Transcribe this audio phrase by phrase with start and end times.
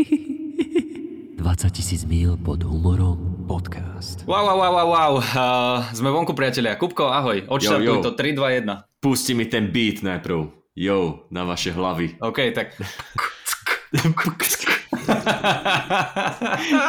[0.00, 4.24] 20 tisíc míl pod humorom podcast.
[4.24, 5.12] Wow, wow, wow, wow, wow.
[5.20, 6.76] Uh, sme vonku, priatelia.
[6.80, 7.44] Kupko, ahoj.
[7.48, 8.04] Odštartuj Yo, yo.
[8.04, 9.04] to 3, 2, 1.
[9.04, 10.48] Pusti mi ten beat najprv.
[10.72, 12.16] Jo, na vaše hlavy.
[12.16, 12.72] OK, tak...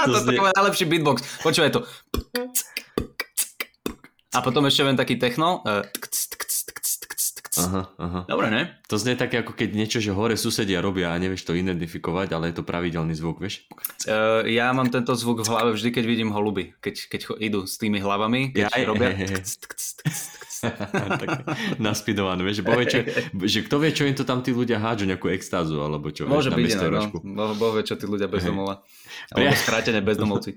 [0.06, 1.18] to, to znie- je najlepší beatbox.
[1.44, 1.80] Počúvaj to.
[4.32, 5.60] A potom ešte len taký techno.
[5.68, 5.84] Uh,
[7.52, 8.20] Aha, aha.
[8.32, 8.64] Dobre, ne?
[8.88, 12.48] To znie také ako keď niečo, že hore susedia robia a nevieš to identifikovať, ale
[12.48, 13.68] je to pravidelný zvuk, vieš?
[14.08, 16.72] Uh, ja mám tento zvuk v hlave vždy, keď vidím holuby.
[16.80, 19.12] Keď, keď idú s tými hlavami, keď Ja- robia...
[21.82, 22.64] naspidované, vieš?
[22.64, 23.00] Boh vie, čo,
[23.52, 26.54] že kto vie, čo im to tam tí ľudia hádžu, nejakú extázu alebo čo, Môže
[26.56, 27.36] vieš, na byť, no, no.
[27.36, 28.80] Boh, boh vie, čo tí ľudia bezdomova.
[29.34, 30.56] Alebo skrátene bezdomovci.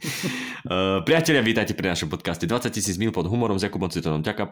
[0.00, 4.24] Uh, priatelia, vítajte pri našom podcaste 20 tisíc mil pod humorom s Jakubom Citonom.
[4.24, 4.48] Ďaká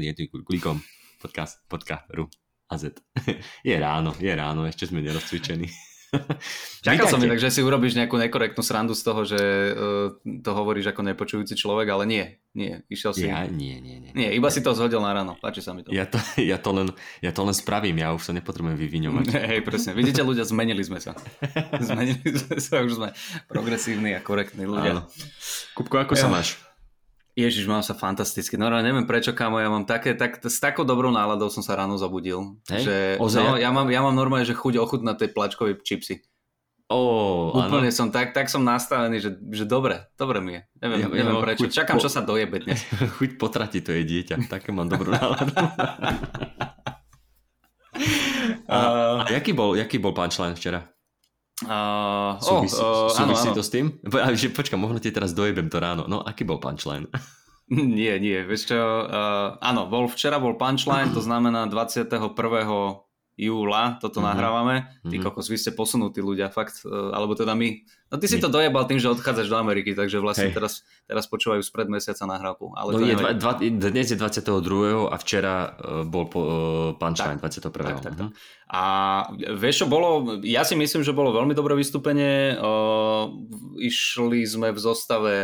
[0.00, 0.80] nie tu klikom.
[1.20, 2.28] Podcast, podcast, ru.
[2.66, 2.98] A Z.
[3.68, 5.95] Je ráno, je ráno, ešte sme nerozcvičení.
[6.86, 10.94] Čakal som inak, že si urobíš nejakú nekorektnú srandu z toho, že uh, to hovoríš
[10.94, 13.26] ako nepočujúci človek, ale nie, nie, išiel si...
[13.26, 14.10] Ja, nie, nie, nie.
[14.14, 15.90] Nie, iba si to zhodil na ráno, páči sa mi to.
[15.90, 16.88] Ja to, ja, to len,
[17.20, 19.26] ja to len spravím, ja už sa nepotrebujem vyviňovať.
[19.50, 19.92] Hej, presne.
[19.98, 21.18] Vidíte, ľudia, zmenili sme sa.
[21.82, 23.08] Zmenili sme sa, už sme
[23.50, 25.02] progresívni a korektní ľudia.
[25.02, 25.02] Áno.
[25.74, 26.34] Kupko, ako sa Ja.
[26.38, 26.56] máš?
[27.36, 28.56] Ježiš, mám sa fantasticky.
[28.56, 31.76] No, no neviem prečo, kamo, ja mám také, tak, s takou dobrou náladou som sa
[31.76, 32.56] ráno zabudil.
[32.72, 32.88] Hej?
[32.88, 33.42] Že, Ozaj?
[33.44, 36.24] no, ja mám, ja mám normálne, že chuť ochutnať tie plačkové čipsy.
[36.88, 37.98] Ó, Úplne áno.
[37.98, 40.60] som tak, tak som nastavený, že, že dobre, dobre mi je.
[40.80, 41.68] Neviem, Ja- neviem mám prečo.
[41.68, 42.80] Čakám, po- čo sa dojebe dnes.
[43.20, 45.52] Chuť potratiť to je dieťa, také mám dobrú náladu.
[48.64, 48.78] A,
[49.28, 50.88] a jaký bol, jaký bol punchline včera?
[51.64, 53.56] Uh, Súvisí, oh, uh, súvisí áno.
[53.56, 53.96] to s tým?
[54.04, 56.04] Po- Že, počkaj, možno ti teraz dojebem to ráno.
[56.04, 57.08] No, aký bol punchline?
[57.72, 62.06] Nie, nie, vieš čo, uh, áno, bol, včera bol punchline, to znamená 21.
[63.36, 64.26] júla, toto Mhm.
[64.26, 64.76] nahrávame.
[65.02, 65.22] Ty Mhm.
[65.22, 67.84] kokos, vy ste posunutí ľudia, fakt, uh, alebo teda my.
[68.06, 70.56] No ty si to dojebal tým, že odchádzaš do Ameriky, takže vlastne Hej.
[70.56, 70.72] teraz,
[71.04, 72.72] teraz počúvajú spred mesiaca nahrávku.
[72.72, 75.10] Ale No je dva, dva, dnes je 22.
[75.10, 76.50] a včera uh, bol po, uh,
[76.96, 77.84] punchline 21.
[77.84, 78.14] tak, tak, tak.
[78.16, 78.28] Mhm.
[78.66, 78.82] A
[79.52, 80.08] vieš čo bolo,
[80.40, 82.56] ja si myslím, že bolo veľmi dobré vystúpenie.
[82.56, 83.36] Uh,
[83.76, 85.34] išli sme v zostave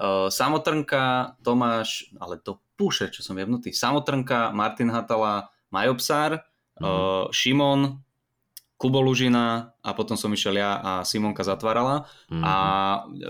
[0.00, 3.70] uh, Samotrnka, Tomáš, ale to púše, čo som jebnutý.
[3.70, 5.94] Samotrnka, Martin Hatala, Majo
[6.82, 8.04] Uh, Šimon,
[8.74, 12.10] Kubo Lužina a potom som išiel ja a Simonka zatvárala.
[12.28, 12.42] Mhm.
[12.42, 12.54] A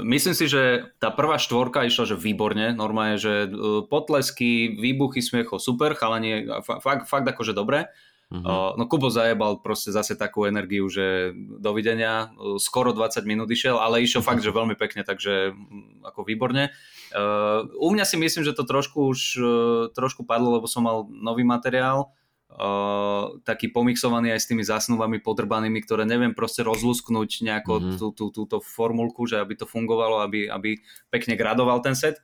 [0.03, 5.61] myslím si, že tá prvá štvorka išla, že výborne, normálne, že uh, potlesky, výbuchy smiechov,
[5.61, 7.93] super, chalanie, fa- fakt, fakt akože dobre.
[8.33, 8.41] Mhm.
[8.41, 14.01] Uh, no Kubo zajebal proste zase takú energiu, že dovidenia, skoro 20 minút išiel, ale
[14.01, 16.73] išiel fakt, že veľmi pekne, takže mm, ako výborne.
[17.13, 19.47] Uh, u mňa si myslím, že to trošku už uh,
[19.93, 22.11] trošku padlo, lebo som mal nový materiál,
[22.55, 27.97] uh, taký pomixovaný aj s tými zásnubami podrbanými, ktoré neviem proste rozlusknúť nejako Mhm.
[27.99, 30.79] tú, tú, túto formulku, že aby to fungovalo, aby, aby
[31.11, 32.23] pekne gradoval ten set.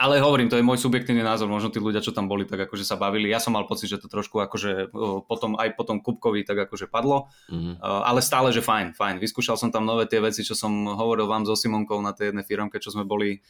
[0.00, 2.88] Ale hovorím, to je môj subjektívny názor, možno tí ľudia, čo tam boli, tak akože
[2.88, 3.28] sa bavili.
[3.28, 4.88] Ja som mal pocit, že to trošku akože
[5.28, 7.76] potom, aj potom Kupkovi tak akože padlo, Mhm.
[7.84, 9.20] Uh, ale stále, že fajn, fajn.
[9.20, 12.48] Vyskúšal som tam nové tie veci, čo som hovoril vám so Simonkou na tej jednej
[12.48, 13.44] firmke, čo sme boli,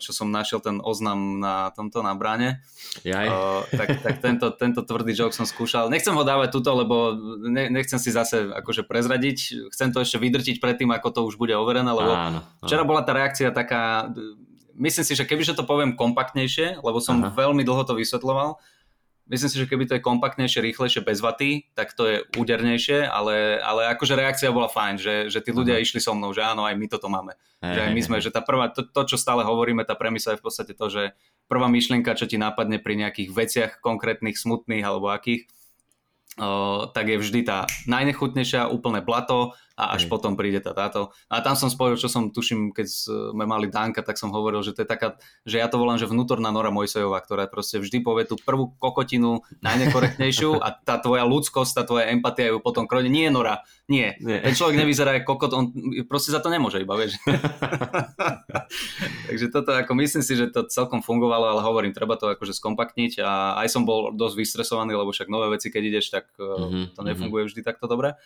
[0.00, 2.64] čo som našiel ten oznam na tomto, na bráne.
[3.06, 3.28] Jaj.
[3.70, 5.92] Tak tak tento, tento tvrdý joke som skúšal.
[5.92, 7.14] Nechcem ho dávať tuto, lebo
[7.46, 9.70] ne, nechcem si zase akože prezradiť.
[9.70, 12.66] Chcem to ešte vydrtiť predtým, ako to už bude overené, lebo Áno, áno.
[12.66, 14.10] Včera bola tá reakcia taká,
[14.80, 17.36] myslím si, že kebyže to poviem kompaktnejšie, lebo som Aha.
[17.36, 18.56] veľmi dlho to vysvetloval,
[19.30, 23.62] myslím si, že keby to je kompaktnejšie, rýchlejšie, bez vaty, tak to je údernejšie, ale,
[23.62, 25.84] ale akože reakcia bola fajn, že, že tí ľudia Aha.
[25.86, 27.38] išli so mnou, že áno, aj my toto máme.
[27.62, 30.34] Hej, Že aj my sme, že tá prvá, to, to, čo stále hovoríme, tá premisa
[30.34, 31.02] je v podstate to, že
[31.46, 35.46] prvá myšlienka, čo ti napadne pri nejakých veciach konkrétnych, smutných alebo akých,
[36.42, 40.12] o, tak je vždy tá najnechutnejšia, úplné blato a až Hej.
[40.12, 41.16] potom príde tá táto.
[41.32, 44.76] A tam som spojil, čo som tuším, keď sme mali Danka, tak som hovoril, že
[44.76, 45.16] to je taká,
[45.48, 49.40] že ja to volám, že vnútorná Nora Mojsejová, ktorá proste vždy povie tú prvú kokotinu
[49.64, 53.08] najnekorektnejšiu a tá tvoja ľudskosť, tá tvoja empatia ju potom krone.
[53.08, 54.12] Nie, Nora, nie.
[54.20, 54.44] Nie.
[54.44, 55.64] Ten človek nevyzerá ako kokot, on
[56.04, 57.16] proste za to nemôže iba, vieš.
[59.30, 63.22] Takže toto ako myslím si, že to celkom fungovalo, ale hovorím, treba to akože skompaktniť
[63.24, 66.68] a aj som bol dosť vystresovaný, lebo však nové veci, keď ideš, tak mm-hmm.
[66.70, 68.18] Mhm, to nefunguje vždy takto dobre.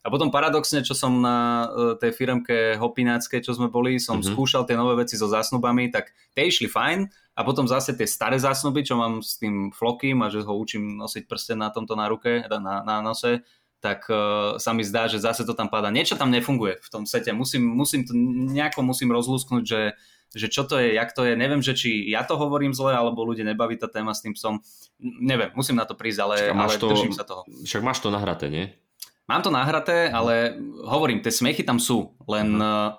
[0.00, 4.24] A potom paradoxne, čo som na e, tej firmke Hopináckej, čo sme boli, som Mhm.
[4.24, 4.32] mm-hmm.
[4.32, 7.04] skúšal tie nové veci so zásnubami, tak tie išli fajn
[7.36, 10.96] a potom zase tie staré zásnuby, čo mám s tým flokým a že ho učím
[10.96, 13.44] nosiť prsten na tomto na ruke, na, na nose,
[13.80, 15.88] tak uh, sa mi zdá, že zase to tam padá.
[15.88, 17.32] Niečo tam nefunguje v tom sete.
[17.32, 18.12] Musím, musím to
[18.52, 19.96] nejako musím rozlúsknuť, že
[20.30, 23.26] že čo to je, jak to je, neviem, že či ja to hovorím zle, alebo
[23.26, 24.62] ľudia nebaví tá téma s tým psom,
[25.02, 27.42] neviem, musím na to prísť, ale, ale to, držím sa toho.
[27.66, 28.70] Však máš to nahraté, nie?
[29.30, 32.98] Mám to nahraté, ale hovorím, tie smechy tam sú, len uh-huh.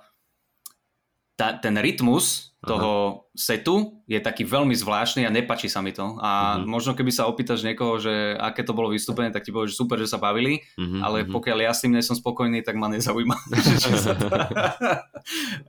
[1.35, 3.33] tá, ten rytmus toho Aha.
[3.33, 6.21] setu je taký veľmi zvláštny a nepačí sa mi to.
[6.21, 6.69] A uh-huh.
[6.69, 9.97] možno keby sa opýtaš niekoho, že aké to bolo vystúpenie, tak ti povie, že super,
[9.97, 11.33] že sa bavili, uh-huh, ale uh-huh.
[11.33, 13.33] pokiaľ ja s tým nie som spokojný, tak ma nezaujíma.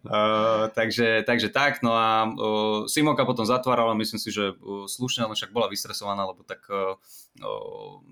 [0.05, 5.25] uh, takže, takže tak, no a uh, Simonka potom zatvárala, myslím si, že uh, slušne,
[5.25, 7.01] ale však bola vystresovaná, lebo tak uh,
[7.41, 8.05] uh,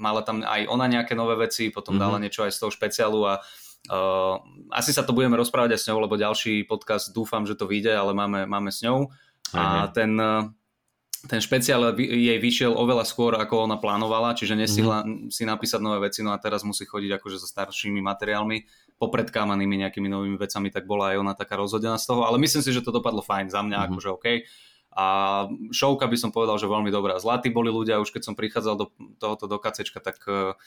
[0.00, 2.08] mala tam aj ona nejaké nové veci, potom uh-huh.
[2.08, 3.67] dala niečo aj z toho špeciálu a Uh,
[4.74, 7.94] asi sa to budeme rozprávať aj s ňou, lebo ďalší podcast dúfam, že to vyjde,
[7.94, 9.08] ale máme, máme s ňou.
[9.56, 10.12] A ten,
[11.24, 15.32] ten špeciál jej vyšiel oveľa skôr, ako ona plánovala, čiže nesihla mm-hmm.
[15.32, 18.68] si napísať nové veci, no a teraz musí chodiť akože so staršími materiálmi,
[19.00, 22.70] popredkámanými nejakými novými vecami, tak bola aj ona taká rozhodená z toho, ale myslím si,
[22.70, 23.94] že to dopadlo fajn za mňa, mm-hmm.
[23.94, 24.26] akože OK.
[24.98, 25.06] A
[25.70, 27.22] šovka by som povedal, že veľmi dobrá.
[27.22, 28.86] Zlatí boli ľudia, už keď som prichádzal do
[29.22, 30.58] tohoto do kacečka, tak uh,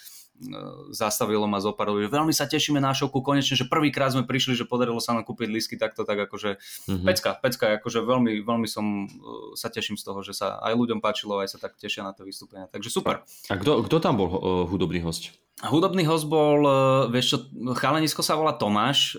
[0.89, 2.09] zastavilo ma zo pár ľudí.
[2.09, 5.47] Veľmi sa tešíme na šovku, konečne, že prvýkrát sme prišli, že podarilo sa nám kúpiť
[5.53, 7.05] lísky takto, tak akože mm-hmm.
[7.05, 10.99] pecka, pecka, akože veľmi, veľmi som uh, sa teším z toho, že sa aj ľuďom
[10.99, 12.65] páčilo, aj sa tak tešia na to vystúpenie.
[12.73, 13.21] Takže super.
[13.49, 15.29] A, kto, kto tam bol uh, hudobný host?
[15.61, 16.65] Hudobný host bol,
[17.13, 17.37] vieš čo,
[17.77, 19.13] chalanisko sa volá Tomáš.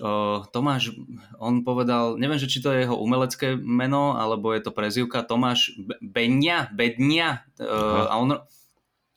[0.51, 0.91] Tomáš,
[1.39, 5.71] on povedal, neviem, že či to je jeho umelecké meno, alebo je to prezivka, Tomáš
[6.03, 7.47] Benia, Bednia.
[7.63, 8.43] Uh, a on,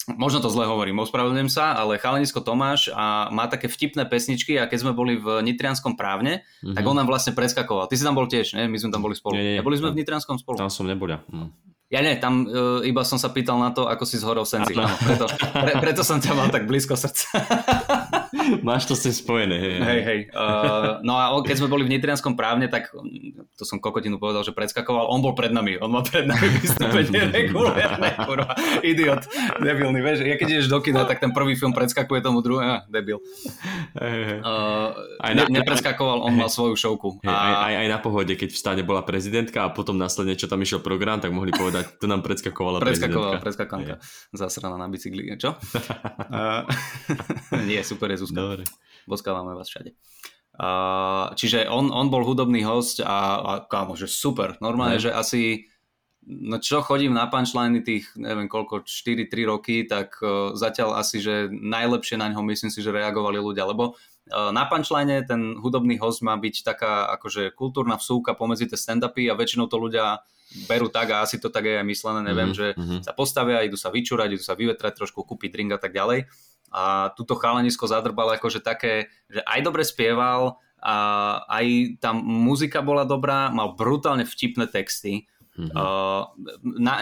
[0.05, 4.69] Možno to zle hovorím, ospravedlňujem sa, ale chalanisko Tomáš a má také vtipné pesničky a
[4.69, 6.77] keď sme boli v Nitrianskom právne, mm-hmm.
[6.77, 7.89] tak on nám vlastne preskakoval.
[7.89, 8.69] Ty si tam bol tiež, ne?
[8.69, 9.33] My sme tam boli spolu.
[9.33, 10.61] Nie, nie, Neboli sme v Nitrianskom spolu.
[10.61, 11.25] Tam som nebol ja.
[11.93, 14.73] Ja nie, tam uh, iba som sa pýtal na to, ako si zhorol senzi.
[14.73, 17.29] Áno, preto, pre, preto som ťa mal tak blízko srdca.
[18.65, 19.57] Máš to s tým spojené.
[19.57, 20.01] Hej, hej.
[20.01, 20.19] hej.
[20.33, 22.89] Uh, no a keď sme boli v Nitrianskom právne, tak
[23.53, 25.13] to som kokotinu povedal, že predskakoval.
[25.13, 25.77] On bol pred nami.
[25.77, 28.17] On mal pred nami vystúpenie regulérne.
[28.17, 28.57] Kurva.
[28.81, 29.29] Idiot.
[29.61, 30.01] Debilný.
[30.01, 32.65] Vieš, ja keď ideš do kina, tak ten prvý film predskakuje tomu druhé.
[32.65, 33.21] Ah, debil.
[33.93, 34.89] Uh,
[35.21, 37.21] aj na, ne, nepredskakoval, on mal svoju šovku.
[37.21, 37.37] Hej, a...
[37.37, 40.65] aj, aj, aj na pohode, keď v stane bola prezidentka a potom následne, čo tam
[40.65, 43.99] išiel program, tak mohli povedať povedať, tu nám predskakovala Predskakovala, predskakanka.
[44.31, 45.59] Zasraná na bicykli, čo?
[47.69, 48.39] nie, super je Zuzka.
[48.39, 48.63] Dobre.
[49.03, 49.91] Boskávame vás všade.
[50.55, 54.55] Uh, čiže on, on bol hudobný host a, a kámo, že super.
[54.63, 55.67] Normálne, že asi
[56.25, 61.51] no čo chodím na punchliny tých, neviem koľko, 4-3 roky, tak uh, zatiaľ asi, že
[61.51, 63.99] najlepšie na ňo myslím si, že reagovali ľudia, lebo
[64.31, 69.37] na punchline ten hudobný host má byť taká akože kultúrna vsúka pomedzi tie stand-upy a
[69.37, 70.25] väčšinou to ľudia
[70.65, 72.75] berú tak a asi to tak je aj myslené, neviem, mm-hmm.
[72.75, 72.97] že mhm.
[73.05, 76.29] sa postavia, idú sa vyčúrať, idú sa vyvetrať trošku, kúpiť drink a tak ďalej.
[76.75, 80.95] A túto chalanisko zadrbal akože také, že aj dobre spieval, a
[81.49, 85.25] aj tam muzika bola dobrá, mal brutálne vtipné texty.
[85.55, 85.71] Mm-hmm.
[85.71, 86.27] Uh,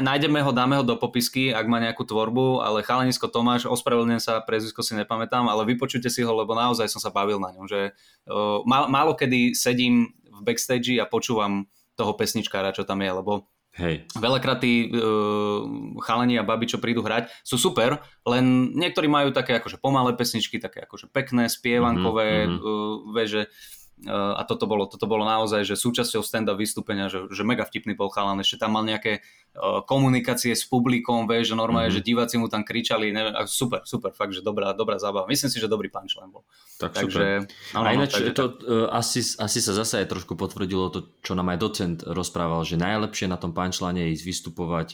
[0.05, 4.45] nájdeme ho, dáme ho do popisky, ak má nejakú tvorbu, ale chalanisko Tomáš, ospravedlňujem sa,
[4.45, 7.97] prezvisko si nepamätám, ale vypočujte si ho, lebo naozaj som sa bavil na ňom, že
[8.29, 11.65] uh, málo kedy sedím v backstage a počúvam
[11.97, 14.05] toho pesničkára, čo tam je, lebo Hej.
[14.13, 15.65] Veľakrát tí uh,
[16.05, 20.61] chalani a baby, čo prídu hrať, sú super, len niektorí majú také akože pomalé pesničky,
[20.61, 22.61] také akože pekné, spievankové, mm-hmm.
[22.61, 23.49] uh, veže.
[23.49, 27.95] Uh, a toto bolo, toto bolo naozaj, že súčasťou stand-up vystúpenia, že, že mega vtipný
[27.95, 29.23] bol chalan, ešte tam mal nejaké
[29.55, 32.03] uh, komunikácie s publikom, vieš, že normálne, mm-hmm.
[32.03, 35.23] že diváci mu tam kričali, neviem, super, super, fakt, že dobrá, dobrá zábava.
[35.31, 36.43] Myslím si, že dobrý punchline bol.
[36.83, 37.47] Tak takže, super.
[37.71, 41.15] No, no, a ináč takže to uh, asi, asi sa zase aj trošku potvrdilo to,
[41.23, 44.87] čo nám aj docent rozprával, že najlepšie na tom punchline je ísť vystupovať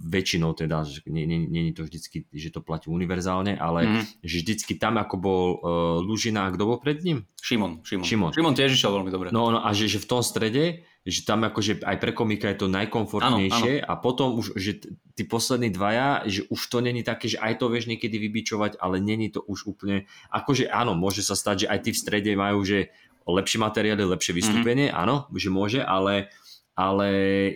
[0.00, 4.24] väčšinou teda, že nie, nie, nie je to vždycky, že to platí univerzálne, ale mm.
[4.24, 5.60] že vždycky tam, ako bol uh,
[6.00, 7.28] Lužina, kto bol pred ním?
[7.36, 7.84] Šimon.
[7.84, 8.30] Šimon, Šimon.
[8.32, 9.28] Šimon tiež išiel veľmi dobre.
[9.28, 12.64] No, no a že, že v tom strede, že tam akože aj pre komika je
[12.64, 13.90] to najkomfortnejšie ano, ano.
[13.90, 17.68] a potom už, že tí poslední dvaja, že už to není také, že aj to
[17.68, 21.78] vieš niekedy vybičovať, ale není to už úplne, akože áno, môže sa stať, že aj
[21.82, 22.94] tí v strede majú, že
[23.26, 24.96] lepšie materiály, lepšie vystúpenie, mm.
[24.96, 26.30] áno, že môže, ale
[26.72, 27.10] ale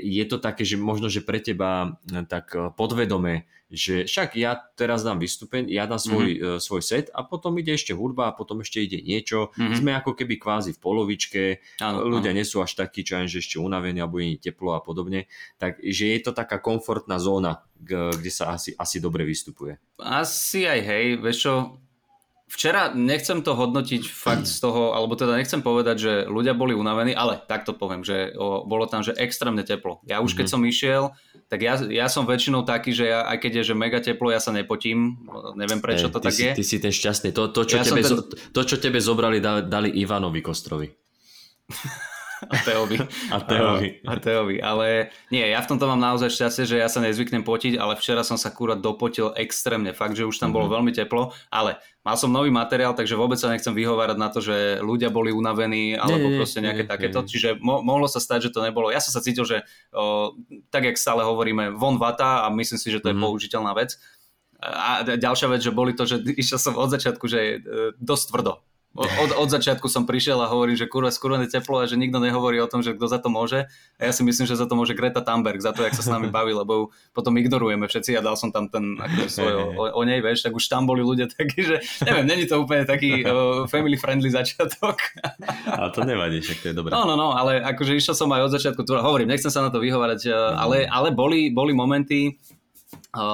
[0.05, 4.55] je to také, že možno, že pre teba eh, tak eh, podvedome, že však ja
[4.79, 6.63] teraz dám vystúpeň, ja dám svoj, mm-hmm.
[6.63, 9.51] svoj set a potom ide ešte hudba a potom ešte ide niečo.
[9.59, 9.79] Mm-hmm.
[9.83, 11.43] Sme ako keby kvázi v polovičke,
[11.83, 12.39] ano, ľudia ano.
[12.39, 15.27] nie sú až takí, čo že ešte unavení alebo je teplo a podobne.
[15.59, 19.83] Takže je to taká komfortná zóna, kde sa asi, asi dobre vystupuje.
[19.99, 21.55] Asi aj hej, vieš čo,
[22.47, 27.11] Včera nechcem to hodnotiť fakt z toho, alebo teda nechcem povedať, že ľudia boli unavení,
[27.11, 29.99] ale takto poviem, že o, bolo tam, že extrémne teplo.
[30.07, 30.53] Ja už keď mhm.
[30.55, 31.03] som išiel,
[31.51, 34.39] tak ja, ja som väčšinou taký, že ja, aj keď je že mega teplo, ja
[34.39, 35.27] sa nepotím.
[35.59, 36.53] Neviem prečo to ty tak si, je.
[36.55, 37.35] Ty si ten šťastný.
[37.35, 38.19] To, to, čo, ja tebe, ten...
[38.31, 40.87] to čo tebe zobrali, dali Ivanovi Kostrovi.
[42.39, 42.97] A Teovi.
[43.29, 43.89] A Teovi.
[44.03, 44.57] A, a Teovi.
[44.59, 48.21] Ale nie, ja v tomto mám naozaj šťastie, že ja sa nezvyknem potiť, ale včera
[48.21, 49.91] som sa kurva dopotil extrémne.
[49.91, 50.73] Fakt, že už tam bolo Mhm.
[50.73, 54.55] veľmi teplo, ale mal som nový materiál, takže vôbec sa nechcem vyhovárať na to, že
[54.79, 57.19] ľudia boli unavení alebo nie, proste nejaké nie, takéto.
[57.21, 57.29] nie.
[57.29, 58.89] Čiže mo- mohlo sa stať, že to nebolo.
[58.89, 60.37] Ja som sa cítil, že o,
[60.69, 63.23] tak, jak stále hovoríme, von vata a myslím si, že to je Mhm.
[63.23, 63.97] použiteľná vec.
[64.59, 67.57] A ďalšia vec, že boli to, že išiel som od začiatku, že e,
[67.97, 68.53] dosť tvrdo.
[68.97, 72.17] Od, od začiatku som prišiel a hovorím, že kurva, skoro je teplo a že nikto
[72.17, 73.69] nehovorí o tom, že kto za to môže.
[74.01, 76.09] A ja si myslím, že za to môže Greta Thunberg, za to, jak sa s
[76.09, 80.01] nami baví, lebo potom ignorujeme všetci a dal som tam ten akože svoj o, o,
[80.03, 83.69] nej, vieš, tak už tam boli ľudia takí, že neviem, není to úplne taký uh,
[83.69, 84.97] family friendly začiatok.
[85.69, 86.91] A to nevadí, však to je dobré.
[86.97, 89.79] No, no, no, ale akože išiel som aj od začiatku, hovorím, nechcem sa na to
[89.79, 90.57] vyhovárať, Mhm.
[90.57, 92.37] ale, ale boli, boli momenty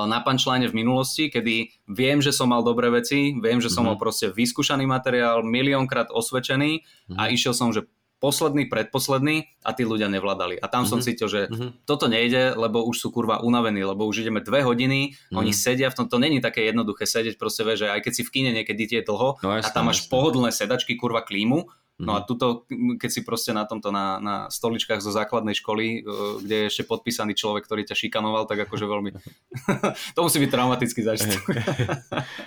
[0.07, 3.89] na punchline v minulosti, kedy viem, že som mal dobré veci, viem, že som Mhm.
[3.91, 6.87] mal proste vyskúšaný materiál, miliónkrát osvedčený
[7.19, 7.33] a Mhm.
[7.35, 7.83] išiel som, že
[8.23, 10.55] posledný, predposledný a tí ľudia nevládali.
[10.63, 11.05] A tam som Mhm.
[11.05, 11.83] cítil, že Mhm.
[11.83, 15.39] toto nejde, lebo už sú kurva unavení, lebo už ideme dve hodiny, Mhm.
[15.43, 18.23] oni sedia v tom, to není také jednoduché sedieť, proste vieš, že aj keď si
[18.23, 20.11] v kine niekedy je dlho No a tam máš jasné.
[20.15, 21.67] pohodlné sedačky, kurva klímu,
[21.99, 22.27] No a Mhm.
[22.27, 22.47] tuto,
[22.97, 26.03] keď si proste na tomto, na, na stoličkách zo základnej školy, eh,
[26.41, 29.11] kde je ešte podpísaný človek, ktorý ťa šikanoval, tak akože veľmi...
[30.17, 31.43] to musí byť traumatický zážitok.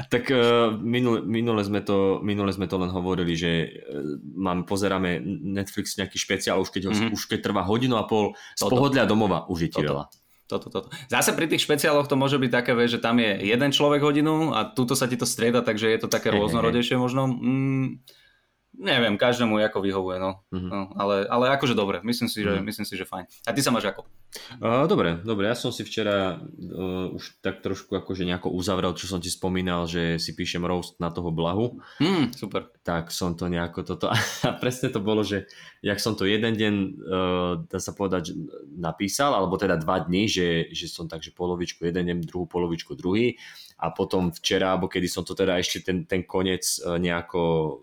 [0.08, 5.22] tak uh, minule, minule, sme to, minule sme to len hovorili, že uh, mám, pozeráme
[5.24, 7.08] Netflix nejaký špeciál, už keď, ho, Mhm.
[7.12, 8.72] už keď trvá hodinu a pol z Toto.
[8.72, 9.92] pohodlia domova, už je ti Toto.
[9.94, 10.06] veľa.
[10.46, 10.88] Toto, toto.
[11.08, 14.62] Zase pri tých špeciáloch to môže byť také, že tam je jeden človek hodinu a
[14.64, 17.26] tuto sa ti to strieda, takže je to také rôznorodejšie možno.
[17.26, 17.98] Mm,
[18.78, 20.44] neviem, každému ako vyhovuje, no.
[20.52, 20.68] Mhm.
[20.70, 22.64] no ale, ale akože dobre, myslím si, že, Mhm.
[22.66, 23.26] myslím si, že fajn.
[23.48, 24.04] A ty sa máš ako?
[24.60, 29.08] Uh, dobre, dobre, ja som si včera uh, už tak trošku akože nejako uzavrel, čo
[29.08, 32.68] som ti spomínal, že si píšem roast na toho blahu, Hm, super.
[32.84, 34.20] tak som to nejako toto, a
[34.60, 35.48] presne to bolo, že
[35.80, 38.36] jak som to jeden deň, uh, dá sa povedať,
[38.76, 43.40] napísal, alebo teda dva dny, že, že som takže polovičku jeden deň, druhú polovičku druhý
[43.76, 47.42] a potom včera, alebo kedy som to teda ešte ten, ten koniec uh, nejako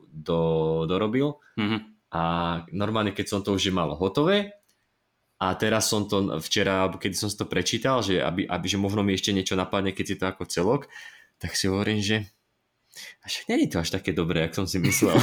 [0.09, 0.41] do,
[0.89, 1.77] dorobil Mhm.
[2.13, 2.23] a
[2.73, 4.57] normálne keď som to už mal hotové
[5.37, 9.05] a teraz som to včera, kedy som si to prečítal, že, aby, aby, že možno
[9.05, 10.83] mi ešte niečo napadne, keď si to ako celok,
[11.37, 12.17] tak si hovorím, že
[13.21, 15.17] a však nie je to až také dobré, jak som si myslel.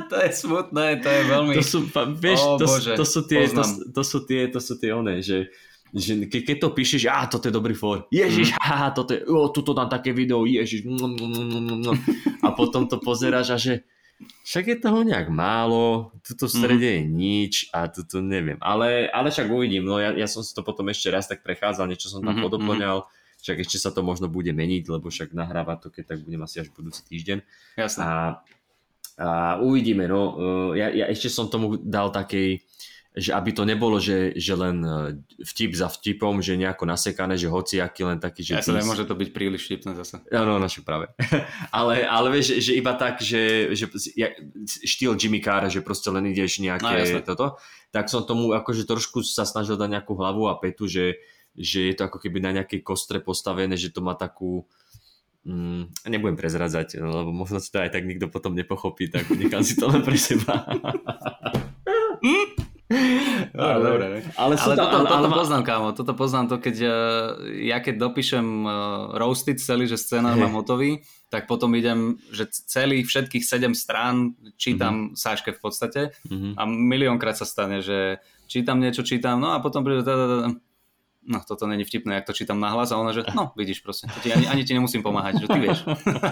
[0.10, 1.54] to je smutné, to je veľmi...
[1.54, 1.78] to sú,
[2.18, 3.92] vieš, Ó, to, Bože, to, sú tie, to, poznám.
[3.94, 5.50] to sú tie, to sú tie one, že
[5.94, 8.58] že ke, keď to píšeš, a toto je dobrý for, ježiš, mm.
[8.62, 11.96] haha, toto je, o, tuto dám také video, ježiš, mm, mm, mm, mm, mm.
[12.46, 13.74] a potom to pozeráš a že
[14.20, 19.32] však je toho nejak málo, tuto v strede je nič a tuto neviem, ale, ale
[19.32, 22.20] však uvidím, no ja, ja som si to potom ešte raz tak prechádzal, niečo som
[22.20, 23.08] tam Mhm, podoplňal,
[23.40, 26.60] však ešte sa to možno bude meniť, lebo však nahrávať to, keď tak budem asi
[26.60, 27.38] až budúci týždeň
[27.80, 28.00] Jasné.
[28.04, 28.10] a,
[29.16, 29.28] a
[29.64, 30.20] uvidíme, no.
[30.36, 32.60] Uh, Ja, ja ešte som tomu dal takej,
[33.10, 35.10] že aby to nebolo, že, že len uh,
[35.42, 38.52] vtip za vtipom, že nejako nasekané, že hoci aký len taký, že...
[38.54, 40.22] Ja sa nemôže to byť príliš vtipné zase.
[40.30, 41.10] Áno, no, však práve.
[41.78, 43.90] ale, ale vieš, že, že iba tak, že, že
[44.86, 47.26] štýl Jimmy Carra, že proste len ideš No, nejaké jasné.
[47.26, 47.58] toto,
[47.90, 51.18] tak som tomu akože trošku sa snažil dať nejakú hlavu a petu, že,
[51.58, 54.70] že je to ako keby na nejakej kostre postavené, že to má takú
[55.40, 59.72] Mm, nebudem prezradzať, lebo možno si to aj tak nikto potom nepochopí, tak nechám si
[59.72, 60.68] to len pre seba.
[62.90, 64.06] Dobre, dobre.
[64.34, 66.92] ale, sú Ale tam, toto, ale, ale, toto poznám, kámo, toto poznám to, keď uh,
[67.62, 68.72] ja keď dopíšem uh,
[69.14, 70.42] roasted celý, že scénar Hej.
[70.42, 76.58] mám hotový, tak potom idem, že celých všetkých sedem strán čítam Sáške v podstate Mhm.
[76.58, 78.18] a miliónkrát sa stane, že
[78.50, 80.02] čítam niečo, čítam, no a potom príde,
[81.20, 84.18] no toto není vtipné, jak to čítam nahlas a ona, že no vidíš proste, to
[84.24, 85.84] ti, ani, ani ti nemusím pomáhať, že ty vieš.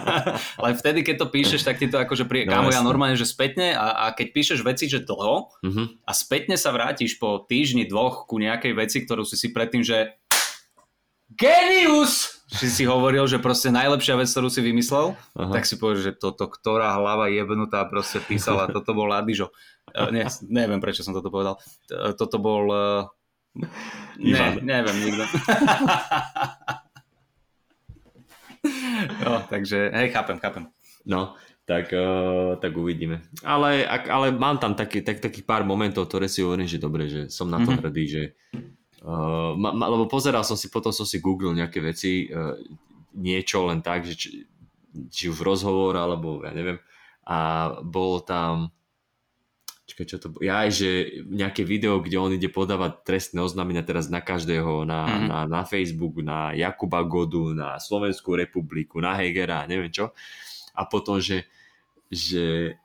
[0.60, 3.28] Ale vtedy, keď to píšeš, tak ti to akože príde, No, kámo, ja normálne, že
[3.28, 6.02] spätne a, a keď píšeš veci, že dlho, Mhm.
[6.08, 10.16] a spätne sa vrátiš po týždni, dvoch ku nejakej veci, ktorú si si predtým, že
[11.28, 12.40] genius!
[12.48, 15.52] Si si hovoril, že proste najlepšia vec, ktorú si vymyslel, Aha.
[15.52, 19.52] tak si povieš, že toto, ktorá hlava jebnutá proste písala, toto bol Adižo.
[19.92, 21.60] Uh, ne, neviem, prečo som toto povedal.
[21.92, 22.64] Uh, toto bol...
[24.18, 25.24] Ne, neviem, nikto.
[29.24, 30.64] no, takže, hej, chápem, chápem.
[31.06, 33.22] No, tak, uh, tak uvidíme.
[33.44, 37.06] Ale, ak, ale mám tam taký, tak, takých pár momentov, ktoré si hovorím, že dobre,
[37.08, 37.78] že som na to Mhm.
[37.80, 38.22] hrdý, že
[39.04, 42.56] uh, ma, ma, lebo pozeral som si, potom som si googlil nejaké veci, uh,
[43.14, 44.28] niečo len tak, že či,
[45.08, 46.78] či už rozhovor, alebo ja neviem,
[47.28, 48.72] a bolo tam
[49.88, 50.28] Čakaj, čo to?
[50.44, 50.90] Ja aj, že
[51.24, 55.24] nejaké video, kde on ide podávať trestné oznámenia teraz na každého, na, Mhm.
[55.24, 60.12] na, na Facebook, na Jakuba Godu, na Slovenskú republiku, na Hegera, neviem čo.
[60.76, 61.48] A potom, že,
[62.12, 62.76] že,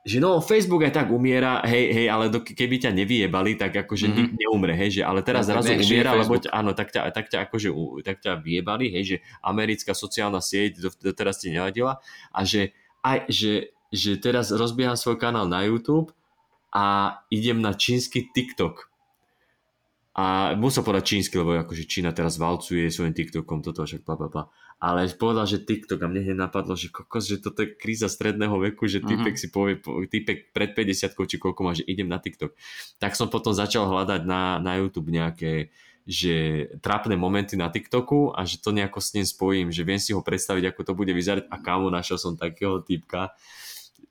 [0.00, 4.08] že no, Facebook aj tak umiera, hej, hej, ale do, keby ťa nevyjebali, tak akože
[4.08, 4.40] mm-hmm.
[4.40, 7.38] neumre, hej, že ale teraz No, zrazu umiera, lebo ťa, áno, tak ťa, tak ťa
[7.52, 7.68] akože,
[8.00, 12.00] tak ťa vyjebali, hej, že americká sociálna sieť do- doteraz ti nevadila
[12.32, 12.72] a že
[13.04, 16.15] aj, že, že teraz rozbieham svoj kanál na YouTube
[16.76, 16.84] a
[17.32, 18.92] idem na čínsky TikTok.
[20.12, 24.28] A musel povedať čínsky, lebo akože Čína teraz valcuje svojim TikTokom, toto však bla, bla,
[24.28, 24.44] bla.
[24.76, 28.56] Ale povedal, že TikTok a mne hneď napadlo, že kokos, že toto je kríza stredného
[28.60, 29.40] veku, že typek Mhm.
[29.40, 32.52] si povie, po- typek pred 50 či koľko má, že idem na TikTok.
[32.96, 35.68] Tak som potom začal hľadať na, na YouTube nejaké
[36.06, 40.14] že trápne momenty na TikToku a že to nejako s ním spojím, že viem si
[40.14, 43.34] ho predstaviť, ako to bude vyzerať a kámo, našiel som takého typka,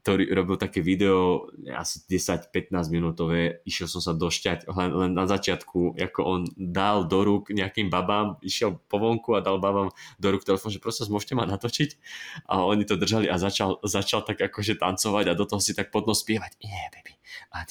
[0.05, 5.97] ktorý robil také video asi 10-15 minútové, išiel som sa došťať len, len na začiatku,
[5.97, 9.89] ako on dal do rúk nejakým babám, išiel po vonku a dal babám
[10.21, 11.97] do rúk telefón, že prosím, môžete ma natočiť?
[12.45, 15.89] A oni to držali a začal, začal tak akože tancovať a do toho si tak
[15.89, 17.17] podno spievať, yeah, baby,
[17.49, 17.63] a,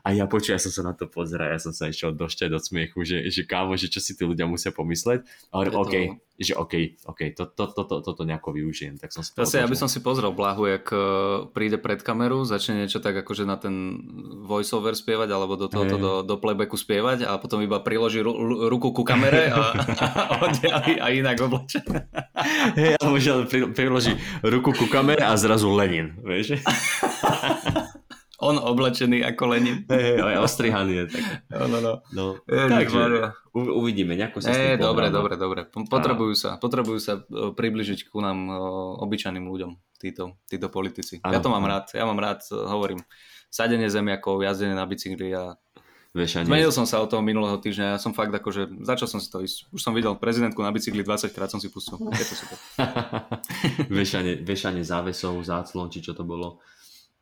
[0.00, 2.62] a ja počuj, ja som sa na to pozeral, ja som sa išiel došťať od
[2.62, 5.94] smiechu, že, že kámo, že čo si tí ľudia musia pomysleť a hovorím, to- OK,
[6.40, 9.60] že OK, OK, to, to, to, to, toto nejako využijem, tak som si to Zase,
[9.60, 9.76] aby odložil.
[9.78, 11.00] som si pozrel Blahu, jak eh,
[11.52, 14.00] príde pred kameru, začne niečo tak akože na ten
[14.42, 16.00] voiceover spievať, alebo do tohoto, Hej.
[16.00, 20.04] do, do playbacku spievať a potom iba priloží ru, ru- ruku ku kamere a, a,
[20.48, 21.92] a, a inak oblečený.
[22.72, 26.56] Hej, alebo že pri, priloží ruku ku kamere a zrazu Lenin, vieš?
[28.40, 29.84] On oblečený ako Lenin.
[29.92, 31.22] Hej, aj ostrihaný je tak.
[31.52, 31.92] No, no, no.
[32.10, 32.72] No, Ježišmaria.
[32.72, 33.00] takže
[33.52, 35.60] u, uvidíme, nejako sa s E, tým dobre, dobre, dobre.
[35.68, 38.54] Po- Potrebujú sa, potrebujú sa e, približiť ku nám e,
[39.04, 39.70] obyčajným ľuďom,
[40.00, 41.20] títo, títo politici.
[41.20, 43.04] ja Áno, to mám rád, ja mám rád, e, hovorím,
[43.52, 45.58] sadenie zemiakov, jazdenie na bicykli a
[46.10, 46.46] Vieš, ani...
[46.50, 49.46] zmenil som sa od toho minulého týždňa, ja som fakt akože, začal som si to
[49.46, 52.58] ísť, už som videl prezidentku na bicykli 20 krát som si pustil, je to super.
[53.94, 56.58] vešanie, vešanie závesov, záclon, či čo to bolo.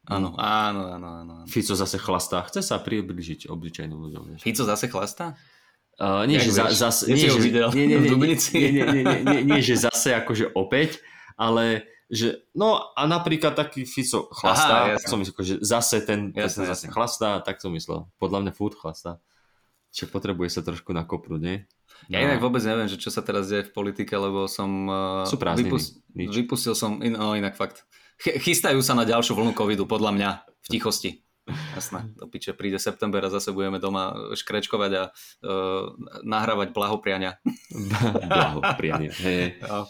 [0.08, 1.32] Áno, áno, áno, áno.
[1.44, 4.22] Fico zase chlastá, chce sa približiť obyčajným ľuďom.
[4.32, 4.40] Vieš.
[4.40, 5.36] Fico zase chlastá?
[5.98, 7.42] Uh, nie, Jak že za, zase, nie, že,
[7.74, 8.38] nie, nie, nie, nie,
[8.70, 11.02] nie, nie, nie, nie, že zase akože opäť,
[11.34, 15.08] ale že no a napríklad taký Fico Aha, chlastá, tak jasné.
[15.12, 16.94] som myslel, že zase ten, Jasné, ten zase jasné.
[16.94, 18.08] chlastá, tak som myslel.
[18.16, 19.20] Podľa mňa furt chlastá.
[19.92, 21.66] Čiže potrebuje sa trošku nakopnúť, nie?
[22.08, 24.86] Ja inak vôbec neviem, že čo sa teraz deje v politike, lebo som...
[25.26, 25.74] Sú prázdniny,
[26.14, 26.30] nič.
[26.30, 27.84] vypustil som, in, no inak fakt.
[28.18, 31.10] Ch- chystajú sa na ďalšiu vlnu covidu, podľa mňa, v tichosti.
[31.48, 37.40] Jasné, do piče, príde september a zase budeme doma škrečkovať a uh, nahrávať blahopriania.
[38.28, 39.08] Blaho, prianie.
[39.14, 39.56] Hej.
[39.64, 39.86] Ale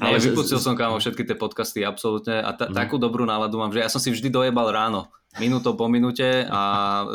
[0.00, 2.74] Ale že- vypustil som kámo všetky tie podcasty absolútne a ta, Mhm.
[2.74, 5.10] takú dobrú náladu mám, že ja som si vždy dojebal ráno.
[5.36, 6.60] Minútou po minúte a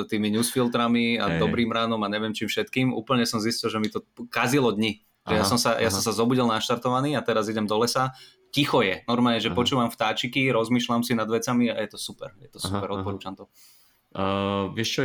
[0.08, 1.40] tými newsfiltrami a Hej.
[1.42, 2.96] dobrým ránom a neviem čím všetkým.
[2.96, 5.04] Úplne som zistil, že mi to kazilo dni.
[5.26, 5.92] Že ja Aha, som, sa, ja aha.
[5.92, 8.16] som sa zobudil naštartovaný a teraz idem do lesa.
[8.56, 9.04] Ticho je.
[9.04, 9.58] Normálne, že Aha.
[9.60, 12.32] počúvam vtáčiky, rozmýšľam si nad vecami a je to super.
[12.40, 12.98] Je to super, Aha, aha.
[13.04, 13.52] odporúčam to.
[14.16, 15.02] Uh, vieš čo,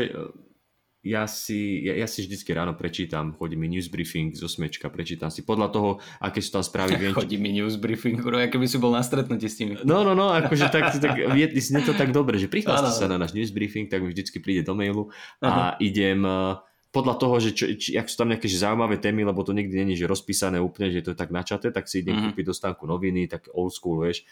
[1.00, 5.32] ja si, ja, ja si vždycky ráno prečítam, chodí mi news briefing zo smečka, prečítam
[5.32, 6.94] si podľa toho, aké sú tam správy.
[7.00, 9.80] Viem, Chodí mi news briefing, bro, aké by si bol na stretnutí s nimi.
[9.82, 13.16] No, no, no, akože tak, tak je, znie to tak dobre, že prihláste sa na
[13.16, 15.08] náš news briefing, tak mi vždycky príde do mailu
[15.40, 16.60] a idem uh,
[16.90, 19.94] podľa toho, že čo, či, ak sú tam nejaké zaujímavé témy, lebo to nikdy není,
[19.94, 22.22] že rozpísané úplne, že to je tak načaté, tak si idem Mhm.
[22.34, 24.26] kúpiť do stánku noviny, tak old school, vieš.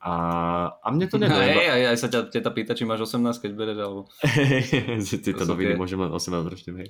[0.00, 0.12] A,
[0.80, 1.60] a mne to Hej, nedojeba.
[1.76, 4.00] aj, aj sa ťa teta pýta, či máš 18, keď bereš, alebo...
[5.28, 6.88] tieto noviny môžem len 18 ročným, hej.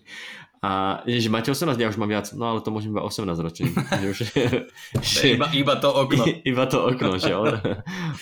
[0.62, 3.74] A že máte 18, ja už mám viac, no ale to môžem iba 18 ročným.
[3.74, 4.18] že už,
[5.02, 6.22] že, Iba, iba to okno.
[6.22, 7.58] iba to okno, že on,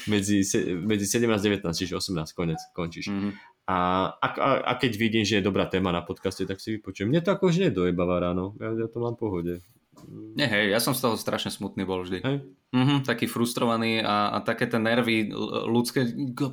[0.08, 0.40] medzi,
[0.80, 3.12] medzi 17 a 19, čiže 18, konec, končíš.
[3.12, 3.36] Mhm.
[3.68, 3.76] A,
[4.16, 4.26] a,
[4.64, 7.04] a, keď vidím, že je dobrá téma na podcaste, tak si vypočujem.
[7.04, 9.54] Mne to ako už nedojebáva ráno, ja, ja to mám v pohode.
[10.08, 12.24] Nie, hej, ja som z toho strašne smutný bol vždy.
[12.24, 12.48] Hej.
[12.68, 15.32] Mhm, taký frustrovaný a, a také tie nervy
[15.64, 16.04] ľudské,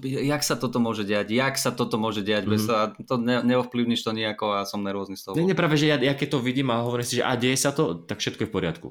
[0.01, 2.67] jak sa toto môže diať, jak sa toto môže diať, bez Mhm.
[2.71, 5.35] sa, to ne, neovplyvníš to nejako a som nervózny z toho.
[5.35, 7.59] Nie, nie, práve, že ja, ja keď to vidím a hovorím si, že a deje
[7.59, 8.87] sa to, tak všetko je v poriadku.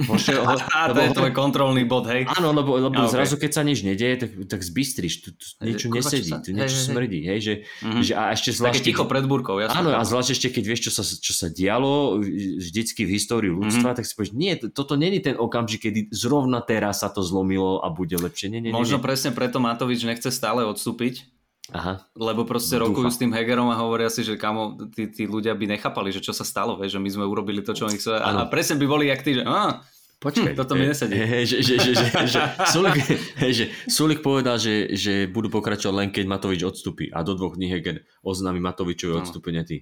[0.00, 2.24] To je tvoj kontrolný bod, hej.
[2.26, 3.12] Áno, lebo, lebo okej.
[3.12, 6.50] zrazu keď sa nič nedieje, tak, tak zbystriš, tu, tu niečo kurva, nesedí, sa- tu
[6.50, 8.00] niečo hej, smrdí, hej, že, Mhm.
[8.00, 8.82] že a ešte Také zvlášť...
[8.82, 9.76] ticho pred búrkou, jasne.
[9.76, 12.16] Áno, a zvlášť ešte keď vieš, čo sa, čo sa dialo
[12.56, 16.60] vždycky v histórii ľudstva, tak si povieš, nie, to- toto není ten okamžik, kedy zrovna
[16.60, 18.48] teraz sa to zlomilo a bude lepšie.
[18.48, 19.04] Nie, nie, nie, Možno nie.
[19.04, 21.28] presne preto Matovič nechce stále odstúpiť,
[21.70, 22.02] Aha.
[22.14, 22.90] lebo proste Dúfam.
[22.90, 26.18] rokujú s tým Hegerom a hovoria si, že kamo, tí, tí ľudia by nechápali, že
[26.18, 28.18] čo sa stalo, vieš, že my sme urobili to, čo oni chceli.
[28.18, 29.84] A, presne by boli jak ty, že á,
[30.18, 30.52] Počkaj.
[30.52, 31.16] Hm, toto mi nesedí.
[31.16, 32.92] Hej, hej, že, že, že, že, že, Sulik,
[33.40, 37.56] hej, že Sulik povedal, že, že budú pokračovať len keď Matovič odstúpi a do dvoch
[37.56, 39.24] dní Heger oznámi Matovičové Áno.
[39.24, 39.64] odstúpenie.
[39.64, 39.80] Ty,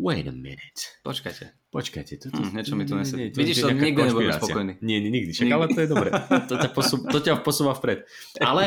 [0.00, 0.88] wait a minute.
[1.04, 1.52] počkajte.
[1.68, 3.22] Počkajte, to, Hm, niečo mi tu nie, nesedí.
[3.26, 4.40] nie, Vidíš, je to nikdy nebudem konšpirácia.
[4.40, 4.72] spokojný.
[4.80, 5.30] Nie, nie, nikdy.
[5.36, 6.08] Však ale to je dobre.
[6.48, 7.98] To ťa, posú, to ťa posúva vpred.
[8.40, 8.62] Ale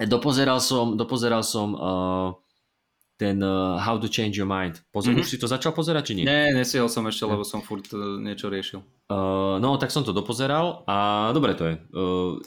[0.00, 2.28] Dopozeral som, dopozeral som uh,
[3.20, 4.80] ten uh, How to Change Your Mind.
[4.88, 5.20] Pozer- mm-hmm.
[5.20, 6.24] Už si to začal pozerať, či nie?
[6.24, 8.80] Nie, nesihol som ešte, lebo som furt uh, niečo riešil.
[9.12, 11.74] Uh, no, tak som to dopozeral a dobre to je.
[11.92, 12.40] Uh,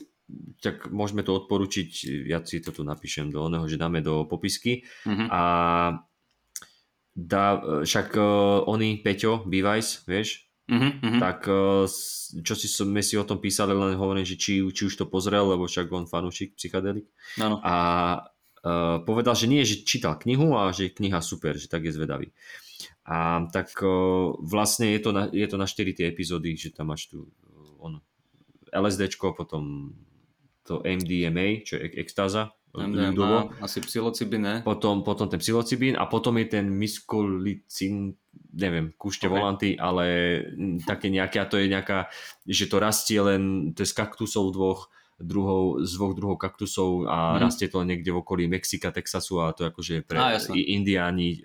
[0.66, 1.90] tak môžeme to odporučiť,
[2.26, 4.82] ja si to tu napíšem do oného, že dáme do popisky.
[5.06, 5.28] Mm-hmm.
[5.30, 5.42] A
[7.14, 7.46] dá,
[7.86, 11.20] však uh, oni, Peťo, Bivajs, vieš, Mm-hmm.
[11.20, 11.40] Tak
[12.40, 15.52] čo si sme si o tom písali, len hovorím, že či, či už to pozrel,
[15.52, 17.06] lebo však on fanúšik psychadelik.
[17.38, 17.60] Ano.
[17.62, 17.76] A
[18.64, 22.32] uh, povedal, že nie, že čítal knihu a že kniha super, že tak je zvedavý.
[23.04, 26.96] A tak uh, vlastne je to, na, je to na 4 tie epizódy, že tam
[26.96, 27.28] máš tu
[27.84, 28.00] on,
[28.72, 29.94] LSDčko, potom
[30.64, 34.56] to MDMA, čo je extáza, MDMA, asi psilocybin, ne?
[34.66, 38.18] Potom, potom ten psilocybin a potom je ten miskulicin,
[38.58, 39.34] neviem, kúšte okay.
[39.34, 40.06] volanty, ale
[40.82, 42.10] také nejaké, a to je nejaká,
[42.50, 44.90] že to rastie len, to je z kaktusov dvoch,
[45.22, 47.40] druhou, z dvoch druhov kaktusov a mm.
[47.42, 51.42] rastie to niekde v okolí Mexika, Texasu a to akože pre a, indiáni,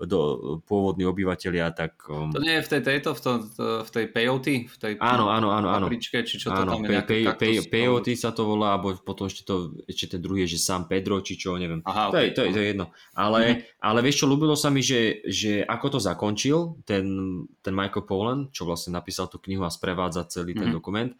[0.00, 2.08] do, pôvodní obyvateľia, tak...
[2.08, 2.32] Um...
[2.32, 3.30] To nie je v tej tejto, v, to,
[3.84, 4.54] v tej peyote?
[4.64, 5.68] V tej áno, áno, áno.
[5.68, 5.86] áno.
[5.92, 8.96] Papričke, či čo to áno, tam je pe, pe, pe, peyote sa to volá, alebo
[8.96, 11.84] potom ešte, to, ešte ten druhý je, že San Pedro, či čo, neviem.
[11.84, 12.32] Aha, to, okay.
[12.32, 12.86] je, to, je, to je jedno.
[13.12, 13.84] Ale, mm.
[13.84, 17.04] ale vieš čo, ľúbilo sa mi, že, že ako to zakončil, ten,
[17.60, 20.76] ten Michael Pollan, čo vlastne napísal tú knihu a sprevádza celý ten mm.
[20.80, 21.12] dokument,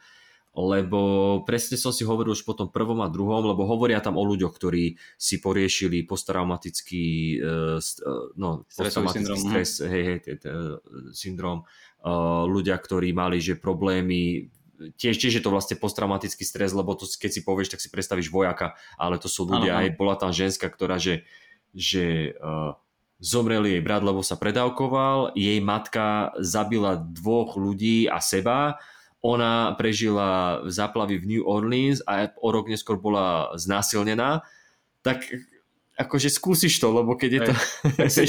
[0.50, 1.00] lebo
[1.46, 4.50] presne som si hovoril už po tom prvom a druhom, lebo hovoria tam o ľuďoch,
[4.50, 7.06] ktorí si poriešili posttraumatický
[7.38, 7.78] uh,
[8.34, 9.38] no, posttraumatický syndrom.
[9.38, 10.36] stres, hej, hej, hej,
[11.14, 11.62] syndrom,
[12.02, 14.50] uh, ľudia, ktorí mali že problémy
[14.96, 18.32] tiež, tiež je to vlastne posttraumatický stres, lebo to keď si povieš, tak si predstavíš
[18.32, 21.28] vojaka, ale to sú ľudia, ano, aj bola tam ženská, ktorá, že,
[21.76, 22.74] že uh,
[23.20, 28.80] zomrel jej brat, lebo sa predávkoval, jej matka zabila dvoch ľudí a seba,
[29.20, 34.40] ona prežila záplavy v New Orleans a o rok neskôr bola znásilnená,
[35.04, 35.28] tak
[36.00, 37.54] akože skúsiš to, lebo keď je to...
[38.00, 38.24] tak, si,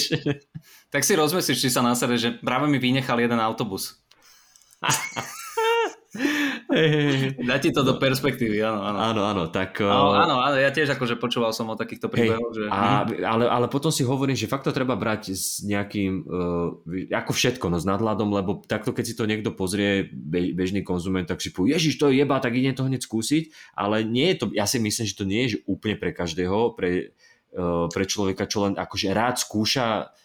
[0.92, 4.04] tak si rozmyslíš, či sa násede, že práve mi vynechal jeden autobus.
[7.52, 8.98] Dá ti to do perspektívy, áno, áno.
[9.00, 9.84] Áno, áno, tak...
[9.84, 12.72] Áno, áno, áno, ja tiež akože počúval som o takýchto príbehoch, že...
[12.72, 17.32] A, ale, ale potom si hovorím, že fakt to treba brať s nejakým, uh, ako
[17.36, 21.44] všetko, no s nadhľadom, lebo takto keď si to niekto pozrie, be, bežný konzument, tak
[21.44, 24.46] si povie, ježiš, to je jeba, tak idem to hneď skúsiť, ale nie je to,
[24.56, 27.12] ja si myslím, že to nie je že úplne pre každého, pre,
[27.56, 30.16] uh, pre človeka, čo len akože rád skúša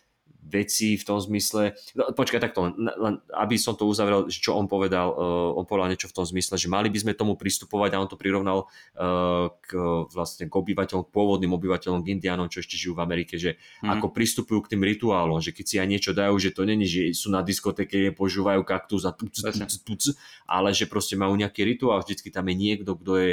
[0.46, 4.70] veci v tom zmysle, no, počkaj takto, len, len aby som to uzavrel, čo on
[4.70, 8.00] povedal, uh, on povedal niečo v tom zmysle, že mali by sme tomu pristupovať a
[8.00, 9.74] on to prirovnal uh, k,
[10.14, 13.90] vlastne k obyvateľom, k pôvodným obyvateľom, k indiánom, čo ešte žijú v Amerike, že mm.
[13.98, 17.10] ako pristupujú k tým rituálom, že keď si aj niečo dajú, že to není, že
[17.10, 20.02] sú na diskotéke, požúvajú kaktus a tuc, tuc, tuc, tuc,
[20.46, 23.30] ale že proste majú nejaký rituál, vždycky tam je niekto, kto je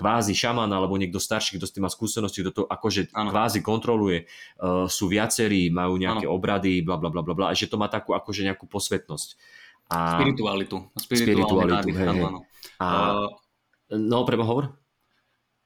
[0.00, 3.28] kvázi šaman alebo niekto starší, kto s tým má skúsenosti, kto to akože ano.
[3.28, 6.32] kvázi kontroluje, uh, sú viacerí, majú nejaké ano.
[6.32, 9.36] obrady, bla bla bla bla, a že to má takú akože nejakú posvetnosť.
[9.92, 10.16] A...
[10.22, 10.76] Spiritualitu.
[10.96, 12.20] Spiritualitu, hej, hej.
[12.80, 12.88] A...
[12.88, 13.28] Uh...
[13.90, 14.78] No, prebo hovor?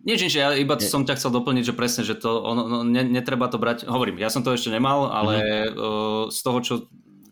[0.04, 3.04] Nie, že ja iba som ťa chcel doplniť, že presne, že to ono, no, ne,
[3.08, 5.72] netreba to brať, hovorím, ja som to ešte nemal, ale uh-huh.
[5.72, 6.74] uh, z toho, čo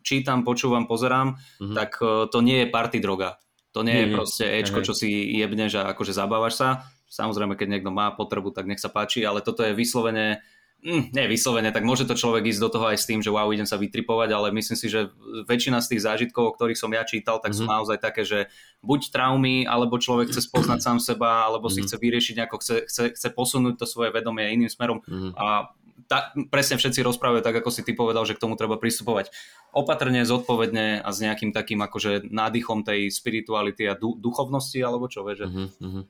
[0.01, 1.77] čítam, počúvam, pozerám, uh-huh.
[1.77, 3.41] tak uh, to nie je party droga.
[3.73, 5.09] To nie, je proste Ečko, čo si
[5.41, 6.69] jebneš a akože zabávaš sa.
[7.09, 10.45] Samozrejme, keď niekto má potrebu, tak nech sa páči, ale toto je vyslovene,
[10.85, 13.49] mm, nie vyslovene, tak môže to človek ísť do toho aj s tým, že wow,
[13.49, 15.09] idem sa vytripovať, ale myslím si, že
[15.49, 17.65] väčšina z tých zážitkov, o ktorých som ja čítal, tak mm-hmm.
[17.65, 17.73] sú mhm.
[17.73, 18.53] naozaj také, že
[18.85, 21.77] buď traumy, alebo človek chce spoznať sám seba, alebo mm-hmm.
[21.77, 21.87] si mhm.
[21.89, 25.33] chce vyriešiť nejako, chce, chce, chce posunúť to svoje vedomie iným smerom mm-hmm.
[25.37, 25.73] a
[26.07, 29.33] ta, presne všetci rozprávajú tak, ako si ty povedal, že k tomu treba pristupovať
[29.72, 35.24] opatrne, zodpovedne a s nejakým takým akože nádychom tej spirituality a du- duchovnosti, alebo čo,
[35.24, 35.48] vieš.
[35.48, 36.05] Uh-huh,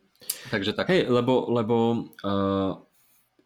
[0.50, 0.90] Takže tak.
[0.90, 1.76] Hej, lebo, lebo
[2.26, 2.72] uh,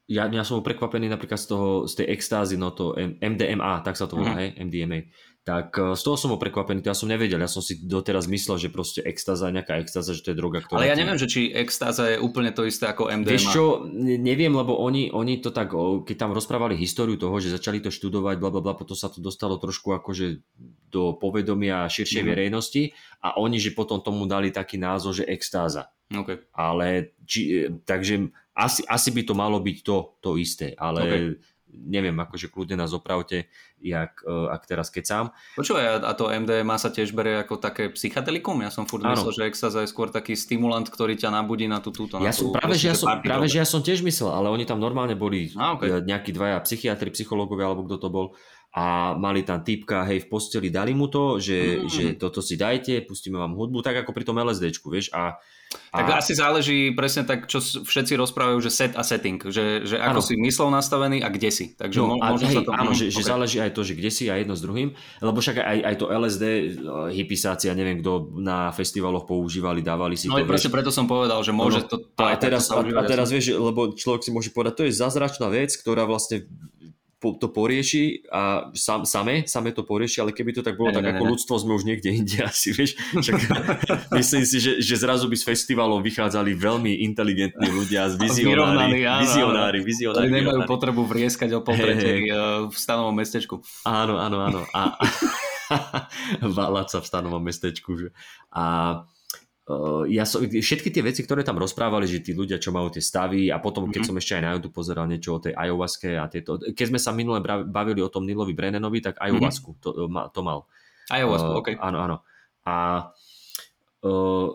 [0.08, 4.08] ja, ja som prekvapený napríklad z, toho, z tej extázy, no to MDMA, tak sa
[4.08, 4.42] to volá, uh-huh.
[4.44, 5.00] hej, MDMA
[5.46, 8.26] tak e, z toho som bol prekvapený, to ja som nevedel, ja som si doteraz
[8.26, 10.82] myslel, že proste extáza, nejaká extáza, že to je droga, ktorá...
[10.82, 13.30] Ale ja neviem, že či extáza je úplne to isté ako MDMA.
[13.30, 15.70] Vieš čo, neviem, lebo oni, oni to tak,
[16.02, 19.22] keď tam rozprávali históriu toho, že začali to študovať, bla, bla, bla, potom sa to
[19.22, 20.42] dostalo trošku akože
[20.90, 22.30] do povedomia širšej mm.
[22.34, 22.82] verejnosti
[23.22, 25.94] a oni, že potom tomu dali taký názov, že extáza.
[26.10, 26.42] Okay.
[26.58, 31.00] Ale, či, takže asi, asi by to malo byť to, to isté, ale...
[31.06, 35.36] Okay neviem, akože kľudne nás opravte, jak, uh, ak teraz kecám.
[35.60, 38.64] Počúvaj, a to MDMA sa tiež berie ako také psychedelikum?
[38.64, 39.12] Ja som furt ano.
[39.12, 42.16] myslel, že extaza je skôr taký stimulant, ktorý ťa nabudí na tú túto.
[42.18, 44.80] Ja som, práve, že ja som, práve že ja som tiež myslel, ale oni tam
[44.80, 46.00] normálne boli a, okay.
[46.00, 48.26] nejakí dvaja psychiatri, psychológovia, alebo kto to bol
[48.76, 51.88] a mali tam typka, hej, v posteli, dali mu to, že, Mm.
[51.88, 55.40] že toto si dajte, pustíme vám hudbu, tak ako pri tom LSDčku, vieš, a,
[55.92, 59.96] a Tak asi záleží presne tak, čo všetci rozprávajú, že set a setting, že, že
[59.96, 60.26] ako Áno.
[60.26, 61.66] si myslel nastavený a kde si.
[61.76, 62.70] Takže No, a možno hej, sa to...
[62.74, 63.28] áno, že, že ok.
[63.28, 64.92] záleží aj to, že kde si a jedno s druhým,
[65.24, 66.64] lebo však aj, aj to LSD, eh,
[67.16, 71.08] hippisáci, ja neviem, kto na festivaloch používali, dávali si No to, i presne preto som
[71.08, 71.96] povedal, že môže No, to...
[72.20, 74.92] a, aj takto teraz, a, a teraz vieš, lebo človek si môže povedať, to je
[74.94, 76.46] zázračná vec, ktorá vlastne
[77.34, 81.04] to porieši a sam, same, same to porieši, ale keby to tak bolo, Ne, tak
[81.04, 81.30] ne, ako ne.
[81.34, 82.94] ľudstvo sme už niekde inde asi, vieš.
[83.10, 83.34] Však,
[84.22, 89.26] myslím si, že, že zrazu by z festivalov vychádzali veľmi inteligentní ľudia, z vizionári, áno,
[89.26, 90.30] vizionári, Ktorí vizionári.
[90.30, 93.58] nemajú potrebu vrieskať o potretej Hej, v stanovom mestečku.
[93.82, 94.60] Áno, áno, áno.
[94.70, 94.94] A,
[96.58, 97.98] váľať sa v stanovom mestečku.
[97.98, 98.08] Že?
[98.54, 98.64] A
[100.06, 103.50] ja som, všetky tie veci, ktoré tam rozprávali, že tí ľudia, čo majú tie stavy
[103.50, 104.08] a potom, keď Mhm.
[104.08, 107.10] som ešte aj na YouTube pozeral niečo o tej ayahuaske a tieto, keď sme sa
[107.10, 110.70] minule bavili o tom Nilovi Brennanovi, tak ayahuasku to, ma- to mal.
[111.10, 111.68] Ayahuasca, Uh, OK.
[111.82, 112.16] Áno, áno.
[112.62, 112.74] A
[114.06, 114.48] uh,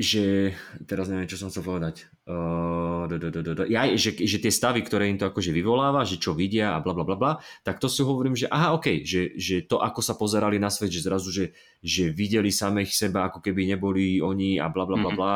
[0.00, 0.56] že,
[0.88, 2.08] teraz neviem, čo som chcel povedať.
[2.30, 3.64] Uh, do, do, do, do.
[3.66, 6.94] Ja, že, že tie stavy, ktoré im to akože vyvoláva, že čo vidia a bla
[6.94, 7.32] bla bla bla,
[7.66, 10.94] tak to si hovorím, že aha, OK, že, že to, ako sa pozerali na svet,
[10.94, 11.50] že zrazu, že,
[11.82, 15.18] že videli samých seba, ako keby neboli oni a bla bla bla Mhm.
[15.18, 15.34] bla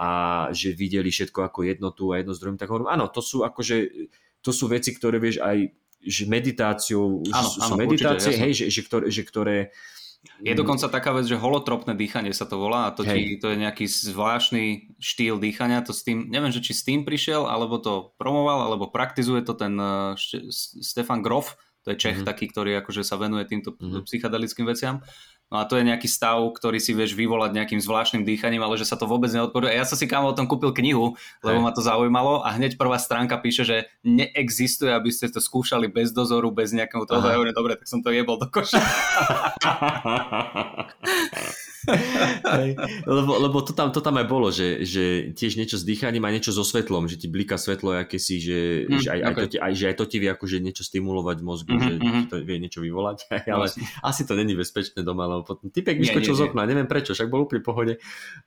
[0.00, 0.08] a
[0.56, 4.08] že videli všetko ako jednotu a jedno s druhým, tak hovorím, áno, to sú akože,
[4.40, 8.64] to sú veci, ktoré vieš aj že meditáciou, Áno, sú, áno, meditácie, určite, hej, že,
[8.72, 9.56] že, ktoré, že ktoré
[10.40, 13.56] Je dokonca taká vec, že holotropné dýchanie sa to volá a to, ti, to je
[13.56, 15.80] nejaký zvláštny štýl dýchania.
[15.84, 19.56] To s tým, neviem, že či s tým prišiel, alebo to promoval, alebo praktizuje to
[19.56, 22.26] ten uh, Šte- S- Stefan Grof, to je Čech Mhm.
[22.28, 24.04] taký, ktorý akože sa venuje týmto Mhm.
[24.04, 25.00] psychedelickým veciam.
[25.50, 28.86] No a to je nejaký stav, ktorý si vieš vyvolať nejakým zvláštnym dýchaním, ale že
[28.86, 29.74] sa to vôbec neodporuje.
[29.74, 31.64] Ja som si kámo o tom kúpil knihu, lebo Hej.
[31.66, 36.14] ma to zaujímalo a hneď prvá stránka píše, že neexistuje, aby ste to skúšali bez
[36.14, 37.26] dozoru, bez nejakého toho.
[37.26, 38.78] Ja hovorím, dobre, tak som to jebol do koša.
[43.10, 46.30] Lebo, lebo to, tam, to tam aj bolo, že, že tiež niečo s dýchaním a
[46.30, 49.36] niečo so svetlom, že ti blíka svetlo, aké si, že, Mm, že, aj, aj ok.
[49.36, 51.92] to, ti- aj, že aj to ti vie akože niečo stimulovať v mozgu, Mhm, že
[51.96, 52.20] mhm.
[52.26, 53.82] to vie niečo vyvolať, ale Vlastne.
[54.00, 57.44] asi to není bezpečné doma, lebo potom typek vyskočil z okna, neviem prečo, však bol
[57.44, 57.92] úplne pohode.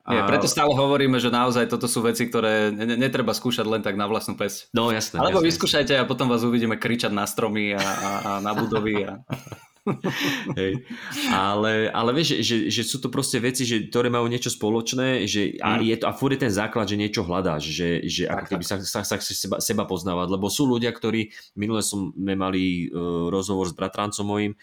[0.04, 3.82] Nie, preto stále hovoríme, že naozaj toto sú veci, ktoré ne- ne- netreba skúšať len
[3.82, 4.70] tak na vlastnú pesť.
[4.72, 5.18] No jasné.
[5.18, 5.50] Alebo jasné.
[5.50, 9.04] vyskúšajte a potom vás uvidíme kričať na stromy a, a, a na budovy.
[9.04, 9.20] A...
[10.60, 10.88] Hej.
[11.28, 15.60] Ale, ale vieš, že, že, sú to proste veci, že, ktoré majú niečo spoločné že,
[15.60, 15.90] a, Mm.
[15.90, 18.64] je to, a furt je ten základ, že niečo hľadáš, že, že ako Tak, keby
[18.64, 23.28] sa, sa, sa chceš seba, seba poznávať, lebo sú ľudia, ktorí, minule sme mali uh,
[23.28, 24.54] rozhovor s bratrancom mojim,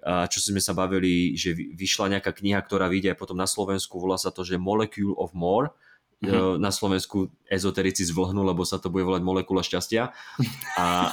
[0.00, 3.44] a čo sme sa bavili, že vy- vyšla nejaká kniha, ktorá vyjde aj potom na
[3.44, 5.76] Slovensku, volá sa to, že Molecule of More,
[6.20, 6.28] Mhm.
[6.28, 10.12] Uh, na Slovensku ezoterici zvlhnú, lebo sa to bude volať molekula šťastia.
[10.76, 10.84] A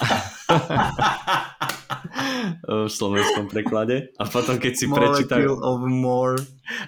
[2.88, 4.12] v slovenskom preklade.
[4.20, 6.38] A potom, keď si prečítajú, of more.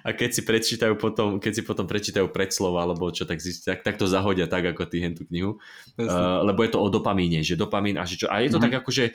[0.04, 3.82] a keď si prečítajú potom, keď si potom prečítajú predslova, alebo čo, tak, si, tak,
[3.84, 5.58] tak to zahodia tak, ako ty hen tú knihu.
[5.96, 8.28] Uh, lebo je to o dopamíne, že dopamín a že čo.
[8.28, 8.66] A je to Mhm.
[8.70, 9.06] tak ako, že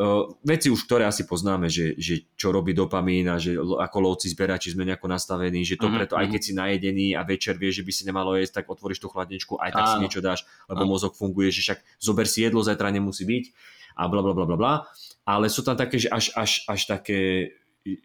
[0.00, 4.32] uh, veci už, ktoré asi poznáme, že, že čo robí dopamín a že ako lovci
[4.32, 6.32] zberači sme nejako nastavení, že to Mhm, preto, aj mhm.
[6.32, 9.58] keď si najedený a večer vieš, že by si nemalo jesť, tak otvoríš tú chladničku,
[9.58, 10.02] aj tak si Áno.
[10.06, 10.90] niečo dáš, lebo Áno.
[10.94, 13.44] mozog funguje, že však zober si jedlo, zajtra nemusí byť
[13.98, 14.72] a bla bla bla bla bla.
[15.26, 17.50] Ale sú tam také, že až, až, až také,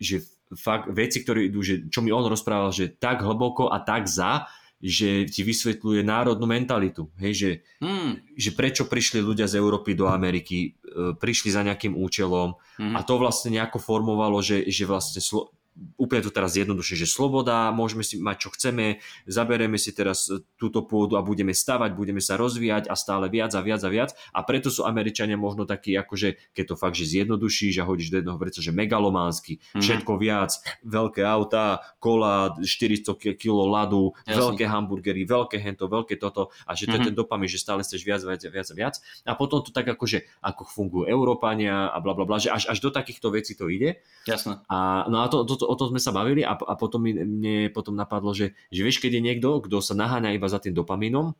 [0.02, 4.10] že fakt veci, ktoré idú, že čo mi on rozprával, že tak hlboko a tak
[4.10, 7.12] za, že ti vysvetľuje národnú mentalitu.
[7.20, 7.50] Hej, že,
[7.84, 8.16] Hmm.
[8.40, 12.96] že prečo prišli ľudia z Európy do Ameriky, e, prišli za nejakým účelom Mhm.
[12.96, 15.52] a to vlastne nejako formovalo, že, že vlastne slo-
[15.96, 20.44] úplne to teraz jednoduše, že sloboda, môžeme si mať čo chceme, zaberieme si teraz e,
[20.56, 24.12] túto pôdu a budeme stavať, budeme sa rozvíjať a stále viac a viac a viac
[24.32, 28.20] a preto sú Američania možno takí, akože keď to fakt, že zjednodušíš a hodíš do
[28.20, 29.82] jednoho vreca, že megalománsky, Mhm.
[29.82, 30.52] všetko viac,
[30.84, 34.36] veľké autá, kola, 400 kg ľadu, Jasne.
[34.36, 37.08] veľké hamburgery, veľké hento, veľké toto a že to je Mhm.
[37.08, 40.28] ten dopamín, že stále chceš viac, viac, viac a viac a potom to tak akože,
[40.44, 44.02] ako fungujú Európania a bla bla bla, že až, až do takýchto vecí to ide
[44.26, 44.60] Jasné.
[44.68, 47.13] a, no a to, to, to, o tom sme sa bavili a, a potom mi,
[47.13, 50.73] mne potom napadlo, že, že vieš, keď je niekto, kto sa naháňa iba za tým
[50.73, 51.38] dopamínom,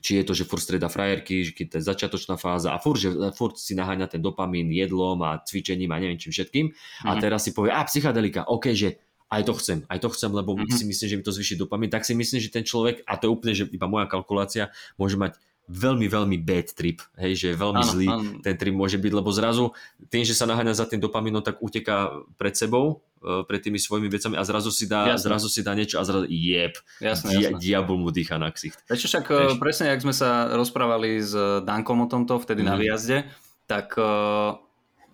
[0.00, 3.12] či je to, že furt streda frajerky, keď to je začiatočná fáza a furt, že
[3.36, 6.72] furt si naháňa ten dopamín jedlom a cvičením a neviem čím všetkým
[7.04, 7.20] a Mhm.
[7.20, 8.96] teraz si povie, a psychadelika, OK, že
[9.30, 10.72] aj to chcem, aj to chcem, lebo Mhm.
[10.72, 13.28] si myslím, že mi to zvýši dopamín, tak si myslím, že ten človek, a to
[13.28, 15.36] je úplne, že iba moja kalkulácia, môže mať
[15.70, 18.42] veľmi, veľmi bad trip, hej, že veľmi Áno, zlý áno.
[18.42, 19.70] ten trip môže byť, lebo zrazu
[20.10, 24.10] tým, že sa naháňa za tým dopamínom, tak uteká pred sebou, e, pred tými svojimi
[24.10, 25.30] vecami a zrazu si dá, Jasné.
[25.30, 27.58] zrazu si dá niečo a zrazu jeb, Jasné, dia, jasné.
[27.62, 28.82] diabol mu dýcha na ksicht.
[28.84, 29.38] Čo, však Vieš.
[29.46, 29.62] Vieš.
[29.62, 31.30] presne, jak sme sa rozprávali s
[31.62, 32.66] Dankom o tomto vtedy mm.
[32.66, 32.80] na Mhm.
[32.82, 33.16] výjazde,
[33.64, 34.58] tak uh,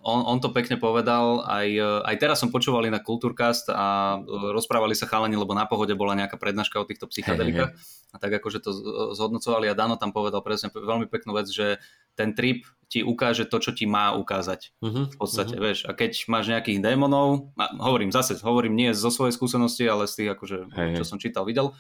[0.01, 1.67] on, on to pekne povedal, aj,
[2.07, 4.17] aj teraz som počúval na Kultúrkast a
[4.55, 7.75] rozprávali sa chalani, lebo na pohode bola nejaká prednáška o týchto psychedelikách
[8.15, 8.71] a tak akože to
[9.19, 11.83] zhodnocovali a Dano tam povedal presne veľmi peknú vec, že
[12.15, 15.67] ten trip ti ukáže to, čo ti má ukázať uh-huh, v podstate, uh-huh.
[15.67, 17.51] vieš, a keď máš nejakých démonov,
[17.83, 21.43] hovorím zase, hovorím nie zo svojej skúsenosti, ale z tých akože, hey, čo som čítal,
[21.43, 21.75] videl,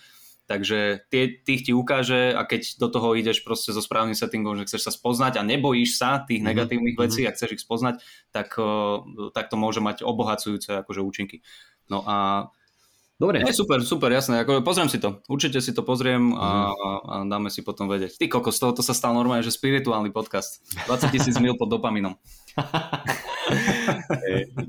[0.47, 4.71] Takže tie, tých ti ukáže a keď do toho ideš proste so správnym settingom, že
[4.71, 6.47] chceš sa spoznať a nebojíš sa tých mm-hmm.
[6.55, 7.99] negatívnych vecí a chceš ich spoznať,
[8.31, 8.55] tak,
[9.35, 11.43] tak to môže mať obohacujúce akože účinky.
[11.91, 12.47] No a
[13.16, 13.40] Dobre.
[13.40, 14.44] Je, super, super, jasné.
[14.44, 15.24] Ako, pozriem si to.
[15.24, 17.00] Určite si to pozriem a, mhm.
[17.09, 18.20] a dáme si potom vedieť.
[18.20, 20.61] Ty kokos, z toho to sa stal normálne, že spirituálny podcast.
[20.85, 22.12] 20 tisíc mil pod dopaminom.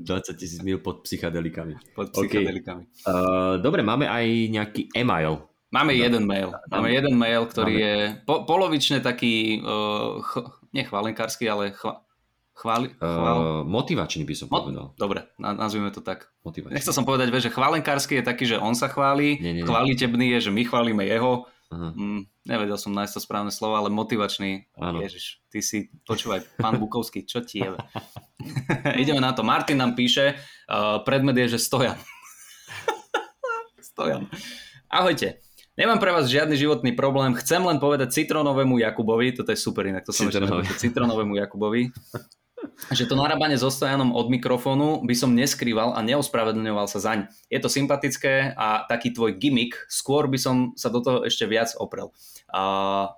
[0.40, 1.76] tisíc mil pod psychedelikami.
[1.92, 2.88] Pod psychedelikami.
[2.88, 3.04] Okay.
[3.04, 6.00] Uh, dobre, máme aj nejaký email Máme no.
[6.00, 6.48] jeden mail.
[6.72, 7.84] Máme jeden mail, ktorý Máme.
[7.84, 10.40] je po, polovične taký, uh, ch,
[10.72, 12.07] nechvalenkársky, ale chva,
[12.58, 13.38] chváli, chvál...
[13.38, 14.90] uh, motivačný by som povedal.
[14.98, 16.34] Dobre, na, nazvime to tak.
[16.42, 16.74] Motivačný.
[16.74, 19.68] Nechcel som povedať, že chválenkársky je taký, že on sa chváli, nie, nie, nie.
[19.68, 21.46] chválitebný je, že my chválime jeho.
[21.68, 21.92] Uh-huh.
[21.92, 24.72] Mm, nevedel som nájsť to správne slovo, ale motivačný.
[24.74, 25.04] Áno.
[25.04, 27.76] Ježiš, ty si, počúvaj, pán Bukovský, čo ti je?
[29.04, 29.44] Ideme na to.
[29.44, 30.34] Martin nám píše,
[30.66, 32.00] uh, predmet je, že stojan.
[33.92, 34.26] stojan.
[34.88, 35.44] Ahojte.
[35.78, 40.02] Nemám pre vás žiadny životný problém, chcem len povedať citronovému Jakubovi, toto je super inak,
[40.02, 40.66] to som Citronové.
[40.66, 41.94] ešte citronovému Jakubovi,
[42.94, 47.28] že to narábanie so stojanom od mikrofónu by som neskrýval a neospravedlňoval sa zaň.
[47.52, 51.74] Je to sympatické a taký tvoj gimmick, skôr by som sa do toho ešte viac
[51.76, 52.14] oprel.
[52.48, 52.62] A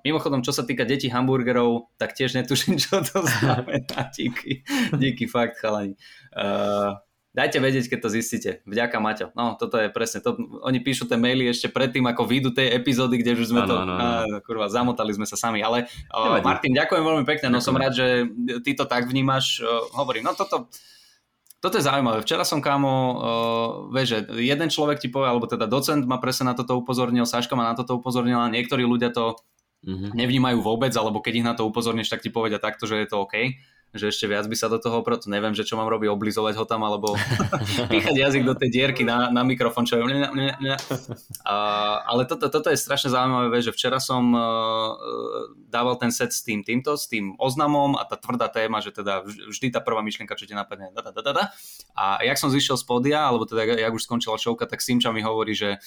[0.03, 4.11] mimochodom, čo sa týka detí hamburgerov, tak tiež netuším, čo to znamená.
[4.17, 4.65] Díky,
[4.97, 5.95] díky fakt, chalani.
[6.35, 6.99] Uh,
[7.31, 8.51] Dajte vedieť, keď to zistíte.
[8.67, 9.31] Vďaka Maťo.
[9.39, 10.19] No, toto je presne.
[10.27, 10.35] To,
[10.67, 13.77] oni píšu tie maily ešte predtým, ako vyjdú tej epizódy, kde už sme ano, to...
[13.79, 14.03] Ano, ano.
[14.03, 15.63] Á, kurva, zamotali sme sa sami.
[15.63, 17.55] Ale uh, Martin, ďakujem veľmi pekne.
[17.55, 18.27] No som rád, že
[18.67, 19.63] ty to tak vnímaš.
[19.95, 20.67] Hovorím, no toto...
[21.61, 22.25] Toto je zaujímavé.
[22.25, 23.15] Včera som kámo, uh,
[23.93, 27.53] vieš, že jeden človek ti povie, alebo teda docent ma presne na toto upozornil, Saška
[27.53, 29.37] ma na toto upozornila, niektorí ľudia to
[29.85, 30.17] mm-hmm.
[30.17, 33.29] nevnímajú vôbec, alebo keď ich na to upozorníš, tak ti povedia takto, že je to
[33.29, 33.61] OK
[33.91, 36.65] že ešte viac by sa do toho proto neviem, že čo mám robiť, oblizovať ho
[36.67, 37.19] tam, alebo
[37.93, 40.07] píchať jazyk do tej dierky na, na mikrofón, čo je...
[41.43, 41.55] A,
[42.07, 44.95] ale toto, toto je strašne zaujímavé, že včera som uh,
[45.67, 49.27] dával ten set s tým týmto, s tým oznamom a tá tvrdá téma, že teda
[49.27, 51.45] vždy tá prvá myšlienka, čo ti napadne, da, da, da, da.
[51.99, 55.27] a jak som zišiel z podia, alebo teda jak už skončila šovka, tak Simča mi
[55.27, 55.83] hovorí, že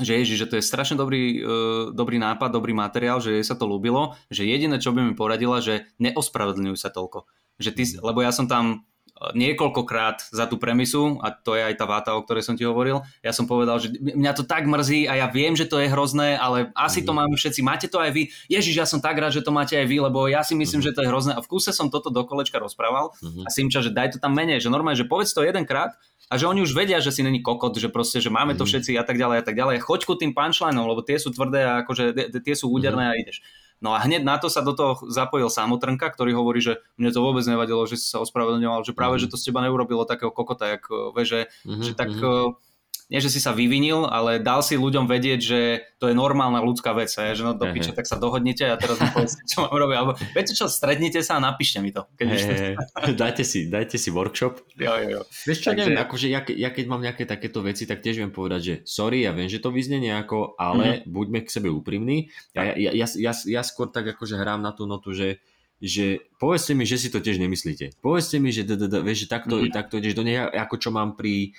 [0.00, 1.48] že ježi, že to je strašne dobrý, uh,
[1.94, 5.60] dobrý nápad, dobrý materiál, že jej sa to ľúbilo, že jediné, čo by mi poradila,
[5.62, 7.28] že neospravedlňujú sa toľko.
[7.60, 8.88] Že ty, lebo ja som tam
[9.36, 13.04] niekoľkokrát za tú premisu, a to je aj tá váta, o ktorej som ti hovoril,
[13.20, 16.40] ja som povedal, že mňa to tak mrzí a ja viem, že to je hrozné,
[16.40, 17.18] ale asi to mhm.
[17.24, 18.32] máme všetci, máte to aj vy.
[18.48, 20.86] Ježiš, ja som tak rád, že to máte aj vy, lebo ja si myslím, mhm.
[20.88, 21.32] že to je hrozné.
[21.36, 23.12] A v kúse som toto do kolečka rozprával
[23.44, 25.92] a Simča, že daj to tam menej, že normálne, že povedz to jedenkrát
[26.30, 28.70] a že oni už vedia, že si není kokot, že proste, že máme to mhm.
[28.70, 29.82] všetci a tak ďalej a tak ďalej.
[29.82, 33.42] Choď ku tým punchlineom, lebo tie sú tvrdé a akože tie sú úderné a ideš.
[33.82, 37.24] No a hneď na to sa do toho zapojil samotrnka, ktorý hovorí, že mne to
[37.24, 39.26] vôbec nevadilo, že si sa ospravedlňoval, že práve, mm-hmm.
[39.26, 41.82] že to z teba neurobilo takého kokota, jak, vie, že, mm-hmm.
[41.82, 42.69] že tak mm-hmm
[43.10, 45.60] nie že si sa vyvinil, ale dal si ľuďom vedieť, že
[45.98, 47.74] to je normálna ľudská vec, že no do uh-huh.
[47.74, 49.96] piče, tak sa dohodnite a teraz mi povedzte, čo mám robiť.
[49.98, 52.06] Alebo viete čo, stretnite sa a napíšte mi to.
[52.14, 52.78] Keď hey,
[53.18, 54.62] dajte, si, dajte si workshop.
[54.78, 55.20] Jo, jo, jo.
[55.26, 55.78] Vieš čo, Takže...
[55.82, 59.26] neviem, akože ja, ja, keď mám nejaké takéto veci, tak tiež viem povedať, že sorry,
[59.26, 61.10] ja viem, že to vyznie nejako, ale uh-huh.
[61.10, 62.30] buďme k sebe úprimní.
[62.54, 65.42] Ja, ja, ja, ja, ja skôr tak akože hrám na tú notu, že
[65.80, 67.96] že povedzte mi, že si to tiež nemyslíte.
[68.04, 68.68] Povedzte mi, že,
[69.00, 69.72] vieš, že takto, mm-hmm.
[69.72, 71.56] takto ideš do nej, ako čo mám pri,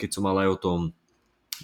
[0.00, 0.80] keď som mal aj o tom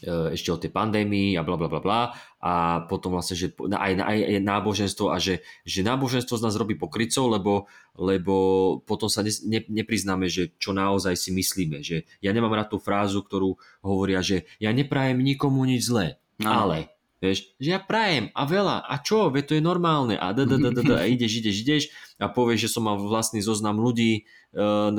[0.05, 2.01] E, ešte o tej pandémii a bla bla bla bla
[2.45, 6.77] a potom vlastne, že aj, aj, aj náboženstvo a že, že náboženstvo z nás robí
[6.77, 7.65] pokrycov, lebo,
[7.97, 8.35] lebo
[8.85, 12.79] potom sa ne, ne, nepriznáme, že čo naozaj si myslíme, že ja nemám rád tú
[12.79, 16.53] frázu, ktorú hovoria, že ja neprajem nikomu nič zlé, no.
[16.53, 20.21] ale Vieš, že ja prajem a veľa a čo, veď to je normálne.
[20.21, 21.83] A, da, da, da, da, da, a ideš, ideš, ideš
[22.21, 24.93] a povieš, že som mal vlastný zoznam ľudí, uh,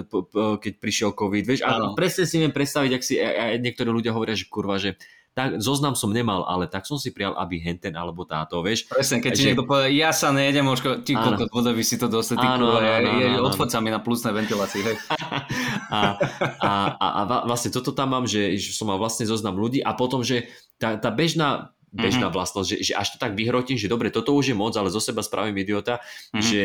[0.57, 4.33] keď prišiel COVID, vieš, a presne si viem predstaviť, ak si a, niektorí ľudia hovoria,
[4.33, 4.97] že kurva, že
[5.37, 8.89] tak zoznam som nemal, ale tak som si prijal, aby henten alebo táto, vieš.
[8.89, 9.37] Presne, keď že...
[9.37, 12.81] ti niekto povie, ja sa nejedem, možko, ty koľko vodovi si to dostať, ty áno,
[12.81, 14.97] áno, áno, odchod sa mi na plusnej ventilácii, hej.
[15.93, 16.17] a,
[16.57, 19.93] a, a, a, vlastne toto tam mám, že, že som mal vlastne zoznam ľudí a
[19.93, 20.49] potom, že
[20.81, 22.35] tá, tá bežná bežná mm-hmm.
[22.35, 24.99] vlastnosť, že, že až to tak vyhrotím, že dobre, toto už je moc, ale zo
[24.99, 26.03] seba spravím idiota,
[26.35, 26.43] mm-hmm.
[26.43, 26.63] že,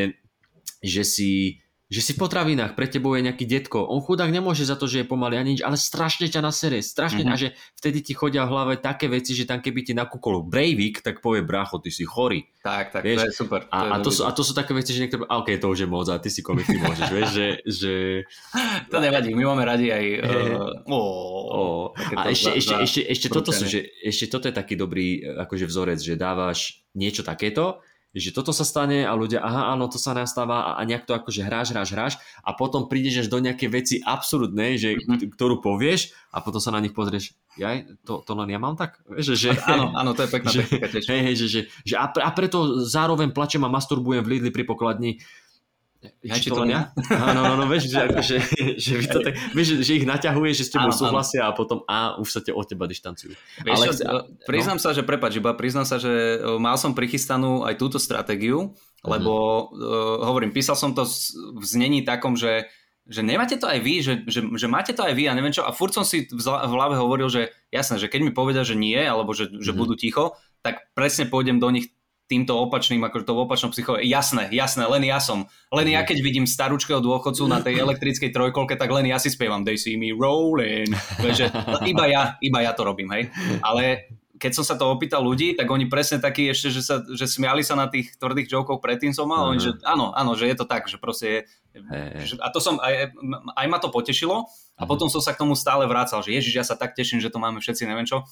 [0.82, 1.30] že si
[1.92, 5.04] že si v potravinách, pre tebou je nejaký detko, on chudák nemôže za to, že
[5.04, 7.28] je pomaly ani nič, ale strašne ťa nasere, strašne, Mhm.
[7.28, 7.36] mm-hmm.
[7.36, 11.04] a že vtedy ti chodia v hlave také veci, že tam keby ti nakúkol Breivik,
[11.04, 12.48] tak povie bracho, ty si chorý.
[12.64, 13.60] Tak, tak, Vieš, to je super.
[13.68, 15.78] A, a, to sú, a to sú také veci, že niektoré, a ok, to už
[15.84, 17.92] je moc, a ty si komik, ty môžeš, vieš, že, že
[18.92, 20.04] to nevadí, my máme radi aj...
[20.32, 25.20] Uh, o, a ešte, ešte, ešte, ešte, toto sú, že, ešte toto je taký dobrý
[25.20, 27.80] akože vzorec, že dávaš niečo takéto,
[28.12, 31.16] že toto sa stane a ľudia, aha, áno, to sa nastáva a, a nejak to
[31.16, 32.12] akože hráš, hráš, hráš
[32.44, 35.32] a potom prídeš až do nejaké veci absurdnej, že, Mhm.
[35.32, 39.00] ktorú povieš a potom sa na nich pozrieš, jaj, to, to len ja mám tak?
[39.08, 41.04] Vieš, že, Áno, áno, to je pekná že, technika tiež.
[41.08, 44.50] hej, hej, že, že, že a, pre, a preto zároveň plačem a masturbujem v Lidli
[44.52, 45.16] pri pokladni.
[46.02, 46.90] Ja, Či to len ja?
[47.14, 48.36] Áno, no, no, vieš, že, akože,
[48.74, 51.02] že, vy to tak, vieš, že, že ich naťahuje, že s tebou Áno, áno.
[51.06, 53.30] súhlasia a potom a už sa te od teba dištancujú.
[53.62, 54.10] Vieš Ale čo, e,
[54.50, 58.74] priznám sa, že prepač, iba priznám sa, že e, mal som prichystanú aj túto stratégiu,
[59.02, 59.34] lebo
[59.74, 61.02] uh, hovorím, písal som to
[61.58, 62.70] v znení takom, že
[63.02, 65.66] že nemáte to aj vy, že, že, že máte to aj vy a neviem čo.
[65.66, 68.94] A furt som si v hlave hovoril, že jasné, že keď mi povedia, že nie,
[68.94, 69.78] alebo že, že Mhm.
[69.82, 71.90] budú ticho, tak presne pôjdem do nich
[72.32, 74.00] týmto opačným, akože to opačnom psycho.
[74.00, 75.44] Jasné, jasné, len ja som.
[75.68, 79.60] Len ja keď vidím starúčkého dôchodcu na tej elektrickej trojkolke, tak len ja si spievam
[79.68, 80.88] They see me rolling.
[81.20, 81.46] Vieš, že
[81.84, 83.28] iba ja, iba ja to robím, hej.
[83.60, 84.08] Ale
[84.40, 87.62] keď som sa to opýtal ľudí, tak oni presne takí ešte, že, sa, že smiali
[87.62, 89.66] sa na tých tvrdých jokoch predtým som mal, oni, Aha.
[89.70, 91.78] že áno, áno, že je to tak, že proste je,
[92.26, 93.14] že, a to som, aj,
[93.54, 94.88] aj ma to potešilo a Mhm.
[94.90, 97.38] potom som sa k tomu stále vracal, že ježiš, ja sa tak teším, že to
[97.38, 98.26] máme všetci, neviem čo.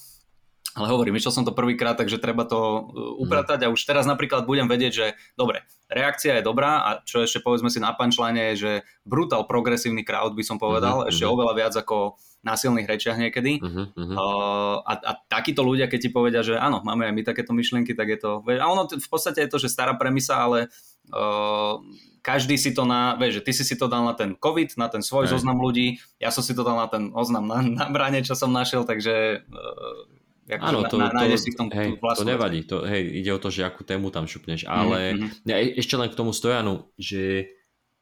[0.78, 4.46] Ale hovorím, išiel som to prvýkrát, takže treba to uh, upratať a už teraz napríklad
[4.46, 8.54] budem vedieť, že dobre, reakcia je dobrá a čo ešte povedzme si na punchline je,
[8.54, 11.32] že brutál progresívny crowd by som povedal, Mhm, ešte mhm.
[11.34, 13.60] oveľa viac ako na silných rečiach niekedy.
[13.60, 13.92] Uh-huh.
[14.00, 17.92] Uh, a, a takíto ľudia, keď ti povedia, že áno, máme aj my takéto myšlienky,
[17.92, 18.30] tak je to...
[18.48, 20.72] A ono v podstate je to, že stará premisa, ale
[21.12, 21.76] uh,
[22.24, 23.12] každý si to na...
[23.20, 25.36] Vieš, že ty si si to dal na ten COVID, na ten svoj Hej.
[25.36, 28.48] zoznam ľudí, ja som si to dal na ten oznam na, na brane, čo som
[28.48, 29.44] našiel, takže...
[29.52, 30.19] Uh,
[30.58, 32.66] Áno, to, na, to, si tom hej, to nevadí.
[32.66, 34.66] To, hej, ide o to, že akú tému tam šupneš.
[34.66, 37.54] Ale Mhm, ja, e- ešte len k tomu stojanu, že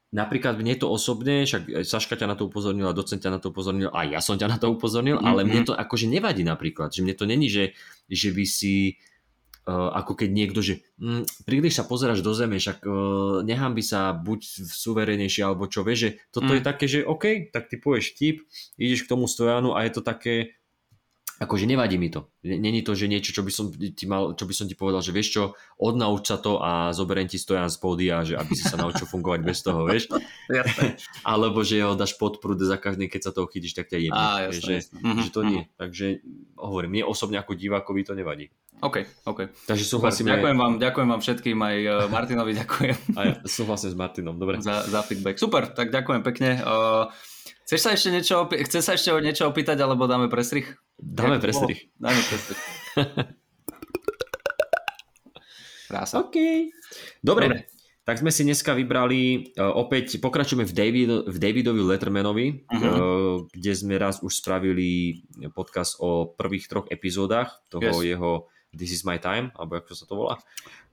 [0.08, 3.52] napríklad mne to osobne, však aj Saška ťa na to upozornila, docent ťa na to
[3.52, 5.68] upozornil, a ja som ťa na to upozornil, Mhm, ale mne mhm.
[5.68, 6.88] to akože nevadí napríklad.
[6.96, 7.76] Že mne to není, že,
[8.08, 8.96] že by si
[9.68, 13.82] uh, ako keď niekto, že mm, príliš sa pozeráš do zeme, však uh, nechám by
[13.84, 16.56] sa buď suverenejšie alebo čo, vieš, že toto Mm.
[16.56, 18.48] je také, že OK, tak ty povieš tip,
[18.80, 20.56] ideš k tomu stojanu a je to také,
[21.38, 22.26] akože nevadí mi to.
[22.42, 25.14] Není to, že niečo, čo by som ti mal, čo by som ti povedal, že
[25.14, 25.42] vieš čo,
[25.78, 29.40] odnauč sa to a zoberiem ti stojan z pódia, že aby si sa naučil fungovať
[29.46, 30.10] bez toho, vieš.
[31.30, 34.18] Alebo že ho dáš pod prúd za každý, keď sa toho chytíš, tak ťa jebne.
[34.18, 34.98] Á, jasné, že, jasné.
[34.98, 35.48] Mhm, že to mhm.
[35.48, 35.62] nie.
[35.78, 36.06] Takže
[36.58, 38.50] hovorím, mne osobne ako divákovi to nevadí.
[38.78, 39.50] OK, OK.
[39.66, 42.98] Takže Super, súhlasíme, ďakujem vám, ďakujem vám všetkým, aj uh, Martinovi ďakujem.
[43.18, 44.62] a ja súhlasím s Martinom, dobre.
[44.66, 45.34] za, za feedback.
[45.34, 46.62] Super, tak ďakujem pekne.
[46.62, 47.10] Uh,
[47.68, 50.64] chceš sa ešte niečo, opý- chce sa ešte o niečo opýtať, alebo dáme prestrih?
[50.96, 51.78] Dáme Jak to prestrih.
[51.84, 52.00] bolo?
[52.00, 52.60] Dáme prestrih.
[55.86, 56.20] Krása.
[56.20, 56.36] OK.
[57.20, 57.46] Dobre.
[57.48, 57.60] Dobre.
[58.02, 62.80] Tak sme si dneska vybrali, uh, opäť pokračujeme v, David, v Davidovi Lettermanovi, Mhm.
[62.82, 62.96] uh,
[63.46, 65.20] kde sme raz už spravili
[65.52, 68.00] podcast o prvých troch epizódach toho Yes.
[68.08, 68.32] jeho
[68.68, 70.36] This is my time, alebo ako sa to volá?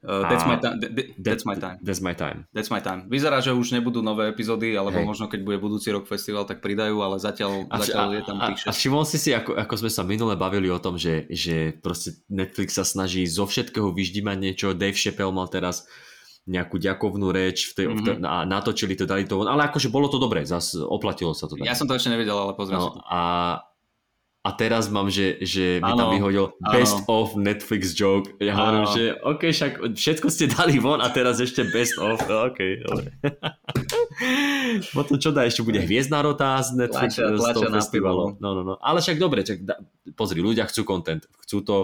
[0.06, 0.78] Uh, that's, my A- time.
[1.18, 1.78] that's my time.
[1.82, 2.46] That's my time.
[2.54, 3.10] That's my time.
[3.10, 5.08] Vyzerá, že už nebudú nové epizódy, alebo Hej.
[5.10, 8.54] možno keď bude budúci rok festival, tak pridajú, ale zatiaľ, A, zatiaľ je tam a,
[8.54, 8.78] tých a 6.
[8.78, 12.78] všimol si si, ako, ako sme sa minule bavili o tom, že, že proste Netflix
[12.78, 14.68] sa snaží zo všetkého vyždímať niečo.
[14.72, 15.90] Dave Chappelle mal teraz
[16.46, 17.98] nejakú ďakovnú reč v tej, Mhm.
[17.98, 18.22] mm-hmm.
[18.22, 19.50] a natočili to, dali to von.
[19.50, 21.58] Ale akože bolo to dobré, zase oplatilo sa to.
[21.58, 23.02] Ja som to ešte nevedel, ale pozriem si no, to.
[23.02, 23.22] a,
[24.46, 26.70] a teraz mám, že, že mi tam vyhodil áno.
[26.70, 28.30] best of Netflix joke.
[28.38, 28.94] Ja hovorím, Áno.
[28.94, 32.22] že OK, však všetko ste dali von a teraz ešte best of.
[32.30, 33.10] No, OK, dobre.
[34.94, 38.24] Potom čo dá, ešte bude Hviezdna rota z Netflix Tlačia- z toho festivalu.
[38.38, 38.74] No, no, no.
[38.80, 39.82] Ale však dobre, čak, da,
[40.14, 41.78] pozri, ľudia chcú content, chcú to,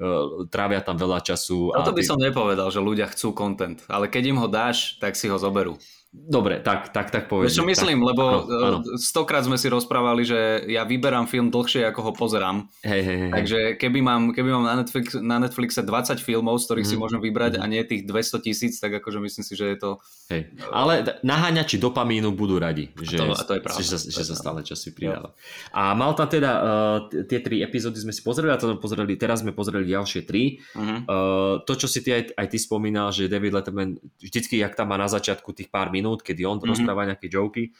[0.00, 1.76] uh, trávia tam veľa času.
[1.76, 5.20] Toto by ty- som nepovedal, že ľudia chcú content, ale keď im ho dáš, tak
[5.20, 5.76] si ho zoberú.
[6.10, 7.52] Dobre, tak, tak, tak povedz.
[7.52, 8.96] Čo myslím, tak, lebo áno, áno.
[8.96, 12.72] stokrát sme si rozprávali, že ja vyberám film dlhšie, ako ho pozerám.
[12.80, 13.30] Hej, hej, hej.
[13.36, 17.02] Takže keby mám, keby mám na, Netflix, na Netflixe 20 filmov, z ktorých si Mhm.
[17.04, 19.90] môžem vybrať a nie tých 200 tisíc, tak akože myslím si, že je to...
[20.32, 20.56] Hej.
[20.72, 24.96] Ale naháňači dopamínu budú radi, že, to- to je pravda, že, že sa stále časy
[24.96, 25.36] pridáva.
[25.68, 26.98] A mal tam teda, uh,
[27.28, 30.64] tie tri epizódy sme si pozreli, a to pozreli, teraz sme pozreli ďalšie tri.
[30.72, 30.98] Uh-huh.
[31.04, 34.88] Uh, to, čo si ty aj, aj ty spomínal, že David Letterman vždycky, jak tam
[34.88, 36.68] má na začiatku tých pár minút, kedy on Mhm.
[36.70, 37.74] rozpráva nejaké joky,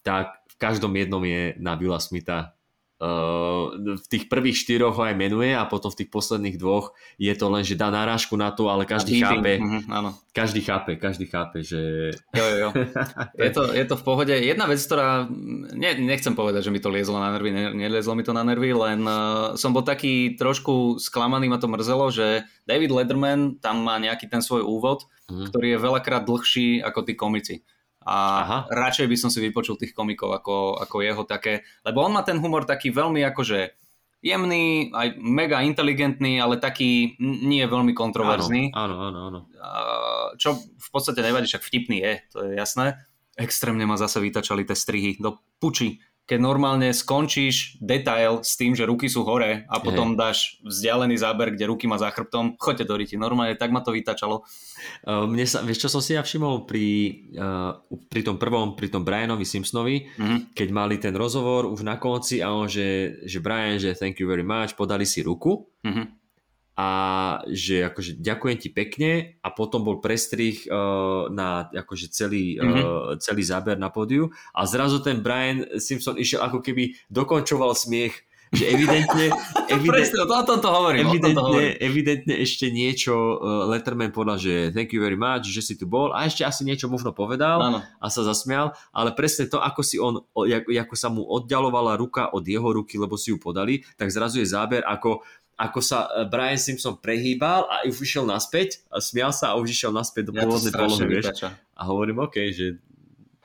[0.00, 2.55] tak v každom jednom je na Billa Smitha
[2.96, 7.52] v tých prvých štyroch ho aj menuje a potom v tých posledných dvoch je to
[7.52, 10.16] len, že dá narážku na to, ale každý chápe, mm-hmm, áno.
[10.32, 12.12] každý chápe, každý chápe, že...
[12.32, 12.70] Jo, jo, jo.
[13.46, 14.32] Je, to, je to v pohode.
[14.32, 15.28] Jedna vec, ktorá,
[15.76, 18.72] ne, nechcem povedať, že mi to liezlo na nervy, ne, neliezlo mi to na nervy,
[18.72, 24.00] len uh, som bol taký trošku sklamaný, ma to mrzelo, že David Letterman tam má
[24.00, 25.52] nejaký ten svoj úvod, mm.
[25.52, 27.54] ktorý je veľakrát dlhší ako tí komici
[28.06, 28.58] a Aha.
[28.70, 32.38] radšej by som si vypočul tých komikov ako, ako jeho také, lebo on má ten
[32.38, 33.74] humor taký veľmi akože
[34.22, 38.70] jemný, aj mega inteligentný, ale taký nie veľmi kontroverzný.
[38.74, 39.40] Áno, áno, áno.
[40.38, 42.98] Čo v podstate nevadí, však vtipný je, to je jasné.
[43.36, 48.82] Extrémne ma zase vytačali tie strihy do puči keď normálne skončíš detail s tým, že
[48.82, 52.94] ruky sú hore a potom dáš vzdialený záber, kde ruky má za chrbtom, choďte do
[52.98, 53.14] riti.
[53.14, 54.42] Normálne tak ma to vytačalo.
[55.06, 56.86] Uh, mne sa, vieš čo som si ja všimol pri,
[57.38, 57.78] uh,
[58.10, 60.50] pri tom prvom, pri tom Brianovi Simpsonovi, uh-huh.
[60.50, 64.26] keď mali ten rozhovor už na konci a on, že, že Brian, že thank you
[64.26, 65.62] very much, podali si ruku.
[65.86, 66.15] Uh-huh
[66.76, 66.88] a
[67.48, 72.84] že akože ďakujem ti pekne a potom bol prestrih uh, na akože celý, mm-hmm.
[72.84, 78.12] uh, celý záber na pódiu a zrazu ten Brian Simpson išiel ako keby dokončoval smiech
[78.54, 79.26] že evidentne,
[79.74, 81.72] evidentne, o tom to hovorím, evidentne, to hovorím.
[81.82, 86.14] evidentne ešte niečo uh, Letterman povedal, že thank you very much, že si tu bol
[86.14, 87.78] a ešte asi niečo možno povedal ano.
[87.82, 92.30] a sa zasmial, ale presne to, ako si on, ako, ako sa mu oddialovala ruka
[92.30, 96.28] od jeho ruky, lebo si ju podali, tak zrazu je záber, ako ako sa e,
[96.28, 100.32] Brian Simpson prehýbal a už išiel naspäť a smial sa a už išiel naspäť do
[100.36, 101.48] ja pôvodnej polohy, vieš.
[101.72, 102.76] A hovorím, OK, že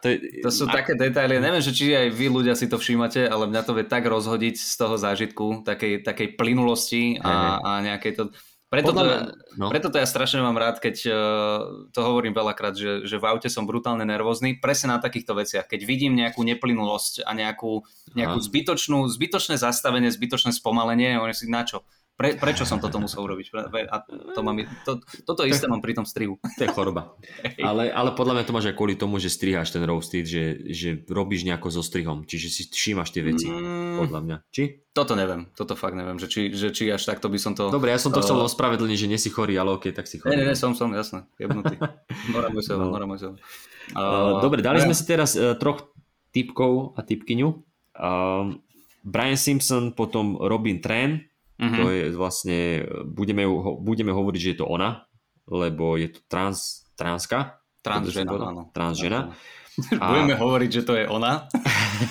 [0.02, 0.82] to, je, to sú a...
[0.82, 3.86] také detaily, neviem, že či aj vy ľudia si to všímate, ale mňa to vie
[3.86, 8.24] tak rozhodiť z toho zážitku, takej, takej plynulosti a, a nejakej to...
[8.72, 9.04] Preto, Podľa...
[9.04, 9.68] to, no.
[9.68, 13.52] preto to ja strašne mám rád, keď uh, to hovorím veľakrát, že, že v aute
[13.52, 15.68] som brutálne nervózny, presne na takýchto veciach.
[15.68, 17.84] Keď vidím nejakú neplynulosť a nejakú,
[18.16, 21.84] nejakú zbytočnú, zbytočné zastavenie, zbytočné spomalenie, oni si na čo?
[22.22, 23.50] Pre, prečo som toto musel urobiť?
[23.90, 26.38] A to mám, to, toto isté mám pri tom strihu.
[26.62, 27.18] To je choroba.
[27.58, 31.02] Ale, ale podľa mňa to máš aj kvôli tomu, že striháš ten roasted, že, že
[31.10, 32.30] robíš nejako so strihom.
[32.30, 33.50] Čiže si všímaš tie veci.
[33.50, 34.38] Mm, podľa mňa.
[34.54, 34.86] Či?
[34.94, 35.50] Toto neviem.
[35.58, 36.22] Toto fakt neviem.
[36.22, 37.74] Že či, že či až takto by som to...
[37.74, 40.22] Dobre, ja som to uh, chcel ospravedlniť, že nie si chorý, ale ok, tak si
[40.22, 40.38] chorý.
[40.38, 41.26] Ne, ne, ne, som, som, jasné.
[41.42, 41.82] Jebnutý.
[42.36, 42.94] Nora môj no.
[42.94, 45.90] Nora môj uh, Dobre, dali sme si teraz uh, troch
[46.30, 47.50] typkov a typkyňu.
[47.98, 48.54] Uh,
[49.02, 51.26] Brian Simpson, potom Robin Tran,
[51.62, 51.78] Mm-hmm.
[51.78, 52.60] To je vlastne,
[53.06, 53.46] budeme,
[53.86, 55.06] budeme hovoriť, že je to ona,
[55.46, 57.62] lebo je to trans, transka.
[57.86, 58.62] Transžena, áno.
[58.74, 59.30] Transžena.
[60.02, 60.06] A...
[60.12, 61.48] Budeme hovoriť, že to je ona.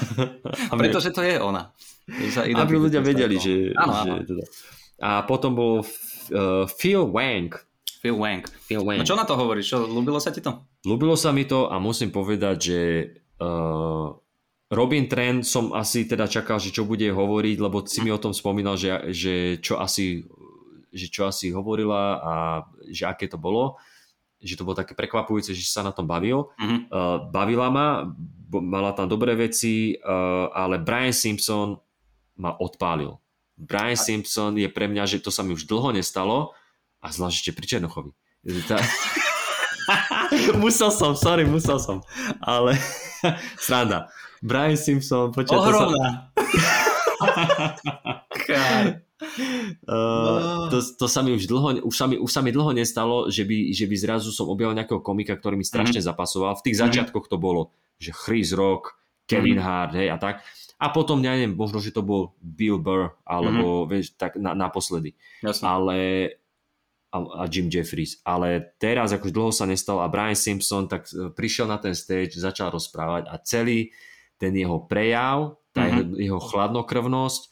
[0.81, 1.75] Pretože to je ona.
[2.57, 3.77] Aby ľudia vedeli, že...
[3.77, 4.15] Áno, áno.
[4.23, 4.45] že teda.
[5.01, 7.53] A potom bol uh, Phil Wang.
[8.01, 8.45] Phil Wang.
[8.65, 9.01] Phil Wang.
[9.03, 9.77] No čo na to hovoríš?
[9.77, 10.65] Čo, ľúbilo sa ti to?
[10.89, 12.81] Ľúbilo sa mi to a musím povedať, že
[13.41, 14.09] uh,
[14.71, 18.31] Robin Trend som asi teda čakal, že čo bude hovoriť, lebo si mi o tom
[18.31, 20.23] spomínal, že, že, čo, asi,
[20.95, 22.35] že čo asi hovorila a
[22.87, 23.77] že aké to bolo
[24.41, 26.49] že to bolo také prekvapujúce, že sa na tom bavil.
[26.57, 26.81] Mm-hmm.
[26.89, 28.09] Uh, bavila ma,
[28.49, 31.77] mala tam dobré veci, uh, ale Brian Simpson
[32.41, 33.21] ma odpálil.
[33.61, 34.01] Brian a...
[34.01, 36.57] Simpson je pre mňa, že to sa mi už dlho nestalo
[37.05, 38.11] a zvlášť pri Černochovi.
[38.65, 38.81] Tá...
[40.65, 42.01] musel som, sorry, musel som.
[42.41, 42.81] Ale
[43.61, 44.09] sranda.
[44.41, 45.57] Brian Simpson, počkaj.
[45.57, 46.33] Ohromná.
[49.85, 53.29] Uh, to, to sa mi už dlho, už sa mi, už sa mi dlho nestalo,
[53.29, 56.07] že by, že by zrazu som objavil nejakého komika, ktorý mi strašne mm.
[56.09, 56.57] zapasoval.
[56.57, 58.97] V tých začiatkoch to bolo, že Chris Rock,
[59.29, 59.65] Kevin mm.
[59.65, 60.41] Hart, hej, a tak.
[60.81, 63.87] A potom, ja neviem, možno, že to bol Bill Burr, alebo, mm.
[63.93, 65.13] vieš, tak na, naposledy.
[65.45, 65.65] Jasne.
[65.69, 65.97] Ale
[67.13, 68.25] a, a Jim Jeffries.
[68.25, 72.39] Ale teraz, akož dlho sa nestalo a Brian Simpson tak e, prišiel na ten stage,
[72.39, 73.91] začal rozprávať a celý,
[74.41, 76.17] ten jeho prejav, tá mm-hmm.
[76.17, 77.43] jeho chladnokrvnosť,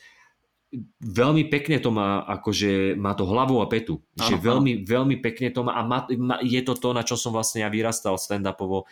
[1.01, 4.01] veľmi pekne to má, akože má to hlavu a petu.
[4.17, 7.17] Ano, že veľmi, veľmi pekne to má a má, má, je to to, na čo
[7.17, 8.85] som vlastne ja vyrastal stand-upovo.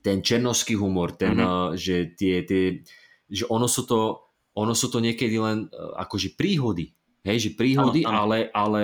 [0.00, 1.76] Ten černovský humor, ten, mm-hmm.
[1.76, 2.82] že tie, tie,
[3.28, 6.90] že ono sú to, ono sú to niekedy len uh, akože príhody.
[7.20, 8.20] Hej, že príhody, ano, ano.
[8.24, 8.82] ale, ale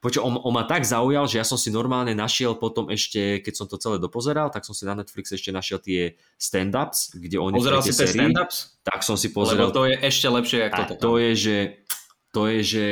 [0.00, 3.52] Počo, on, on ma tak zaujal, že ja som si normálne našiel potom ešte, keď
[3.52, 7.60] som to celé dopozeral, tak som si na Netflix ešte našiel tie stand-ups, kde oni
[7.60, 8.80] Pozeral si tie stand-ups?
[8.80, 9.68] Tak som si pozeral.
[9.68, 11.02] Lebo to je ešte lepšie, ako toto.
[11.04, 11.58] To je, že,
[12.32, 12.86] to je, že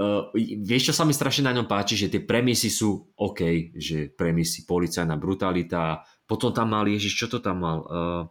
[0.00, 0.32] uh,
[0.64, 4.64] vieš, čo sa mi strašne na ňom páči, že tie premisy sú OK, že premisy,
[4.64, 7.78] policajná brutalita, potom tam mal, ježiš, čo to tam mal?
[7.84, 8.22] Uh,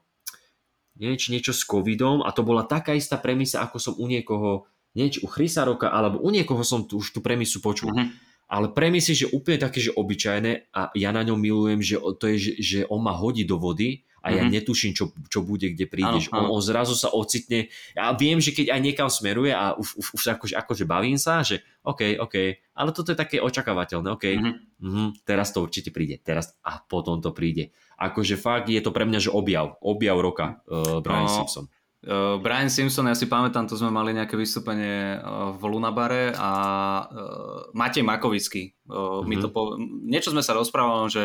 [0.98, 4.66] neviem, či niečo s covidom a to bola taká istá premisa, ako som u niekoho
[4.94, 7.90] nie či u Chrisa Roka, alebo u niekoho som tu, už tú premisu počul.
[7.90, 8.10] Uh-huh.
[8.46, 12.38] Ale premisy, že úplne také, že obyčajné a ja na ňom milujem, že to je,
[12.38, 14.52] že, že on ma hodí do vody a ja Mhm.
[14.56, 16.30] netuším, čo, čo bude, kde prídeš.
[16.32, 16.48] Áno, áno.
[16.54, 20.08] On, on zrazu sa ocitne, ja viem, že keď aj niekam smeruje a už, už,
[20.16, 22.36] už akože, akože bavím sa, že OK, OK,
[22.78, 24.52] ale toto je také očakávateľné, OK, Mhm.
[24.80, 27.74] mhm, teraz to určite príde, teraz a potom to príde.
[28.00, 31.34] Akože fakt je to pre mňa, že objav, objav roka uh, Brian No.
[31.34, 31.66] Simpson.
[32.04, 36.52] Uh, Brian Simpson, ja si pamätám, to sme mali nejaké vystúpenie uh, v Lunabare a
[37.02, 37.08] uh,
[37.72, 38.76] Matej Makovický.
[38.86, 39.26] Uh, Mhm.
[39.26, 39.80] mi to po...
[40.04, 41.24] Niečo sme sa rozprávali, že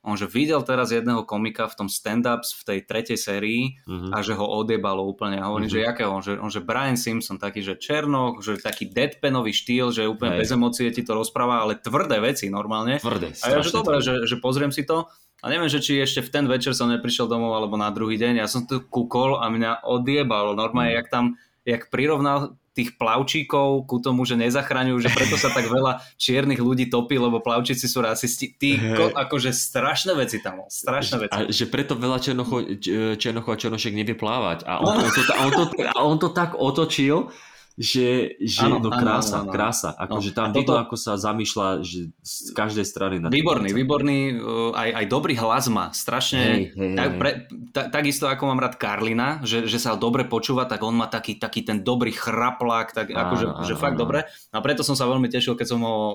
[0.00, 4.14] on že videl teraz jedného komika v tom stand-ups v tej tretej sérii Mhm.
[4.14, 5.36] a že ho odjebalo úplne.
[5.36, 5.74] A hovorím, Mhm.
[5.74, 9.90] že jaké on, že, on, že Brian Simpson, taký, že černoch, že taký deadpanový štýl,
[9.90, 10.40] že úplne Hej.
[10.40, 12.96] bez emócie ti to rozpráva, ale tvrdé veci normálne.
[12.96, 15.04] Tvrdé, A ja, že dobre, že, že pozriem si to.
[15.40, 18.38] A neviem, že či ešte v ten večer som neprišiel domov alebo na druhý deň.
[18.38, 20.52] Ja som tu kúkol a mňa odjebalo.
[20.52, 20.98] Normálne, Mm.
[20.98, 21.24] jak tam,
[21.62, 22.38] jak prirovnal
[22.70, 27.38] tých plavčíkov ku tomu, že nezachraňujú, že preto sa tak veľa čiernych ľudí topí, lebo
[27.38, 28.46] plavčíci sú rasisti.
[28.48, 31.34] Ty, ko, akože strašné veci tam, strašné veci.
[31.34, 34.62] A že preto veľa černochov, č- černochov a černošiek nevie plávať.
[34.64, 37.34] A on, on, to, a on, to, a on to tak otočil,
[37.74, 39.52] že, že Áno, no krása, áno, áno.
[39.52, 39.90] krása.
[39.92, 43.14] Akože No, tam a toto- vidno, ako sa zamýšľa že z každej strany.
[43.18, 47.30] Na Výborný, výborný, uh, aj, aj dobrý hlas má, strašne, Hej, hej, tak, pre,
[47.70, 51.34] ta, takisto ako mám rád Karlina, že, že sa dobre počúva, tak on má taký,
[51.34, 54.02] taký ten dobrý chraplák, tak Áno, akože áno, že fakt áno.
[54.02, 54.18] dobre.
[54.50, 56.14] A preto som sa veľmi tešil, keď som ho uh,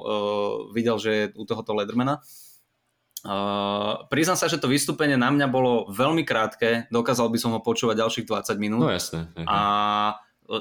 [0.70, 2.22] videl, že je u tohoto Ledermana.
[3.26, 7.60] Uh, priznám sa, že to vystúpenie na mňa bolo veľmi krátke, dokázal by som ho
[7.60, 8.80] počúvať ďalších 20 minút.
[8.80, 9.02] No hej.
[9.50, 9.60] A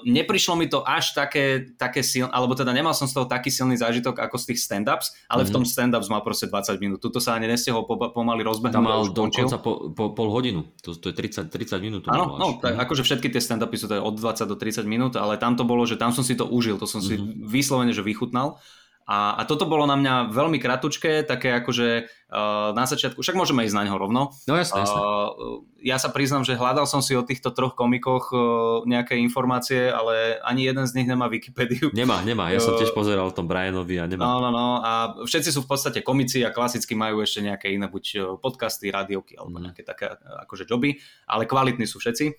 [0.02, 3.76] neprišlo mi to až také, také silné, alebo teda nemal som z toho taký silný
[3.76, 5.54] zážitok ako z tých stand-ups, ale v Mhm.
[5.54, 6.98] tom stand-ups mal proste 20 minút.
[6.98, 8.74] Tuto sa ani nestihol po, pomaly rozbehnúť.
[8.74, 10.64] Tam mal dokonca po, po, pol hodinu.
[10.82, 12.02] To, to je 30, 30 minút.
[12.06, 15.36] Áno, no, tak akože všetky tie stand-upy sú to od 20 do 30 minút, ale
[15.36, 17.44] tam to bolo, že tam som si to užil, to som si Mhm.
[17.44, 18.56] vyslovene, že vychutnal.
[19.04, 21.88] A, a toto bolo na mňa veľmi kratučké, také akože
[22.32, 24.32] uh, na začiatku, však môžeme ísť na ňo rovno.
[24.48, 24.96] No jasné, jasné.
[24.96, 28.40] Uh, ja sa priznám, že hľadal som si o týchto troch komikoch uh,
[28.88, 31.92] nejaké informácie, ale ani jeden z nich nemá Wikipédiu.
[31.92, 32.48] Nemá, nemá.
[32.48, 34.24] Ja Uh, som tiež pozeral o tom Brianovi a nemá.
[34.24, 34.80] No, no, no.
[34.80, 39.36] A všetci sú v podstate komici a klasicky majú ešte nejaké iné, buď podcasty, rádiovky
[39.36, 39.64] alebo Mhm.
[39.68, 40.08] nejaké také
[40.48, 40.96] akože joby,
[41.28, 42.32] ale kvalitní sú všetci.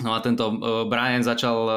[0.00, 1.76] No a tento uh, Brian začal uh,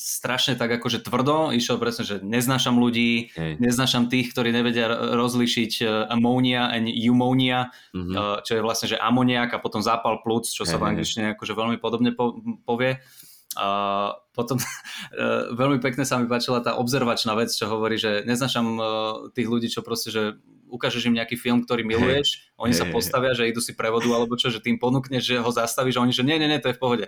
[0.00, 3.60] strašne tak akože tvrdo, išiel presne, že neznášam ľudí, Hej.
[3.60, 8.12] neznášam tých, ktorí nevedia rozlišiť uh, ammonia and pneumonia, Mhm.
[8.16, 10.90] uh, čo je vlastne, že amoniak a potom zápal plúc, čo sa Hej, v hej,
[10.96, 12.96] angličtine akože veľmi podobne po, povie.
[13.58, 13.66] A
[14.30, 18.86] potom eh, veľmi pekne sa mi páčila tá obzervačná vec, čo hovorí, že neznašam eh,
[19.34, 20.38] tých ľudí, čo proste, že
[20.70, 24.38] ukážeš im nejaký film, ktorý miluješ, oni sa hej, postavia, že idú si prevodu alebo
[24.38, 26.78] čo, že tým ponúkneš, že ho zastavíš a oni, že nie, nie, nie, to je
[26.78, 27.06] v pohode.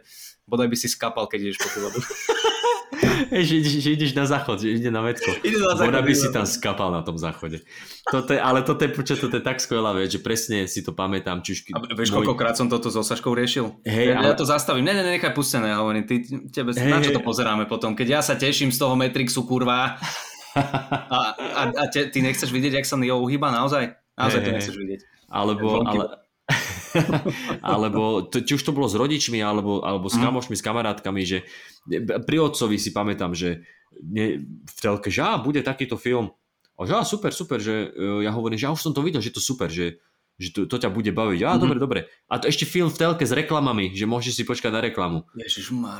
[0.50, 2.02] Bodaj by si skapal, keď ideš po tú vodu.
[3.02, 5.34] Hej, že, ideš, že ideš na záchod, že ide na vedko.
[5.42, 7.66] Ide na záchod, by si tam skapal na tom záchode.
[8.06, 10.94] Toto je, ale toto je, počuť, toto je tak skvelá vec, že presne si to
[10.94, 11.42] pamätám.
[11.42, 13.82] Či už, A vieš, koľkokrát som toto so Saškou riešil?
[13.82, 14.86] Hej, ja, ale- ja to zastavím.
[14.86, 15.74] Ne, ne, ne, nechaj pustené.
[15.74, 16.22] Hovorím, ty,
[16.54, 17.98] tebe, Hej, na čo to pozeráme potom?
[17.98, 19.98] Keď ja sa teším z toho Matrixu, kurva,
[21.16, 23.50] a, a, a te, ty nechceš vidieť, jak sa Neo uhýba?
[23.50, 23.98] Naozaj?
[24.14, 25.00] Naozaj Hej, to nechceš vidieť.
[25.32, 26.21] Alebo, ale,
[27.64, 30.24] alebo to, či už to bolo s rodičmi, alebo, alebo s Mhm.
[30.24, 31.38] kamošmi, s kamarátkami, že
[32.22, 33.64] pri otcovi si pamätám, že
[33.98, 36.32] ne, v telke, že á, bude takýto film.
[36.74, 39.20] A že á, super, super, že e, ja hovorím, že ja už som to videl,
[39.20, 40.00] že to super, že,
[40.34, 41.40] že to, to ťa bude baviť.
[41.42, 41.60] Á, Mhm.
[41.60, 42.00] dobre, dobre.
[42.26, 45.22] A to ešte film v telke s reklamami, že môžeš si počkať na reklamu.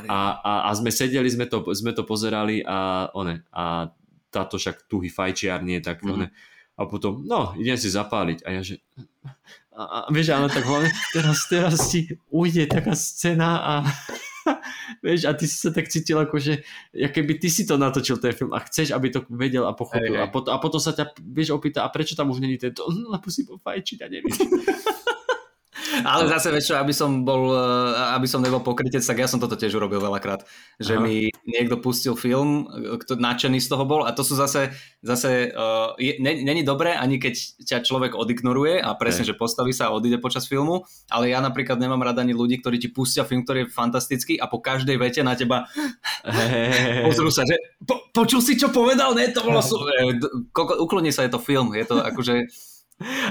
[0.09, 3.93] A, a, a sme sedeli, sme to, sme to pozerali a one, a
[4.33, 6.09] táto však tuhý fajčiar nie, tak Mhm.
[6.11, 6.27] one,
[6.73, 8.43] a potom, no, idem si zapáliť.
[8.43, 8.81] A ja že,
[9.73, 13.75] a, a vieš, ale tak hlavne, teraz, teraz ti ujde taká scéna a
[15.05, 16.61] vieš, a ty si sa tak cítil ako, že
[16.93, 20.13] ja keby ty si to natočil ten film a chceš, aby to vedel a pochopil.
[20.13, 20.25] Hej, hej.
[20.25, 23.09] A, potom, a potom sa ťa, vieš, opýta, a prečo tam už není tento, "Hm,
[23.17, 24.37] lebo si pofajčiť a neviem.
[26.01, 29.61] Ale zase, čo, aby som bol, eh, aby som nebol pokrytec, tak ja som toto
[29.61, 30.43] tiež urobil veľakrát.
[30.81, 31.03] Že Aha.
[31.05, 31.15] mi
[31.45, 34.73] niekto pustil film, kto nadšený z toho bol a to sú zase,
[35.05, 39.35] zase uh, je, ne- není dobré, ani keď ťa človek odignoruje a presne, Hej.
[39.35, 42.79] že postaví sa a odíde počas filmu, ale ja napríklad nemám rada ani ľudí, ktorí
[42.79, 45.67] ti pustia film, ktorý je fantastický a po každej vete na teba
[47.07, 49.15] pozrú sa, že po, počul si, čo povedal?
[49.19, 49.91] Ne, to bolo super.
[50.85, 52.47] Ukloni sa, je to film, je to akože,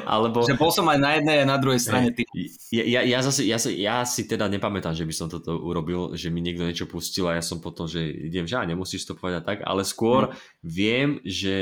[0.05, 0.43] Alebo...
[0.45, 2.11] že bol som aj na jednej a na druhej strane.
[2.13, 2.23] Ty.
[2.71, 6.13] Ja, ja, ja, zase, ja, si, ja si teda nepamätám, že by som toto urobil,
[6.15, 9.13] že mi niekto niečo pustil a ja som potom, že idem, že á, nemusíš to
[9.15, 10.33] povedať tak, ale skôr Hm.
[10.63, 11.55] viem, že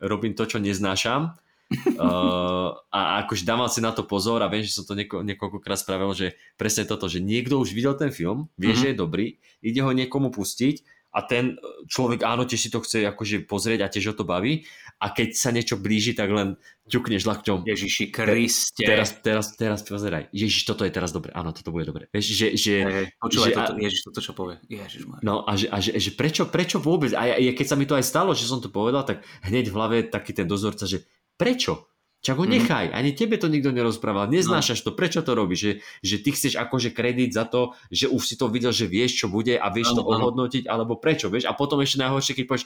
[0.00, 1.34] robím to, čo neznášam
[1.96, 5.80] uh, a akože dával si na to pozor a viem, že som to nieko, niekoľkokrát
[5.80, 8.78] spravil, že presne toto, že niekto už videl ten film, vie, Mhm.
[8.78, 9.26] že je dobrý,
[9.64, 13.92] ide ho niekomu pustiť a ten človek áno, tiež si to chce akože pozrieť a
[13.92, 14.64] tiež ho to baví
[15.02, 16.54] a keď sa niečo blíži, tak len
[16.86, 17.66] ťukneš lakťom.
[17.66, 18.86] Ježiši Kriste.
[18.86, 20.30] Teraz, teraz, teraz pozeraj.
[20.30, 21.34] Ježiš, toto je teraz dobre.
[21.34, 22.06] Áno, toto bude dobre.
[22.14, 22.46] Vieš, že...
[22.54, 22.74] že,
[23.18, 24.62] počúvaj, že toto, Ježiš, toto čo povie.
[24.70, 27.10] Ježiš No a, že, a že, že prečo, prečo vôbec?
[27.18, 29.74] A ja, keď sa mi to aj stalo, že som to povedal, tak hneď v
[29.74, 31.02] hlave taký ten dozorca, že
[31.34, 31.90] prečo?
[32.22, 32.54] Čak ho mhm.
[32.54, 34.86] nechaj, ani tebe to nikto nerozprával, neznášaš no.
[34.86, 35.72] to, prečo to robíš, že,
[36.06, 39.26] že ty chceš akože kredit za to, že už si to videl, že vieš, čo
[39.26, 42.64] bude a vieš ano, to ohodnotiť, alebo prečo, vieš, a potom ešte najhoršie, keď povieš,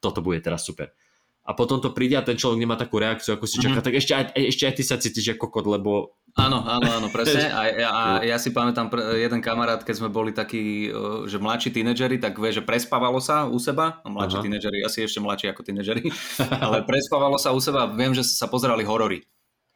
[0.00, 0.96] toto bude teraz super.
[1.44, 3.86] A potom to príde a ten človek nemá takú reakciu, ako si čaká, mm-hmm.
[3.86, 7.46] tak ešte aj, ešte aj ty sa cítiš ako kokot, lebo Áno, áno, áno, presne.
[7.54, 10.90] A, a, a ja si pamätám jeden kamarát, keď sme boli takí,
[11.30, 14.02] že mladší tínedžeri, tak vie, že prespávalo sa u seba.
[14.02, 14.46] No, mladší uh-huh.
[14.50, 16.02] tínedžeri, asi ešte mladší ako tínedžeri.
[16.66, 17.86] ale prespávalo sa u seba.
[17.86, 19.22] Viem, že sa pozerali horory.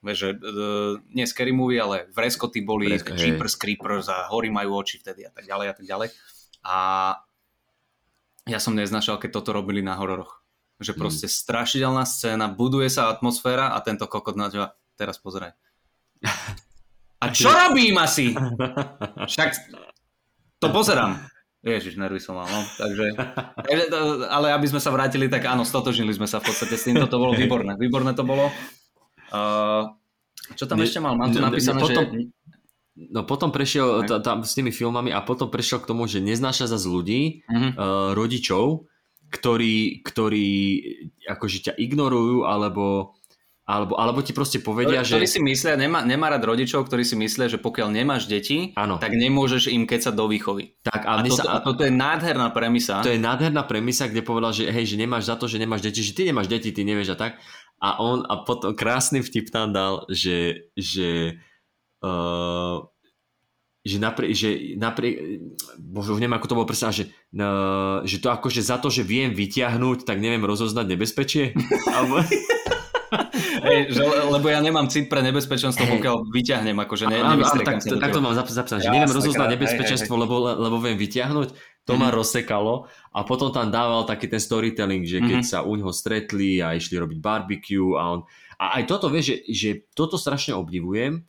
[0.02, 4.82] Vieš, že uh, nie scary movie, ale vreskoty boli, Vresko, Jeepers Creepers a hory majú
[4.82, 6.08] oči vtedy a tak ďalej a tak ďalej.
[6.66, 6.76] A
[8.50, 10.37] ja som neznašal, keď toto robili na hororoch.
[10.78, 11.34] Že proste hmm.
[11.34, 15.58] strašidelná scéna, buduje sa atmosféra a tento kokot na teba, teraz pozeraj
[17.18, 18.34] a čo robím asi?
[19.26, 19.50] Však
[20.58, 21.22] to pozerám.
[21.58, 22.62] Ježiš, nervy som mal, no.
[22.78, 23.18] Takže,
[24.30, 27.18] ale aby sme sa vrátili, tak áno, stotožnili sme sa v podstate s týmto, to
[27.18, 27.74] bolo výborné.
[27.74, 28.46] Výborné to bolo.
[29.34, 29.90] Uh,
[30.54, 31.18] čo tam ne, ešte mal?
[31.18, 32.30] Mám tu napísané, potom, že...
[33.10, 36.78] No potom prešiel tam s tými filmami a potom prešiel k tomu, že neznáša za
[36.78, 37.70] z ľudí, uh-huh.
[37.74, 38.86] uh, rodičov,
[39.28, 40.48] ktorí, ktorí
[41.28, 43.16] akože ťa ignorujú alebo
[43.68, 45.20] alebo, alebo ti proste povedia, že...
[45.20, 48.96] Ktorí si myslia, nemá, nemá rád rodičov, ktorí si myslia, že pokiaľ nemáš deti, ano.
[48.96, 50.72] tak nemôžeš im kecať do výchovy.
[50.80, 53.04] Tak, a, a, toto, sa, a toto je nádherná premisa.
[53.04, 56.00] To je nádherná premisa, kde povedal, že hej, že nemáš za to, že nemáš deti,
[56.00, 57.44] že ty nemáš deti, ty nevieš a tak.
[57.76, 61.36] A on, a potom krásny vtip tam dal, že, že
[62.00, 62.88] uh,
[63.88, 65.40] že napriek, že napriek,
[65.80, 67.04] bože, už neviem, ako to bolo presne, že,
[67.40, 71.56] uh, že to akože za to, že viem vyťahnuť, tak neviem rozoznať nebezpečie.
[71.96, 72.20] Alebo...
[73.58, 75.92] Hej, že, lebo ja nemám cit pre nebezpečenstvo, hey.
[75.98, 80.12] pokiaľ vyťahnem, akože ne, áno, áno, tak, tak to mám zapísané, že neviem rozoznať nebezpečenstvo,
[80.14, 80.24] hej, hej.
[80.28, 80.34] Lebo,
[80.68, 81.48] lebo viem vyťahnuť,
[81.88, 81.98] to mm-hmm.
[81.98, 82.16] ma mhm.
[82.20, 82.74] rozsekalo
[83.16, 85.52] a potom tam dával taký ten storytelling, že keď mm-hmm.
[85.56, 88.20] sa u neho stretli a išli robiť barbecue a on...
[88.58, 91.24] A aj toto, vieš, že, že toto strašne obdivujem,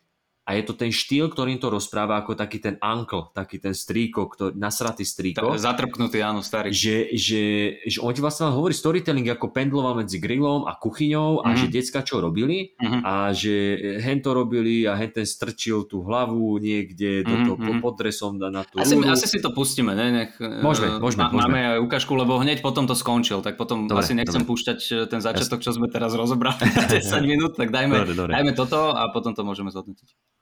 [0.49, 4.25] a je to ten štýl, ktorým to rozpráva ako taký ten uncle, taký ten strýko,
[4.33, 5.53] ktorý, nasratý strýko.
[5.53, 6.73] Zatrpnutý, áno, starý.
[6.73, 7.43] Že, že,
[7.85, 11.59] že on ti vlastne hovorí storytelling, ako pendloval medzi grillom a kuchyňou a mm-hmm.
[11.61, 13.01] že decka čo robili mm-hmm.
[13.05, 13.53] a že
[14.01, 17.85] hen to robili a hen ten strčil tú hlavu niekde do toho mm-hmm.
[17.85, 20.07] pod dresom na tú asi, asi si to pustíme, ne?
[20.09, 21.45] Nech, môžeme, môžeme, môžeme.
[21.45, 24.49] Máme aj ukážku, lebo hneď potom to skončil, tak potom dobre, asi nechcem dobre.
[24.49, 28.31] púšťať e, ten začiatok, čo sme teraz rozobrali 10 minút, tak dajme, dobre, dobre.
[28.33, 30.38] dajme toto a potom to môžeme zhodnotiť.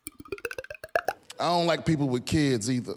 [1.39, 2.95] I don't like people with kids either.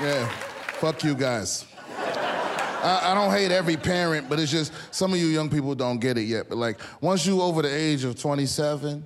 [0.00, 0.26] Yeah,
[0.78, 1.66] fuck you guys.
[2.82, 5.98] I, I, don't hate every parent, but it's just some of you young people don't
[5.98, 6.48] get it yet.
[6.48, 9.04] But like, once you over the age of 27,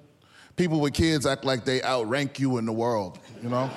[0.54, 3.68] people with kids act like they outrank you in the world, you know?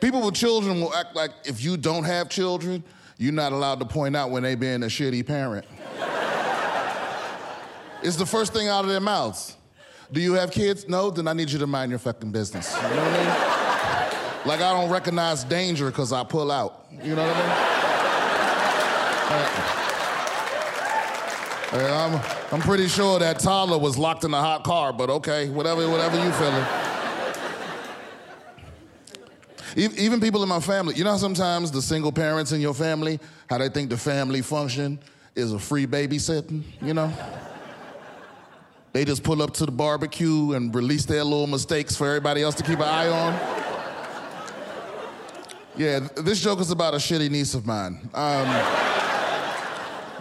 [0.00, 2.82] People with children will act like if you don't have children,
[3.18, 5.66] you're not allowed to point out when they being a shitty parent.
[8.02, 9.56] It's the first thing out of their mouths.
[10.10, 10.88] Do you have kids?
[10.88, 11.10] No?
[11.10, 12.74] Then I need you to mind your fucking business.
[12.74, 14.48] You know what I mean?
[14.48, 16.86] Like I don't recognize danger because I pull out.
[17.02, 17.72] You know what I mean?
[21.72, 22.20] Uh,
[22.52, 25.88] I'm, I'm pretty sure that toddler was locked in a hot car, but okay, whatever,
[25.88, 26.66] whatever you feeling.
[29.96, 33.56] Even people in my family, you know sometimes the single parents in your family, how
[33.56, 34.98] they think the family function
[35.34, 37.10] is a free babysitting, you know?
[38.92, 42.54] They just pull up to the barbecue and release their little mistakes for everybody else
[42.56, 43.32] to keep an eye on.
[45.78, 48.10] Yeah, this joke is about a shitty niece of mine.
[48.12, 48.46] Um,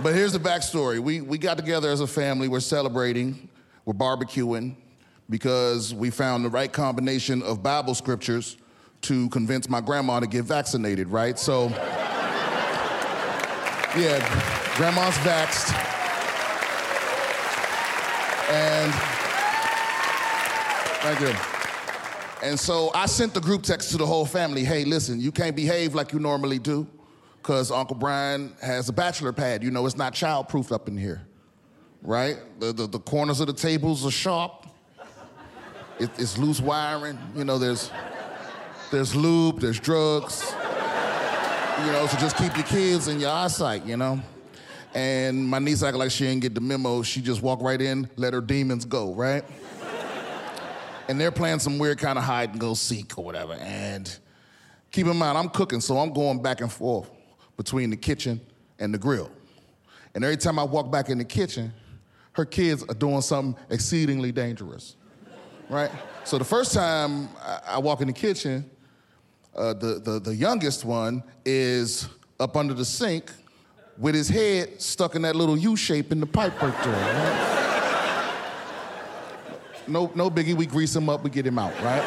[0.01, 0.99] but here's the backstory.
[0.99, 3.49] We, we got together as a family, we're celebrating,
[3.84, 4.78] we're barbecuing,
[5.30, 8.55] because we found the right combination of Bible scriptures
[9.01, 11.38] to convince my grandma to get vaccinated, right?
[11.38, 11.67] So,
[13.97, 16.01] yeah, grandma's vaxxed.
[18.52, 18.93] And
[21.02, 21.34] thank you.
[22.43, 25.56] And so I sent the group text to the whole family hey, listen, you can't
[25.56, 26.86] behave like you normally do
[27.38, 29.64] because Uncle Brian has a bachelor pad.
[29.64, 31.26] You know, it's not childproof up in here,
[32.02, 32.38] right?
[32.60, 34.68] The, the, the corners of the tables are sharp,
[35.99, 37.18] it, it's loose wiring.
[37.36, 37.89] You know, there's,
[38.91, 40.54] there's lube, there's drugs.
[41.86, 44.22] You know, so just keep your kids in your eyesight, you know?
[44.94, 47.02] And my niece acted like she didn't get the memo.
[47.02, 49.44] She just walked right in, let her demons go, right?
[51.08, 53.54] and they're playing some weird kind of hide and go seek or whatever.
[53.54, 54.14] And
[54.92, 57.10] keep in mind, I'm cooking, so I'm going back and forth
[57.58, 58.42] between the kitchen
[58.80, 59.32] and the grill.
[60.14, 61.74] And every time I walk back in the kitchen,
[62.34, 64.96] her kids are doing something exceedingly dangerous,
[65.70, 65.92] right?
[66.24, 68.70] So the first time I, I walk in the kitchen,
[69.56, 72.08] uh, the, the, the youngest one is
[72.39, 73.32] up under the sink
[73.98, 76.94] with his head stuck in that little U shape in the pipe right there.
[76.94, 77.62] Right?
[79.88, 82.04] no, no biggie, we grease him up, we get him out, right?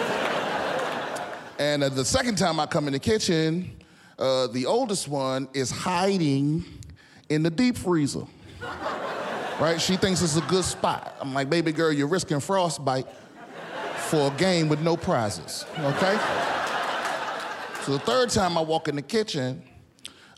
[1.59, 3.76] And uh, the second time I come in the kitchen,
[4.18, 6.64] uh, the oldest one is hiding
[7.28, 8.26] in the deep freezer.
[9.61, 9.80] right?
[9.80, 11.16] She thinks it's a good spot.
[11.20, 13.07] I'm like, baby girl, you're risking frostbite
[13.97, 16.18] for a game with no prizes, okay?
[17.82, 19.62] So the third time I walk in the kitchen,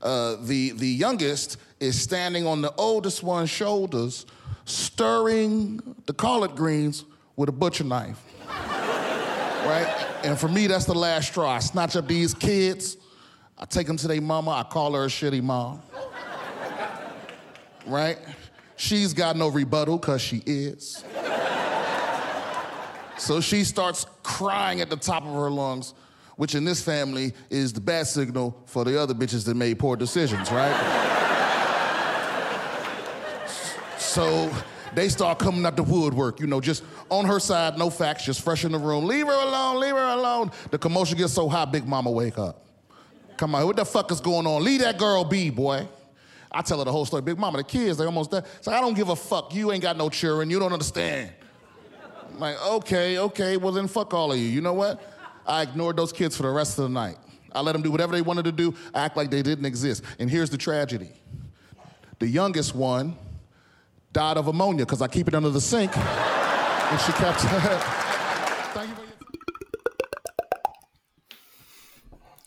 [0.06, 4.24] uh, the, the youngest is standing on the oldest one's shoulders,
[4.64, 7.04] stirring the collard greens
[7.34, 8.22] with a butcher knife.
[8.48, 10.06] right?
[10.22, 11.50] And for me, that's the last straw.
[11.50, 12.96] I snatch up these kids,
[13.58, 15.82] I take them to their mama, I call her a shitty mom.
[17.86, 18.18] right?
[18.76, 21.04] She's got no rebuttal because she is.
[23.18, 25.94] so she starts crying at the top of her lungs,
[26.36, 29.96] which in this family is the bad signal for the other bitches that made poor
[29.96, 30.74] decisions, right?
[33.98, 34.50] so
[34.94, 38.42] they start coming out the woodwork, you know, just on her side, no facts, just
[38.42, 39.06] fresh in the room.
[39.06, 40.50] Leave her alone, leave her alone.
[40.70, 42.64] The commotion gets so high, Big Mama wake up.
[43.36, 44.64] Come on, what the fuck is going on?
[44.64, 45.86] Leave that girl be, boy.
[46.50, 47.22] I tell her the whole story.
[47.22, 48.44] Big Mama, the kids, they almost there.
[48.62, 49.54] So I don't give a fuck.
[49.54, 50.48] You ain't got no children.
[50.48, 51.30] You don't understand.
[52.30, 54.46] I'm like, okay, okay, well then fuck all of you.
[54.46, 55.15] You know what?
[55.46, 57.16] I ignored those kids for the rest of the night.
[57.52, 60.02] I let them do whatever they wanted to do, act like they didn't exist.
[60.18, 61.10] And here's the tragedy.
[62.18, 63.16] The youngest one
[64.12, 65.96] died of ammonia because I keep it under the sink.
[66.90, 67.40] and she kept.
[68.74, 69.06] Thank you for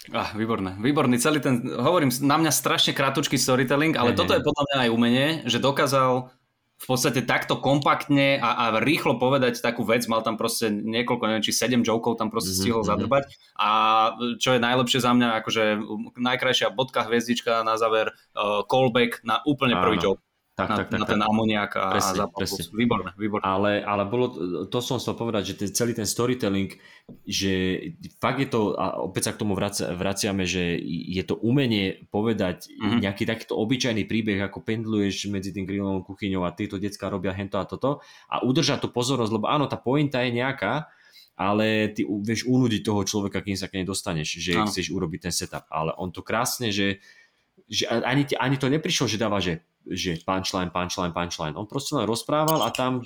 [0.09, 1.21] Ah, výborné, výborný.
[1.21, 4.41] Celý ten, hovorím, na mňa strašne krátky storytelling, ale ne, toto ne.
[4.41, 6.33] je podľa mňa aj umenie, že dokázal
[6.79, 11.43] v podstate takto kompaktne a, a rýchlo povedať takú vec, mal tam proste niekoľko, neviem,
[11.43, 12.87] či sedem jokov tam proste Mhm, stihol mhm.
[12.87, 13.23] zadrbať
[13.59, 13.69] a
[14.39, 15.63] čo je najlepšie za mňa, akože
[16.15, 20.15] najkrajšia bodka, hviezdička na záver, uh, callback na úplne prvý Áno.
[20.15, 20.23] joke.
[20.59, 22.39] Tak, na, tak, tak, na ten amoniak a, Presne, a zápal.
[22.39, 22.61] presne.
[22.69, 23.43] Výborné, výborné.
[23.43, 24.25] Ale, ale bolo,
[24.65, 26.75] to som chcel povedať, že ten, celý ten storytelling,
[27.23, 27.53] že
[28.17, 32.67] fakt je to, a opäť sa k tomu vracia, vraciame, že je to umenie povedať
[32.67, 32.75] Mhm.
[32.75, 32.99] mm-hmm.
[33.01, 37.55] nejaký takýto obyčajný príbeh, ako pendluješ medzi tým grillovou kuchyňou a tieto decka robia hento
[37.55, 40.85] a toto a udržať tú pozornosť, lebo áno, tá pointa je nejaká,
[41.33, 44.67] ale ty u- vieš unúdiť toho človeka, kým sa k nej dostaneš, že Áno.
[44.67, 45.63] chceš urobiť ten setup.
[45.71, 46.99] Ale on to krásne, že,
[47.63, 51.57] že ani, ani to neprišlo, že dáva, že, že punchline, punchline, punchline.
[51.57, 53.01] On proste len rozprával a tam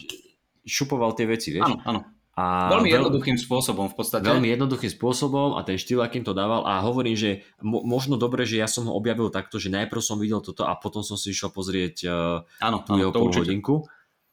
[0.64, 1.64] šupoval tie veci, vieš?
[1.64, 2.02] Áno, áno.
[2.34, 4.26] A Veľmi veľ- jednoduchým spôsobom v podstate.
[4.26, 8.42] Veľmi jednoduchým spôsobom a ten štýl, akým to dával a hovorím, že mo- možno dobre,
[8.50, 11.30] že ja som ho objavil takto, že najprv som videl toto a potom som si
[11.30, 13.46] išiel pozrieť uh, Áno, tú jeho áno, určite.
[13.46, 13.86] hodinku,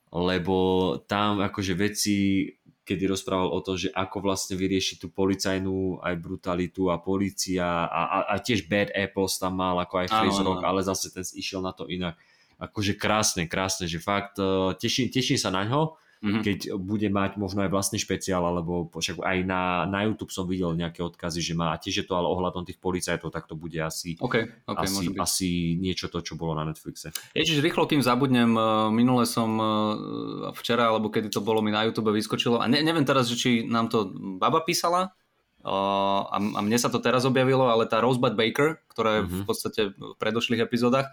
[0.08, 0.56] lebo
[1.04, 2.48] tam akože veci,
[2.82, 8.02] kedy rozprával o tom, že ako vlastne vyriešiť tú policajnú aj brutalitu a policia a,
[8.08, 11.60] a, a tiež Bad Apples tam mal ako aj áno, Rock, ale zase ten išiel
[11.60, 12.16] na to inak.
[12.60, 16.44] Akože krásne, krásne, že fakt uh, teším, teším sa na ňo, Mhm.
[16.44, 20.76] keď bude mať možno aj vlastný špeciál, alebo však aj na, na YouTube som videl
[20.76, 23.72] nejaké odkazy, že má, a tiež je to ale ohľadom tých policajtov, tak to bude
[23.80, 25.48] asi, OK, OK, asi, asi
[25.80, 27.08] niečo to, čo bolo na Netflixe.
[27.32, 31.88] Ježiš, rýchlo, kým zabudnem, eh, minule som eh, včera, alebo kedy to bolo, mi na
[31.88, 35.16] YouTube vyskočilo a ne, neviem teraz, že či nám to baba písala
[35.64, 39.44] a, a mne sa to teraz objavilo, ale tá Rosebud Baker, ktorá je v Mhm.
[39.48, 41.08] podstate v predošlých epizódach,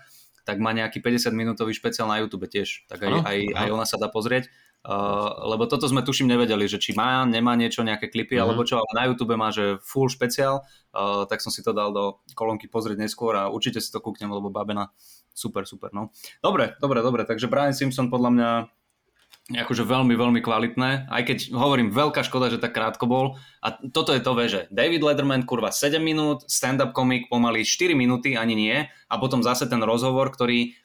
[0.47, 3.83] tak má nejaký 50 minútový špeciál na YouTube tiež, tak aj, Áno, aj, aj ona
[3.83, 4.47] sa dá pozrieť.
[4.87, 8.43] Uh, lebo toto sme tuším nevedeli, že či má, nemá niečo, nejaké klipy Mhm.
[8.47, 10.63] alebo čo, ale na YouTube má, že full špeciál,
[10.95, 14.31] uh, tak som si to dal do kolónky pozrieť neskôr a určite si to kúknem,
[14.31, 14.87] lebo babena
[15.35, 16.15] super, super, no.
[16.39, 18.49] Dobre, dobre, dobre, takže Brian Simpson podľa mňa
[19.49, 23.25] akože veľmi, veľmi kvalitné, aj keď hovorím, veľká škoda, že tak krátko bol
[23.59, 27.93] a toto je to, vie, že David Letterman, kurva 7 minút, stand-up komik pomaly 4
[27.93, 30.75] minúty, ani nie a potom zase ten rozhovor, ktorý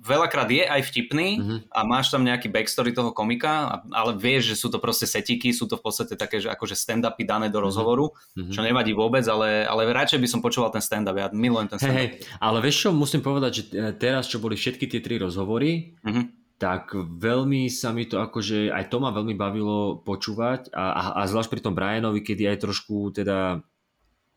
[0.00, 1.56] veľakrát je aj vtipný Mhm.
[1.68, 5.68] a máš tam nejaký backstory toho komika, ale vieš, že sú to proste setiky, sú
[5.68, 8.48] to v podstate také, že akože stand-upy dané do rozhovoru, Mhm.
[8.48, 12.00] čo nevadí vôbec, ale, ale radšej by som počúval ten stand-up, ja milujem ten stand-up.
[12.00, 12.08] hej,
[12.40, 16.39] ale vieš čo, musím povedať, že e, teraz, čo boli všetky tie tri rozhovory, Mhm.
[16.60, 21.22] Tak veľmi sa mi to akože, aj to ma veľmi bavilo počúvať a, a, a
[21.24, 23.64] zvlášť pri tom Brianovi, kedy aj trošku teda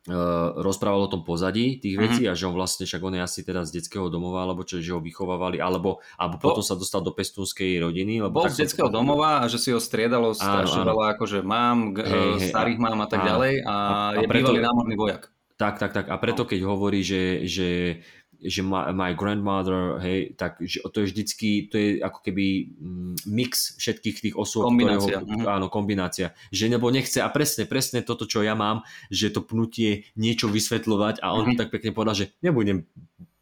[0.08, 0.14] uh,
[0.56, 3.68] rozprával o tom pozadí tých vecí a že on vlastne, však on je asi teda
[3.68, 7.84] z detského domova, alebo čo, že ho vychovávali, alebo, alebo potom sa dostal do pestúnskej
[7.84, 8.24] rodiny.
[8.24, 12.08] Lebo Bol z detského domova a že si ho striedalo strašne veľa, akože mám, g-
[12.08, 13.30] Hej, hej, starých mám a tak áno.
[13.36, 13.76] ďalej a, A-
[14.16, 15.24] a je preto- bývalý námorný vojak.
[15.54, 16.06] Tak, tak, tak.
[16.10, 18.02] A preto, keď hovorí, že, že,
[18.44, 23.26] že my, my grandmother, hej, tak že to je vždycky, to je ako keby mm,
[23.32, 24.68] mix všetkých tých osôb.
[24.68, 25.24] Kombinácia.
[25.24, 26.36] Ktorého, áno, kombinácia.
[26.52, 31.24] Že nebo nechce, a presne, presne toto, čo ja mám, že to pnutie niečo vysvetľovať
[31.24, 31.58] a on Mhm.
[31.60, 32.84] tak pekne povedal, že nebudem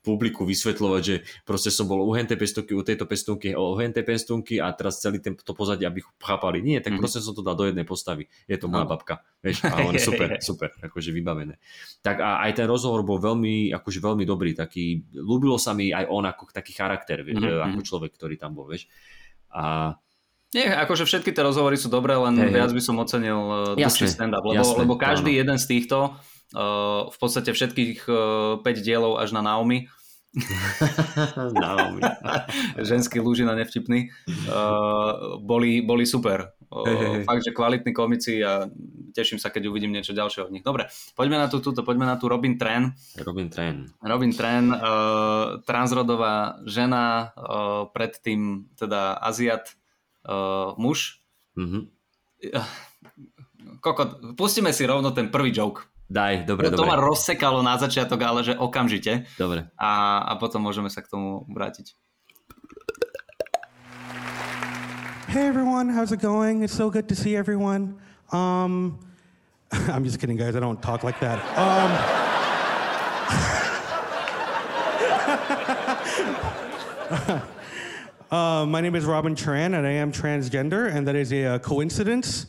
[0.02, 4.58] publiku vysvetľovať, že proste som bol u hentej pestunky, u tejto pestunky, o hentej pestunky
[4.58, 6.58] a teraz celý ten, to pozadie, aby chápali.
[6.60, 7.00] Nie, tak Mhm.
[7.00, 8.26] proste som to dal do jednej postavy.
[8.44, 8.92] Je to moja Áno.
[8.92, 9.22] babka.
[9.40, 11.62] Vieš, a on super, super, akože vybavené.
[12.00, 16.06] Tak a aj ten rozhovor bol veľmi, akože veľmi dobrý, taký, ľúbilo sa mi aj
[16.08, 18.90] on ako taký charakter, vieš, Mhm, ako človek, ktorý tam bol, vieš.
[19.50, 19.94] A
[20.50, 22.52] Nie, akože všetky tie rozhovory sú dobré, len hej.
[22.52, 25.40] viac by som ocenil uh, Jasné, stand-up, lebo, jasné, lebo každý áno.
[25.40, 25.98] jeden z týchto,
[27.08, 29.88] v podstate všetkých uh, 5 dielov až na Naomi,
[31.60, 32.02] Naomi.
[32.90, 34.08] ženský lúžina nevtipný,
[34.48, 36.56] uh, boli, boli super.
[36.72, 38.64] Uh, fakt, že kvalitní komici a
[39.12, 40.64] teším sa, keď uvidím niečo ďalšie od nich.
[40.64, 40.88] Dobre,
[41.20, 42.96] poďme na tú, túto, poďme na tú Robin Tren.
[43.20, 43.92] Robin Tren.
[44.00, 49.76] Robin Tren, uh, transrodová žena, uh, predtým teda Aziat,
[50.24, 51.20] uh, muž.
[51.60, 51.92] Mhm.
[53.84, 55.91] Kokot, pustíme si rovno ten prvý joke.
[56.12, 56.92] Daj, dobre, to dobre.
[56.92, 59.24] ma rozsekalo na začiatok, ale že okamžite.
[59.40, 59.72] Dobre.
[59.80, 61.96] A, a potom môžeme sa k tomu vrátiť.
[65.32, 66.68] Hey everyone, how's it going?
[66.68, 67.96] It's so good to see everyone.
[68.36, 69.00] Um,
[69.72, 70.58] I'm just kidding, guys.
[70.58, 71.40] I don't talk like that.
[71.56, 71.92] Um,
[78.36, 81.60] uh, my name is Robin Tran, and I am transgender, and that is a uh,
[81.60, 82.48] coincidence.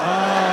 [0.00, 0.49] Um,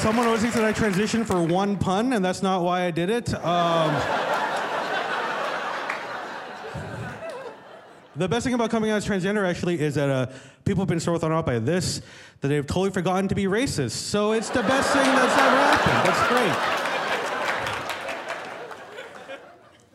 [0.00, 3.10] someone always thinks that I transitioned for one pun, and that's not why I did
[3.10, 3.34] it.
[3.34, 3.94] Um,
[8.16, 10.26] The best thing about coming out as transgender actually is that uh,
[10.64, 12.02] people have been so thrown off by this
[12.40, 13.92] that they've totally forgotten to be racist.
[13.92, 16.04] So it's the best thing that's ever happened.
[16.06, 16.52] That's great.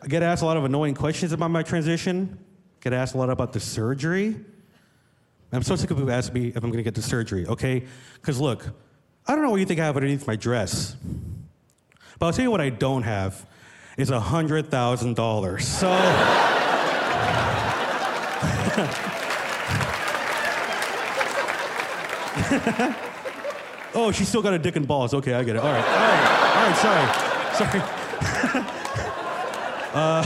[0.02, 2.38] I get asked a lot of annoying questions about my transition.
[2.80, 4.34] Get asked a lot about the surgery.
[5.52, 7.84] I'm so sick of people asking me if I'm going to get the surgery, okay?
[8.14, 8.66] Because look,
[9.28, 10.96] I don't know what you think I have underneath my dress,
[12.18, 13.46] but I'll tell you what I don't have
[13.96, 15.66] is a hundred thousand dollars.
[15.66, 15.88] So.
[23.94, 25.14] oh, she's still got a dick and balls.
[25.14, 25.62] Okay, I get it.
[25.62, 26.76] All right, all right, all right.
[27.56, 28.76] Sorry, sorry.
[29.96, 30.22] Uh,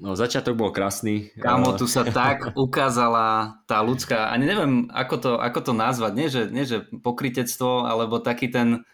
[0.00, 1.28] No, začiatok bol krásny.
[1.36, 6.28] Kámo, tu sa tak ukázala tá ľudská, ani neviem, ako to, ako to nazvať, nie
[6.32, 8.88] že, nie že pokritectvo, alebo taký ten,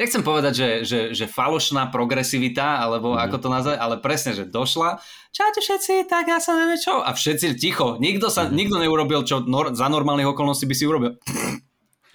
[0.00, 3.24] nechcem povedať, že, že, že falošná progresivita, alebo mm-hmm.
[3.28, 4.96] ako to nazvať, ale presne, že došla,
[5.36, 8.56] čaute všetci, tak ja sa neviem čo, a všetci ticho, nikto, sa, mm-hmm.
[8.56, 11.20] nikto neurobil, čo nor, za normálnych okolností by si urobil.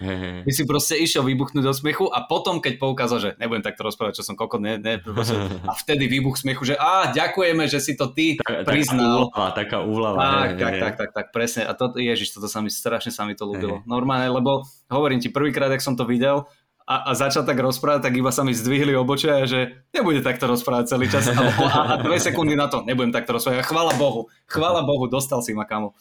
[0.00, 0.42] Hej.
[0.42, 4.22] By si proste išiel vybuchnúť do smiechu a potom, keď poukázal, že nebudem takto rozprávať,
[4.22, 5.34] čo som kokot, ne, ne, proste,
[5.70, 9.28] a vtedy výbuch smiechu, že á, ďakujeme, že si to ty Tak- priznal.
[9.28, 10.18] Taká úlava, taká úlava.
[10.18, 11.62] Tak, hej, tak, hej, tak, tak, tak, presne.
[11.68, 13.84] A to, ježiš, toto sa mi strašne sa mi to ľúbilo.
[13.86, 16.48] Normálne, lebo hovorím ti, prvýkrát, ak som to videl
[16.84, 20.92] a, a začal tak rozprávať, tak iba sa mi zdvihli obočia, že nebude takto rozprávať
[20.92, 21.32] celý čas.
[21.32, 23.64] A, a, a dve sekundy na to, nebudem takto rozprávať.
[23.64, 25.96] A chvála Bohu, chvála Bohu, dostal si ma kamo.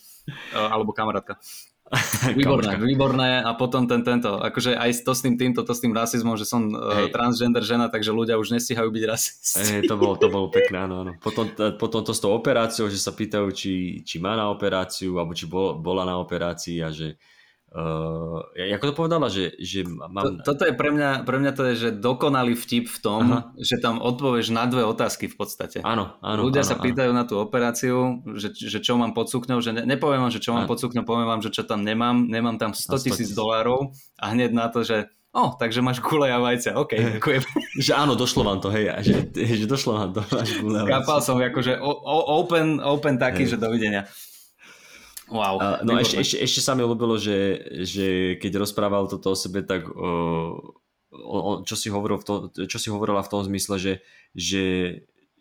[0.52, 1.40] Alebo kamarátka.
[2.40, 5.94] Výborné, výborné a potom ten tento, akože aj to s tým týmto, to s tým
[5.94, 7.14] rasizmom, že som uh, Hej.
[7.14, 9.62] transgender žena, takže ľudia už nestíhajú byť rasisti.
[9.62, 11.12] Hej, to bolo, to bolo pekné, áno, áno.
[11.22, 15.38] Potom, potom to s tou operáciou, že sa pýtajú, či, či má na operáciu, alebo
[15.38, 17.20] či bol, bola na operácii a že
[17.74, 20.46] uh, ako to povedala, že, že To, mám...
[20.46, 23.40] toto je pre mňa, pre mňa to je, že dokonalý vtip v tom, Aha.
[23.58, 25.82] že tam odpovieš na dve otázky v podstate.
[25.82, 26.46] Áno, áno.
[26.46, 29.84] Ľudia áno, sa pýtajú na tú operáciu, že, že čo mám pod sukňou, že ne,
[29.84, 30.72] nepoviem vám, že čo mám Áno.
[30.72, 33.42] pod sukňou, poviem vám, že čo tam nemám, nemám tam 100 tisíc 100 000.
[33.42, 33.80] dolárov
[34.22, 37.42] a hneď na to, že o, takže máš gule a vajce, OK, ďakujem.
[37.82, 40.22] Že áno, došlo vám to, hej, a že, že došlo vám to.
[40.30, 43.58] až gule, Kápal som akože o, o, open, open taký, Hej.
[43.58, 44.06] že dovidenia.
[45.34, 45.58] Wow.
[45.58, 46.06] A, no výborné.
[46.06, 48.08] ešte, ešte, ešte sa mi ľúbilo, že, že
[48.38, 50.78] keď rozprával toto o sebe, tak o,
[51.10, 53.94] o, čo, si hovoril v tom, čo si hovorila v tom zmysle, že,
[54.32, 54.64] že,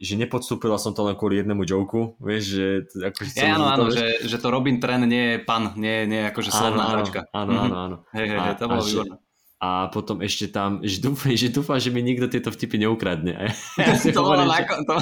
[0.01, 2.67] že nepodstúpila som to len kvôli jednému joku, vieš, že
[3.13, 6.25] akože Ja, áno, to, áno, že, že to Robin Tren nie je pan, nie, nie
[6.25, 7.29] je akože slovná hračka.
[7.31, 7.63] áno, Mhm.
[7.63, 7.97] áno, áno.
[8.17, 9.17] Hej, hej, hej, to bolo výborné.
[9.63, 13.47] A potom ešte tam, že dúfam, že, dúfam, že mi nikto tieto vtipy neukradne.
[13.79, 14.97] Ja To hovorím, na, že, to,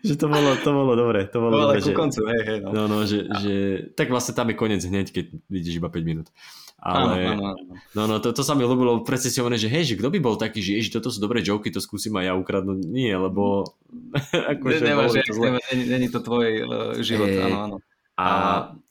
[0.00, 1.26] že to bolo, to bolo dobre.
[1.28, 2.58] To bolo No, ale dobre, že, koncu, hej, hej.
[2.62, 2.70] No.
[2.70, 3.54] no, no, že, že,
[3.92, 6.28] tak vlastne tam je koniec hneď, keď vidíš iba 5 minút.
[6.78, 7.62] Ale, Áno, áno, áno.
[7.90, 10.38] no, no, to, to sa mi ľúbilo, presne si že hej, že kto by bol
[10.38, 12.86] taký, že ježi, toto sú dobré joky, to skúsim aj ja ukradnúť.
[12.86, 13.66] Nie, lebo
[14.54, 15.46] akože Ne, nemáš, bolo to zle.
[15.50, 16.68] ne, není, není to tvoj uh,
[17.02, 17.42] život, Hej.
[17.50, 17.76] áno, áno.
[18.18, 18.30] A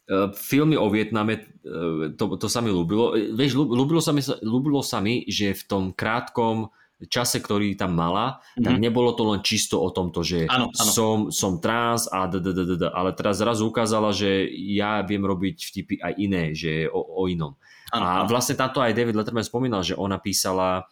[0.07, 3.11] e, filmy o Vietname, e, to, to sa mi ľúbilo.
[3.11, 6.71] E, Vieš, ľú- ľúbilo sa, mi, ľúbilo sa mi, že v tom krátkom
[7.05, 8.81] čase, ktorý tam mala, tak Mhm.
[8.81, 10.89] nebolo to len čisto o tomto, že Áno, áno.
[10.89, 15.05] som, som trans a d, d, d, d, d, ale teraz zrazu ukázala, že ja
[15.05, 17.53] viem robiť vtipy aj iné, že o, o inom.
[17.93, 18.27] Áno, a áno.
[18.27, 20.85] vlastne táto aj David Letterman spomínal, že ona písala uh,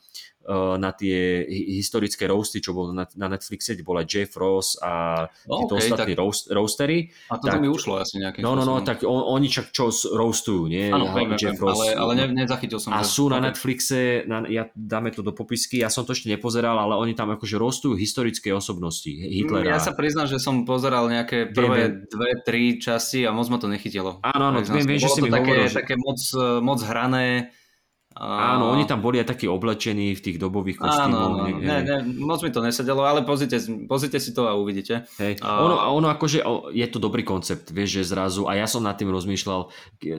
[0.77, 4.77] na tie hi- historické roasty, čo bolo na, na Netflixe, kde bol aj Jeff Ross
[4.77, 6.97] a No, títo okej, ostatní roast, roastery.
[7.27, 9.89] A toto tak- mi ušlo asi nejakým No, no, no, tak on, oni čak čo
[9.89, 10.87] roastujú, nie?
[10.87, 11.81] Áno, Hlavne viem, Jeff Ross.
[11.81, 12.93] ale, ale ne, nezachytil som.
[12.93, 13.41] a že- sú na.
[13.41, 17.29] Netflixe, na, ja dáme to do popisky, ja som to ešte nepozeral, ale oni tam
[17.31, 19.65] akože rostujú historické osobnosti Hitlera.
[19.65, 22.05] Ja sa priznám, že som pozeral nejaké prvé viem.
[22.05, 24.21] dve, tri časti a moc ma to nechytilo.
[24.21, 26.19] Áno, áno, viem, viem, že si to mi také, hovoril, že- také moc,
[26.61, 27.49] moc hrané.
[28.17, 31.03] Áno, oni tam boli aj takí oblečení v tých dobových kostýmoch.
[31.03, 31.51] áno, áno.
[31.51, 35.03] nie- Ne, ne, moc mi to nesedelo, ale pozrite, pozrite si to a uvidíte.
[35.17, 35.39] Hej.
[35.39, 36.39] Ono, ono akože,
[36.71, 39.67] je to dobrý koncept, vieš, že zrazu, a ja som nad tým rozmýšľal,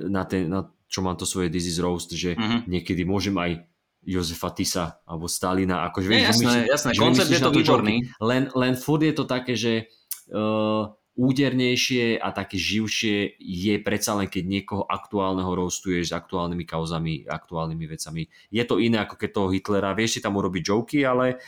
[0.07, 2.69] na, ten, na čo mám to svoje is Roast, že Mhm.
[2.69, 3.65] niekedy môžem aj
[4.03, 7.95] Jozefa Tisa alebo Stalina, akože Nie, vieš, jasné, vymyslíš- jasné, koncept je to výborný.
[8.21, 9.89] Len, len furt je to také, že
[10.29, 17.25] uh, údernejšie a také živšie je predsa len, keď niekoho aktuálneho roastuješ s aktuálnymi kauzami,
[17.25, 18.29] aktuálnymi vecami.
[18.53, 21.41] Je to iné, ako keď toho Hitlera, vieš si tam urobiť joky, ale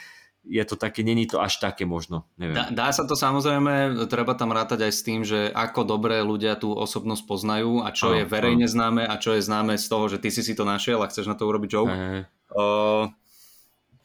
[0.49, 2.57] je to také, není to až také možno, neviem.
[2.57, 6.57] Dá, dá sa to samozrejme, treba tam rátať aj s tým, že ako dobre ľudia
[6.57, 10.09] tú osobnosť poznajú a čo Áno, je verejne známe a čo je známe z toho,
[10.09, 11.93] že ty si si to našiel a chceš na to urobiť joke.
[11.93, 12.25] Hej.
[12.49, 13.13] Uh,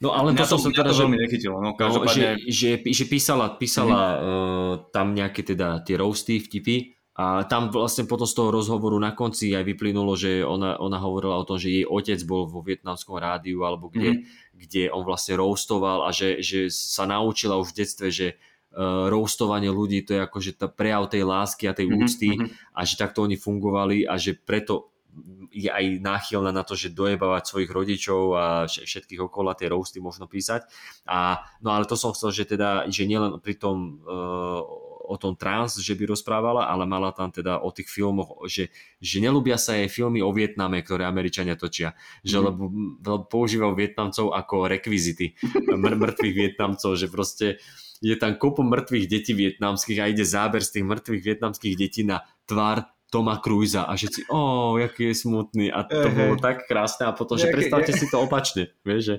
[0.03, 1.55] No ale mňa to, som sa teda, to veľmi nechytilo.
[1.63, 4.19] No, no, že, že, že písala, písala Mhm.
[4.19, 9.13] uh, tam nejaké teda tie roasty, vtipy a tam vlastne potom z toho rozhovoru na
[9.13, 13.15] konci aj vyplynulo, že ona, ona hovorila o tom, že jej otec bol vo vietnamskom
[13.15, 14.21] rádiu alebo kde, Mhm.
[14.59, 18.27] kde on vlastne roastoval a že, že sa naučila už v detstve, že
[18.73, 22.49] uh, roastovanie ľudí to je akože tá prejav tej lásky a tej Mhm, úcty mhm.
[22.73, 24.92] a že takto oni fungovali a že preto
[25.53, 30.01] je aj náchylná na to, že dojebávať svojich rodičov a vš- všetkých okolo tie roasty
[30.01, 30.65] možno písať.
[31.05, 34.61] A, no ale to som chcel, že teda, že nielen pri tom uh,
[35.03, 38.71] o tom trans, že by rozprávala, ale mala tam teda o tých filmoch, že,
[39.03, 41.91] že nelúbia sa jej filmy o Vietname, ktoré Američania točia,
[42.23, 42.43] že Mhm.
[42.47, 42.63] lebo,
[43.03, 45.35] lebo používajú Vietnamcov ako rekvizity
[45.75, 47.59] mr- mŕtvych Vietnamcov, že proste
[47.99, 52.19] je tam kopu mŕtvych detí vietnamských a ide záber z tých mŕtvych vietnamských detí na
[52.43, 52.83] tvár
[53.13, 54.41] Toma Cruisa a všetci, ó,
[54.75, 58.25] jaký je smutný a to Hej, bolo tak krásne a potom, že predstavte si to
[58.25, 59.15] opačne, vieš, že,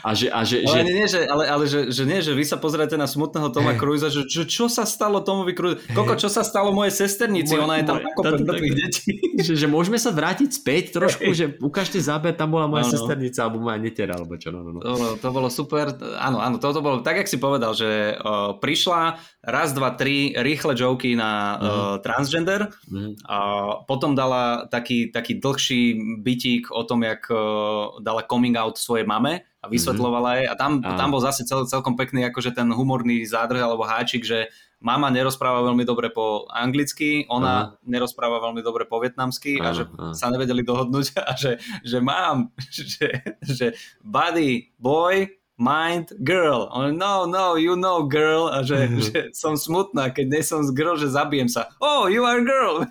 [0.00, 2.40] a že, a že, ale, že nie, že, ale, ale že, že nie, že vy
[2.42, 3.78] sa pozriete na smutného Toma Hej.
[3.78, 5.84] Cruisa, že, že čo sa stalo Tomovi Cruise?
[5.92, 7.52] Koko, čo sa stalo mojej sesternici?
[7.52, 9.10] Moje- Ona je tam ako mŕtvych detí.
[9.46, 12.92] že, že môžeme sa vrátiť späť trošku, že ukážte záber, tam bola moja Áno.
[12.96, 14.80] sesternica alebo moja netera, alebo čo, no, no, no.
[14.80, 15.92] To bolo, to bolo super.
[16.16, 20.72] Áno, áno, toto bolo tak, jak si povedal, že uh, prišla raz, dva, tri rýchle
[20.72, 21.60] joky na uh,
[22.00, 23.26] transgender Mhm.
[23.34, 23.38] A
[23.82, 29.42] potom dala taký, taký dlhší bytík o tom, jak uh, dala coming out svojej mame
[29.58, 30.94] a vysvetlovala jej a tam, Áno.
[30.94, 35.66] tam bol zase cel, celkom pekný akože ten humorný zádrh alebo háčik, že mama nerozpráva
[35.66, 40.14] veľmi dobre po anglicky, ona nerozpráva veľmi dobre po vietnamsky a Áno, že áno.
[40.14, 43.74] sa nevedeli dohodnúť a že, že mám, že, že
[44.04, 45.26] body, boy,
[45.64, 46.68] mind, girl.
[46.68, 50.76] On, no, no, you know girl a že, že som smutná, keď nie som z
[50.76, 51.72] girl, že zabijem sa.
[51.80, 52.84] Oh, you are girl.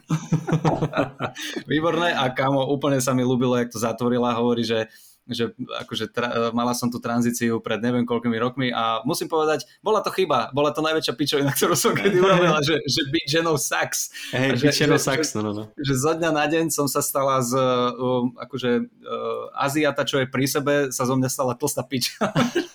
[1.69, 4.89] Výborné a kamo, úplne sa mi ľúbilo, jak to zatvorila, hovorí, že
[5.24, 10.03] že akože tra- mala som tú tranzíciu pred neviem koľkými rokmi a musím povedať, bola
[10.03, 14.11] to chyba, bola to najväčšia pičovina, ktorú som kedy urobila, že, že byť ženou sax.
[14.36, 15.63] Hej, A že- Bičero že- sax, no, no, no.
[15.80, 20.28] Že zo dňa na deň som sa stala z um, akože uh, Aziata, čo je
[20.28, 22.19] pri sebe, sa zo mňa stala tlstá piča.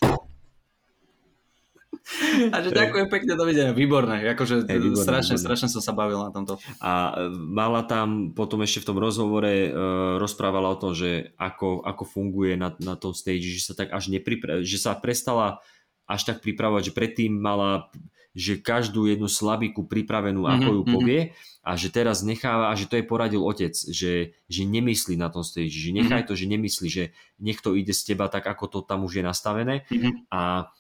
[2.55, 5.45] A že ďakujem pekne, dovidenia, výborné, akože Hej, výborné, strašne, výborné.
[5.45, 6.57] strašne som sa bavil na tomto.
[6.79, 9.71] A e, mala tam potom ešte v tom rozhovore e,
[10.17, 14.09] rozprávala o tom, že ako, ako funguje na, na tom stage, že sa tak až
[14.09, 15.61] nepripra- že sa prestala
[16.05, 17.93] až tak pripravovať, že predtým mala
[18.39, 20.93] že každú jednu slabiku pripravenú, ako Mhm, ju mhm.
[20.95, 21.21] povie
[21.61, 25.43] a že teraz necháva, a že to jej poradil otec, že, že nemyslí na tom
[25.43, 27.05] stage, že nechaj to, že nemyslí, že
[27.37, 30.31] niekto ide z teba tak, ako to tam už je nastavené Mhm.
[30.31, 30.71] a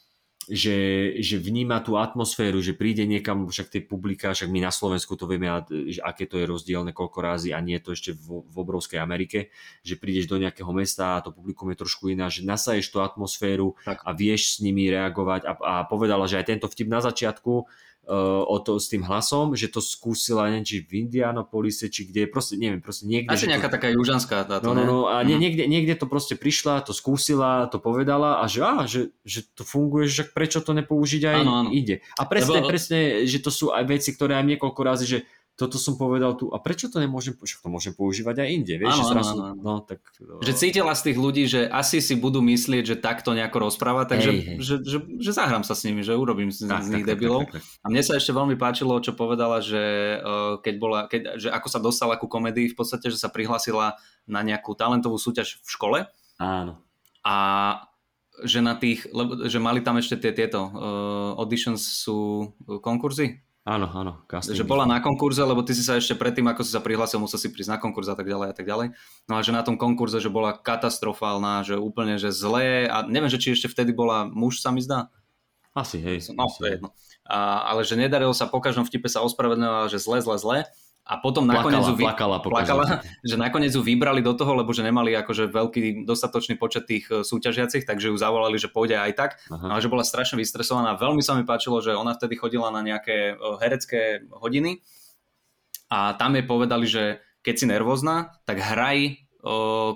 [0.49, 0.77] že,
[1.20, 5.29] že vníma tú atmosféru, že príde niekam, však tie publika, však my na Slovensku to
[5.29, 8.57] vieme, že aké to je rozdielne koľko razy a nie je to ešte v, v
[8.57, 9.53] obrovskej Amerike,
[9.85, 13.77] že prídeš do nejakého mesta a to publikum je trošku iná, že nasaješ tú atmosféru
[13.85, 14.01] Tak.
[14.09, 17.69] a vieš s nimi reagovať a, a povedala, že aj tento vtip na začiatku
[18.43, 22.57] o to s tým hlasom, že to skúsila neviem, či v Indianapolise, či kde, proste
[22.57, 23.29] neviem, proste niekde.
[23.29, 25.43] Asi nejaká to, taká južanská táto, No, no, no, a nie, Mhm.
[25.43, 29.61] niekde, niekde to proste prišla, to skúsila, to povedala a že, á, že, že to
[29.61, 31.71] funguje, že prečo to nepoužiť aj Áno, áno.
[31.71, 32.01] ide.
[32.17, 35.19] A presne, Lebo- presne, že to sú aj veci, ktoré aj niekoľko razy, že
[35.59, 38.95] toto som povedal tu, a prečo to nemôžem, však to môžem používať aj inde, vieš,
[38.95, 39.59] Áno, že zrazu, áno, áno.
[39.59, 39.99] no tak...
[40.23, 44.31] Že cítila z tých ľudí, že asi si budú myslieť, že takto nejako rozpráva, takže
[44.31, 44.57] Hej, hej.
[44.63, 47.51] Že, že, že zahrám sa s nimi, že urobím z, Tak, z nich tak, debilov.
[47.51, 47.83] tak, tak, tak.
[47.83, 49.83] A mne sa ešte veľmi páčilo, čo povedala, že
[50.23, 53.99] uh, keď bola, keď, že ako sa dostala ku komédii, v podstate, že sa prihlásila
[54.31, 55.99] na nejakú talentovú súťaž v škole
[56.39, 56.79] Áno.
[57.27, 57.35] a
[58.47, 63.85] že na tých, lebo, že mali tam ešte tie tieto uh, auditions sú konkurzy, Áno,
[63.93, 64.57] áno, casting.
[64.57, 67.36] že bola na konkurze, lebo ty si sa ešte predtým, ako si sa prihlásil, musel
[67.36, 68.97] si prísť na konkurs a tak ďalej a tak ďalej.
[69.28, 73.28] No a že na tom konkurze, že bola katastrofálna, že úplne, že zlé a neviem,
[73.28, 75.12] že či ešte vtedy bola muž, sa mi zdá.
[75.77, 76.24] Asi, hej.
[76.32, 76.89] No, asi, to je jedno.
[77.28, 80.59] A, ale že nedarilo sa po každom vtipe sa ospravedlňovala, že zle, zle, zle.
[81.09, 82.85] A potom nakoniec Plakala, ju, vy- plakala plakala
[83.33, 87.25] že nakoniec ju vybrali do toho, lebo že nemali akože veľký dostatočný počet tých e,
[87.25, 89.31] súťažiacich, takže ju zavolali, že pôjde aj tak.
[89.49, 89.73] Aha.
[89.73, 91.01] Ale že bola strašne vystresovaná.
[91.01, 94.85] Veľmi sa mi páčilo, že ona vtedy chodila na nejaké e, herecké hodiny
[95.89, 99.28] a tam jej povedali, že keď si nervózna, tak hraj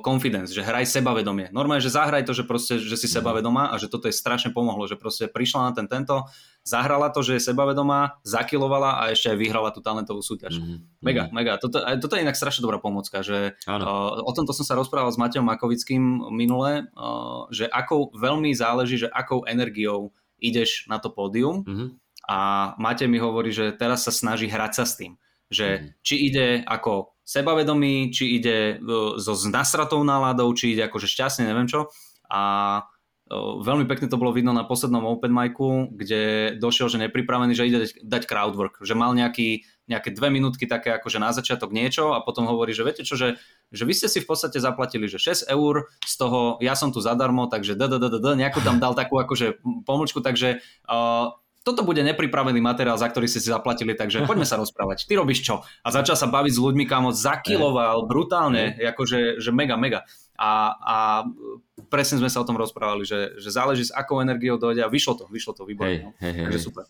[0.01, 1.51] confidence, že hraj sebavedomie.
[1.51, 4.86] Normálne, že zahraj to, že proste, že si sebavedomá a že toto jej strašne pomohlo,
[4.86, 6.31] že proste prišla na ten tento,
[6.62, 10.62] zahrala to, že je sebavedomá, zakilovala a ešte aj vyhrala tú talentovú súťaž.
[10.62, 11.32] Mhm, Mega, mhm.
[11.35, 11.52] mega.
[11.59, 13.82] Toto, toto je inak strašne dobrá pomocka, že Áno.
[13.82, 19.02] uh, o tomto som sa rozprával s Mateom Makovickým minule, uh, že akou veľmi záleží,
[19.02, 21.86] že akou energiou ideš na to pódium Mhm.
[22.31, 22.39] a
[22.78, 25.19] Matej mi hovorí, že teraz sa snaží hrať sa s tým,
[25.51, 25.86] že Mhm.
[26.06, 31.70] či ide ako sebavedomý, či ide uh, so nasratou náladou, či ide akože šťastne, neviem
[31.70, 31.89] čo.
[32.28, 32.40] A
[32.82, 32.93] uh,
[33.62, 37.78] veľmi pekne to bolo vidno na poslednom open micu, kde došiel, že nepripravený, že ide
[37.89, 42.23] dať, dať crowdwork, že mal nejaký, nejaké dve minútky také akože na začiatok niečo a
[42.23, 43.40] potom hovorí, že viete čo, že,
[43.73, 47.01] že vy ste si v podstate zaplatili, že 6 eur, z toho ja som tu
[47.01, 51.32] zadarmo, takže d, d, d, d, d, nejakú tam dal takú akože pomlčku, takže uh,
[51.63, 55.07] toto bude nepripravený materiál, za ktorý ste si zaplatili, takže poďme sa rozprávať.
[55.07, 55.63] Ty robíš čo?
[55.63, 60.03] A začal sa baviť s ľuďmi, kamo zakiloval brutálne, akože že mega, mega.
[60.35, 60.97] A, a
[61.87, 65.23] presne sme sa o tom rozprávali, že, že záleží s akou energiou dojde a vyšlo
[65.23, 65.99] to, vyšlo to Hej, výborne.
[66.03, 66.11] no.
[66.19, 66.45] hej, hej.
[66.51, 66.67] Takže hej.
[66.67, 66.85] super.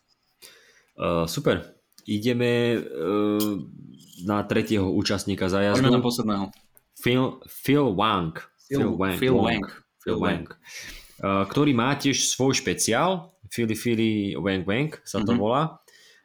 [0.97, 1.57] Uh, super.
[2.09, 3.61] Ideme uh,
[4.25, 6.01] na tretieho účastníka Poďme na zájazdu.
[6.01, 6.45] posledného.
[6.97, 8.35] Phil, Phil Wang.
[8.71, 8.89] Phil,
[9.19, 9.67] Phil Wang.
[10.01, 10.47] Phil Wang.
[11.21, 13.32] Uh, ktorý má tiež svoj špeciál.
[13.53, 15.39] Philly Philly Wang Wang sa to Mhm.
[15.39, 15.63] volá.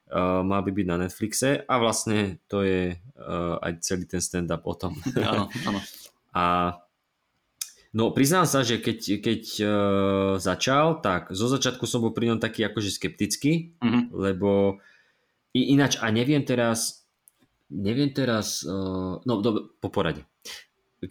[0.07, 4.63] Uh, má by byť na Netflixe a vlastne to je uh, aj celý ten stand-up
[4.63, 4.95] o tom.
[5.19, 5.79] Áno, áno.
[6.31, 6.43] A
[7.91, 9.69] no priznám sa, že keď, keď uh,
[10.39, 14.15] začal, tak zo začiatku som bol pri ňom taký akože skeptický, Mhm.
[14.15, 14.79] lebo
[15.51, 17.03] i, ináč a neviem teraz
[17.67, 20.23] neviem teraz uh, no do, po porade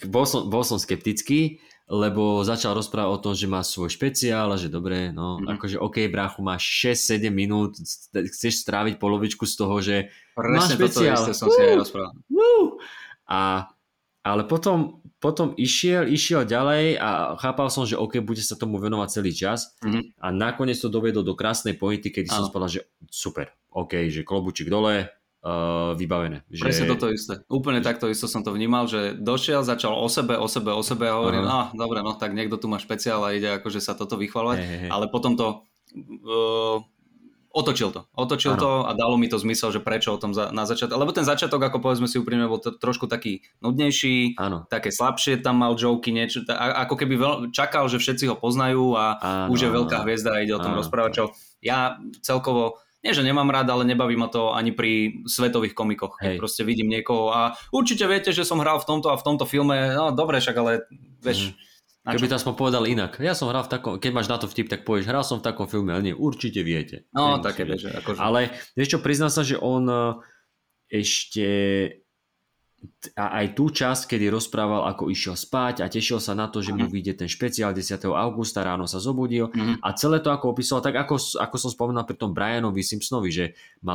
[0.09, 4.57] bol som, bol som skeptický lebo začal rozprávať o tom, že má svoj špeciál a
[4.57, 5.55] že dobre, no Mhm.
[5.55, 7.79] akože OK, bráchu, máš 6-7 minút,
[8.13, 11.15] chceš stráviť polovičku z toho, že Presne toto špeciál.
[11.17, 12.13] isté som si aj rozprával.
[12.29, 12.83] Woo!
[13.25, 13.71] A,
[14.21, 19.09] ale potom, potom išiel, išiel ďalej a chápal som, že OK, bude sa tomu venovať
[19.13, 20.15] celý čas Mhm.
[20.17, 22.51] a nakoniec to dovedol do krásnej pointy, kedy som Áno.
[22.51, 25.07] povedal, že super, OK, že klobučík dole,
[25.47, 26.43] uh, vybavené.
[26.51, 26.63] Že...
[26.67, 27.39] Presne toto isté.
[27.47, 31.07] Úplne takto isto som to vnímal, že došiel, začal o sebe, o sebe, o sebe
[31.07, 34.19] a hovorím, no dobre, no tak niekto tu má špeciál a ide akože sa toto
[34.19, 34.91] vychvalovať, hej, hej.
[34.91, 35.63] ale potom to
[36.27, 36.83] uh,
[37.57, 38.05] otočil to.
[38.13, 38.61] Otočil Áno.
[38.61, 41.25] to a dalo mi to zmysel, že prečo o tom za, na začiatok, lebo ten
[41.25, 44.69] začiatok, ako povedzme si úprimne, bol to, trošku taký nudnejší, Áno.
[44.69, 48.93] také slabšie, tam mal joky, niečo, a- ako keby veľ, čakal, že všetci ho poznajú
[48.93, 50.85] a Áno, už je veľká hviezda a ide o tom Áno.
[50.85, 51.25] rozprávať, čo
[51.65, 52.77] ja celkovo
[53.07, 56.19] nie, že nemám rád, ale nebaví ma to ani pri svetových komikoch.
[56.19, 56.41] Keď Hej.
[56.43, 59.95] proste vidím niekoho a určite viete, že som hral v tomto a v tomto filme,
[59.95, 60.83] no dobre, však ale
[61.23, 61.55] vieš,
[62.07, 63.19] na Keby to aspoň povedal inak.
[63.19, 65.47] Ja som hral v takom, keď máš na to vtip, tak povieš, hral som v
[65.51, 67.11] takom filme, ale nie, určite viete.
[67.11, 68.23] No, také vieš, že akože...
[68.23, 70.15] Ale vieš čo, priznám sa, že on eh,
[70.87, 71.47] ešte
[73.15, 76.73] a aj tú časť, kedy rozprával, ako išiel spať a tešil sa na to, že
[76.73, 78.11] mu vyjde ten špeciál 10.
[78.11, 79.79] augusta, ráno sa zobudil Mhm.
[79.81, 83.45] a celé to ako opísal, tak ako, ako som spomínal pri tom Brianovi Simpsonovi, že
[83.81, 83.95] ma,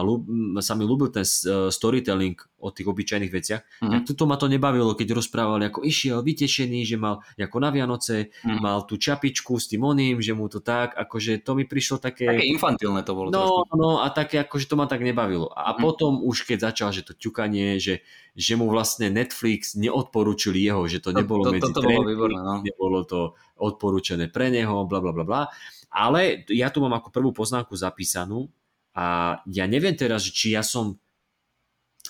[0.59, 3.91] sa mi ľúbil ten eh, storytelling o tých obyčajných veciach, Mhm.
[3.91, 8.29] tak tuto ma to nebavilo, keď rozprával, ako išiel vytešený, že mal ako na Vianoce,
[8.45, 8.61] Mhm.
[8.61, 12.29] mal tú čapičku s tým oným, že mu to tak, akože to mi prišlo také...
[12.29, 13.65] Také infantilné to bolo trošku.
[13.73, 15.49] No, no a také akože to ma tak nebavilo.
[15.49, 15.81] A Mhm.
[15.81, 18.05] potom už keď začal, že to ťukanie, že,
[18.37, 22.39] že mu vlastne Netflix neodporúčili jeho, že to nebolo to- medzi toto bolo trénermi, výborné,
[22.43, 22.55] no.
[22.61, 23.19] nebolo to
[23.57, 25.41] odporúčené pre neho, bla bla bla bla.
[25.89, 28.51] Ale ja tu mám ako prvú poznámku zapísanú,
[28.91, 30.99] a ja neviem teraz, či ja som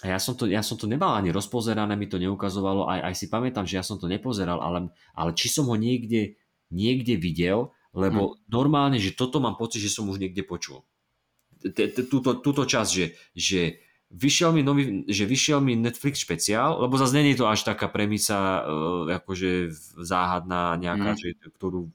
[0.01, 3.25] ja som, to, ja som to nemal ani rozpozerané, mi to neukazovalo, aj, aj si
[3.29, 6.41] pamätám, že ja som to nepozeral, ale, ale či som ho niekde,
[6.73, 8.49] niekde videl, lebo hmm.
[8.49, 10.81] normálne, že toto mám pocit, že som už niekde počul.
[12.09, 13.05] Túto, túto časť, že,
[13.37, 13.61] že
[14.11, 18.61] vyšiel mi nový, že vyšiel mi Netflix špeciál, lebo zase není to až taká premisa
[18.61, 19.71] uh, akože
[20.03, 21.19] záhadná nejaká, mm.
[21.19, 21.87] že, ktorú,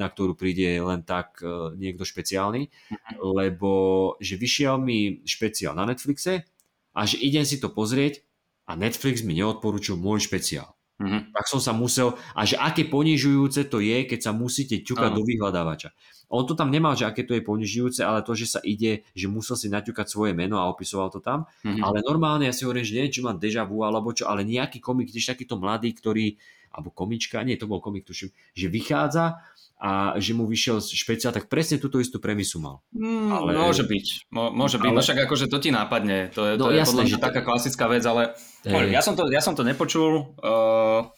[0.00, 3.20] na ktorú príde len tak uh, niekto špeciálny, mm.
[3.20, 3.72] lebo
[4.18, 6.48] že vyšiel mi špeciál na Netflixe
[6.96, 8.24] a že idem si to pozrieť
[8.64, 10.72] a Netflix mi neodporúčil môj špeciál.
[11.02, 11.34] Mm-hmm.
[11.34, 15.18] Tak som sa musel, a že aké ponižujúce to je, keď sa musíte ťukať uh-huh.
[15.18, 15.90] do vyhľadávača.
[16.32, 19.28] On to tam nemal, že aké to je ponižujúce, ale to, že sa ide, že
[19.28, 21.44] musel si naťukať svoje meno a opisoval to tam.
[21.60, 21.82] Mm-hmm.
[21.84, 24.80] Ale normálne ja si hovorím, že neviem, či mám deja vu alebo čo, ale nejaký
[24.80, 26.40] komik, tiež takýto mladý, ktorý,
[26.72, 29.44] alebo komička, nie, to bol komik, tuším, že vychádza
[29.82, 32.86] a že mu vyšiel špeciál, tak presne túto istú premisu mal.
[32.94, 33.50] Mm, ale...
[33.58, 34.96] Môže byť, môže byť, ale...
[34.96, 37.40] no však akože to ti nápadne, to je, no, to je jasné, podľa že taká
[37.42, 38.22] klasická vec, ale
[38.62, 38.94] hey.
[38.94, 41.10] ja, som to, ja som to nepočul, uh,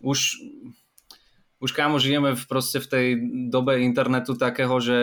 [0.00, 0.40] už,
[1.60, 3.06] už kámo žijeme v, proste v tej
[3.52, 4.98] dobe internetu takého, že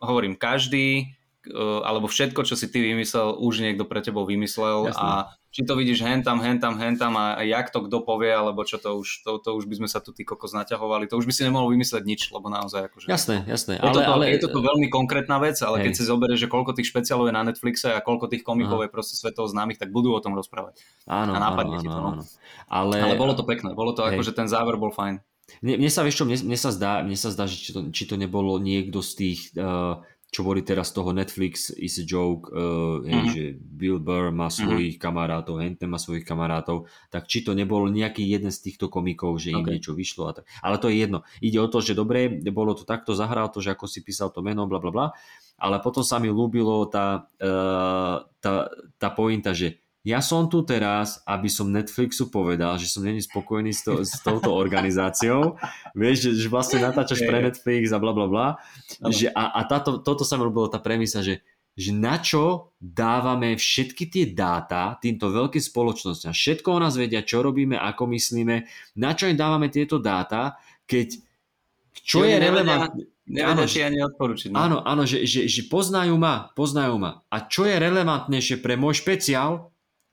[0.00, 1.12] hovorím, každý
[1.52, 4.96] uh, alebo všetko, čo si ty vymyslel, už niekto pre tebou vymyslel Jasne.
[4.96, 8.28] a či to vidíš hen tam, hen tam, hen tam a jak to kto povie,
[8.28, 11.16] alebo čo to už, to, to už by sme sa tu ty kokos naťahovali, to
[11.16, 13.08] už by si nemohol vymyslieť nič, lebo naozaj akože...
[13.08, 13.80] Jasné, jasné.
[13.80, 14.24] Je, ale, to, ale...
[14.28, 15.84] je to veľmi konkrétna vec, ale hej.
[15.88, 18.90] keď si zoberieš, že koľko tých špeciálov je na Netflixe a koľko tých komikov je
[18.92, 20.84] proste svetov známych, tak budú o tom rozprávať.
[21.08, 22.10] Áno, a nápadne áno, ti to, no.
[22.12, 22.22] áno.
[22.68, 22.96] Ale...
[23.00, 24.14] ale bolo to pekné, bolo to hej.
[24.14, 25.24] ako, že ten záver bol fajn.
[25.64, 27.80] Mne, mne sa, vieš čo, mne, mne, sa zdá, mne sa zdá, že či to,
[27.88, 32.52] či to nebolo niekto z tých uh, čo boli teraz toho Netflix is a joke,
[32.52, 33.08] uh, mm-hmm.
[33.08, 34.54] hej, že Bill Burr má mhm.
[34.54, 35.08] svojich mm-hmm.
[35.08, 39.56] kamarátov, Henten má svojich kamarátov, tak či to nebol nejaký jeden z týchto komikov, že
[39.56, 39.80] im okay.
[39.80, 40.28] niečo vyšlo.
[40.28, 40.44] A tak.
[40.60, 41.24] Ale to je jedno.
[41.40, 44.44] Ide o to, že dobre, bolo to takto, zahral to, že ako si písal to
[44.44, 45.06] meno, bla bla bla,
[45.56, 48.52] ale potom sa mi ľúbilo tá, uh, tá,
[49.00, 53.76] tá pointa, že ja som tu teraz, aby som Netflixu povedal, že som není spokojný
[53.76, 55.60] s, to, s touto organizáciou.
[55.92, 58.48] Vieš, že, že vlastne natáčaš pre Netflix a bla bla bla.
[59.04, 61.44] Že a, a táto, toto sa mi ľúbilo tá premisa, že,
[61.76, 66.32] že na čo dávame všetky tie dáta týmto veľkým spoločnosťam.
[66.32, 68.64] Všetko o nás vedia, čo robíme, ako myslíme.
[68.96, 70.56] Na čo im dávame tieto dáta,
[70.88, 71.20] keď
[72.00, 73.04] čo je relevantné.
[73.28, 74.48] Nevedia ti ani odporučiť.
[74.48, 74.56] No?
[74.56, 77.20] Áno, áno, že, že, že poznajú ma, poznajú ma.
[77.28, 79.68] A čo je relevantnejšie pre môj špeciál,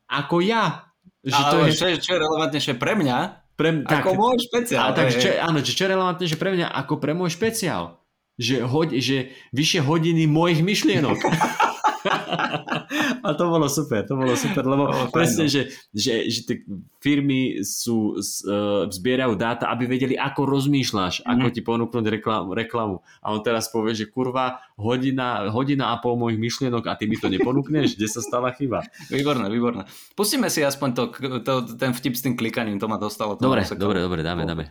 [0.09, 0.91] ako ja.
[1.25, 1.71] Že Ale to je...
[1.73, 3.17] čo, je, čo je relevantnejšie pre mňa,
[3.55, 4.85] pre, ako tak, môj špeciál.
[4.85, 8.03] A, tak, čo, áno, čo je relevantnejšie pre mňa ako pre môj špeciál.
[8.35, 9.17] Že, hoď, že
[9.55, 11.17] vyššie hodiny mojich myšlienok.
[13.25, 15.51] a to bolo super, to bolo super, lebo oh, presne, no.
[15.51, 15.61] že,
[15.91, 16.57] že, že tie
[17.01, 21.27] firmy sú, uh, zbierajú dáta, aby vedeli, ako rozmýšľaš, mm.
[21.27, 22.95] ako ti ponúknuť reklamu, reklamu.
[23.21, 27.17] A on teraz povie, že kurva, hodina, hodina a pol mojich myšlienok a ty mi
[27.17, 28.85] to neponúkneš, kde sa stala chyba.
[29.13, 29.83] Výborné, výborné.
[30.13, 31.03] Pustíme si aspoň to,
[31.41, 33.37] to, ten vtip s tým klikaním, to ma dostalo.
[33.37, 34.67] To dobre, dobre, dobre, dáme, dáme.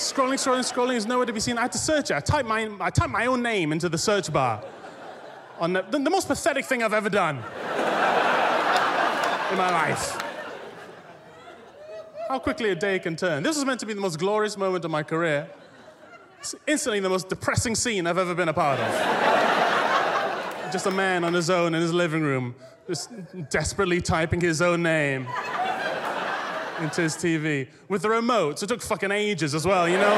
[0.00, 1.58] Scrolling, scrolling, scrolling, there's nowhere to be seen.
[1.58, 2.14] I had to search it.
[2.14, 4.62] I typed my, I typed my own name into the search bar
[5.58, 7.42] on the, the, the most pathetic thing I've ever done in
[9.56, 10.20] my life.
[12.28, 13.42] How quickly a day can turn.
[13.42, 15.50] This was meant to be the most glorious moment of my career.
[16.38, 20.72] It's instantly the most depressing scene I've ever been a part of.
[20.72, 22.54] just a man on his own in his living room,
[22.86, 23.10] just
[23.50, 25.26] desperately typing his own name
[26.80, 28.58] into his TV with the remote.
[28.58, 30.14] So it took fucking ages as well, you know?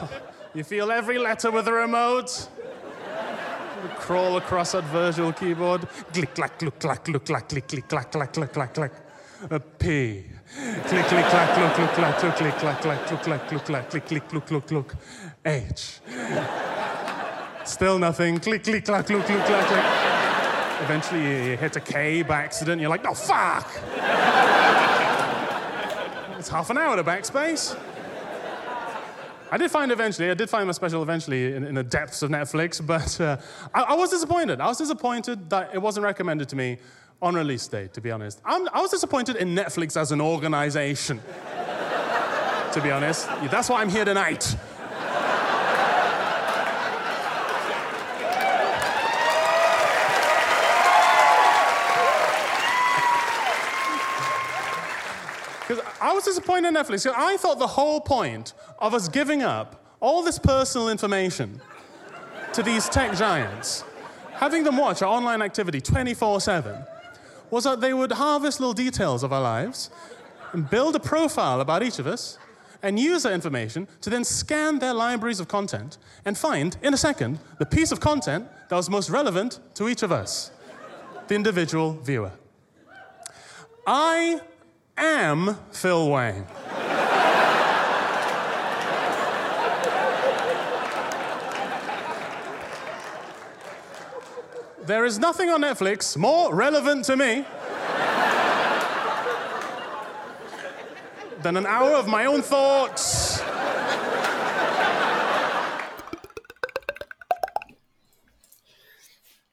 [0.00, 0.08] You,
[0.54, 2.48] you feel every letter with the remote.
[3.96, 5.88] Crawl across that virtual keyboard.
[6.12, 8.92] Click, clack, look, clack, look, clack, click, click, clack, clack, clack, clack, clack.
[9.50, 10.24] A P.
[10.86, 14.06] Click, click, clack, look, look, clack, look, click, clack, clack, look, clack, look, clack, click,
[14.06, 14.94] click, look, look, look.
[15.44, 16.00] H.
[17.64, 18.38] Still nothing.
[18.38, 20.05] Click, click, clack, look, look, clack, clack.
[20.82, 22.80] Eventually, you hit a K by accident.
[22.80, 23.66] You're like, oh, fuck!
[26.38, 27.78] it's half an hour to backspace.
[29.50, 32.30] I did find eventually, I did find my special eventually in, in the depths of
[32.30, 33.36] Netflix, but uh,
[33.72, 34.60] I, I, was disappointed.
[34.60, 36.78] I was disappointed that it wasn't recommended to me
[37.22, 38.40] on release date, to be honest.
[38.44, 41.20] I'm, i was disappointed in Netflix as an organization,
[42.72, 43.28] to be honest.
[43.50, 44.56] That's why I'm here tonight.
[56.00, 57.06] I was disappointed in Netflix.
[57.14, 61.60] I thought the whole point of us giving up all this personal information
[62.54, 63.84] to these tech giants,
[64.32, 66.84] having them watch our online activity 24 7,
[67.50, 69.90] was that they would harvest little details of our lives
[70.52, 72.38] and build a profile about each of us
[72.82, 76.96] and use that information to then scan their libraries of content and find, in a
[76.96, 80.50] second, the piece of content that was most relevant to each of us,
[81.28, 82.32] the individual viewer.
[83.86, 84.40] I
[84.96, 86.46] am Phil Wang.
[94.84, 97.44] There is nothing on Netflix more relevant to me
[101.42, 103.25] than an hour of my own thoughts.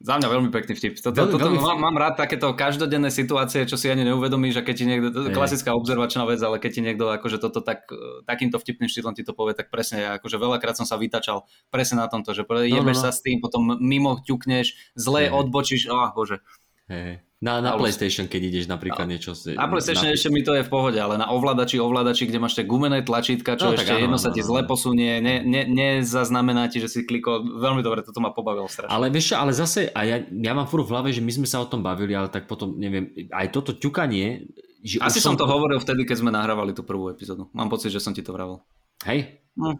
[0.04, 1.00] Za mňa veľmi pekný vtip.
[1.00, 4.64] Toto, Veľmi- toto, veľmi mám, mám rád takéto každodenné situácie, čo si ani neuvedomíš, a
[4.68, 5.32] keď ti niekto, Hej.
[5.32, 7.88] klasická observačná vec, ale keď ti niekto akože toto tak,
[8.28, 12.04] takýmto vtipným štýlom ti to povie, tak presne, ja akože veľakrát som sa vytačal presne
[12.04, 13.06] na tomto, že no, jebeš no, no.
[13.08, 15.40] sa s tým, potom mimo ťukneš, zle Hej.
[15.40, 16.44] odbočíš, oh bože.
[16.92, 17.24] Hej.
[17.44, 19.36] Na, na PlayStation, keď ideš napríklad niečo...
[19.36, 22.56] Si, Na PlayStation ešte mi to je v pohode, ale na ovládači, ovládači, kde máš
[22.56, 25.44] tie gumené tlačítka, čo No, ešte áno, jedno áno, sa ti áno, zle posunie, ne,
[25.44, 27.44] ne, nezaznamená ti, že si klikol.
[27.44, 28.96] Veľmi dobre, toto ma pobavilo strašne.
[28.96, 31.60] Ale vieš ale zase, a ja, ja mám furt v hlave, že my sme sa
[31.60, 34.48] o tom bavili, ale tak potom, neviem, aj toto ťukanie...
[34.80, 37.52] Že Asi som to hovoril vtedy, keď sme nahrávali tú prvú epizódu.
[37.52, 38.64] Mám pocit, že som ti to vravel.
[39.04, 39.44] Hej?
[39.60, 39.76] No.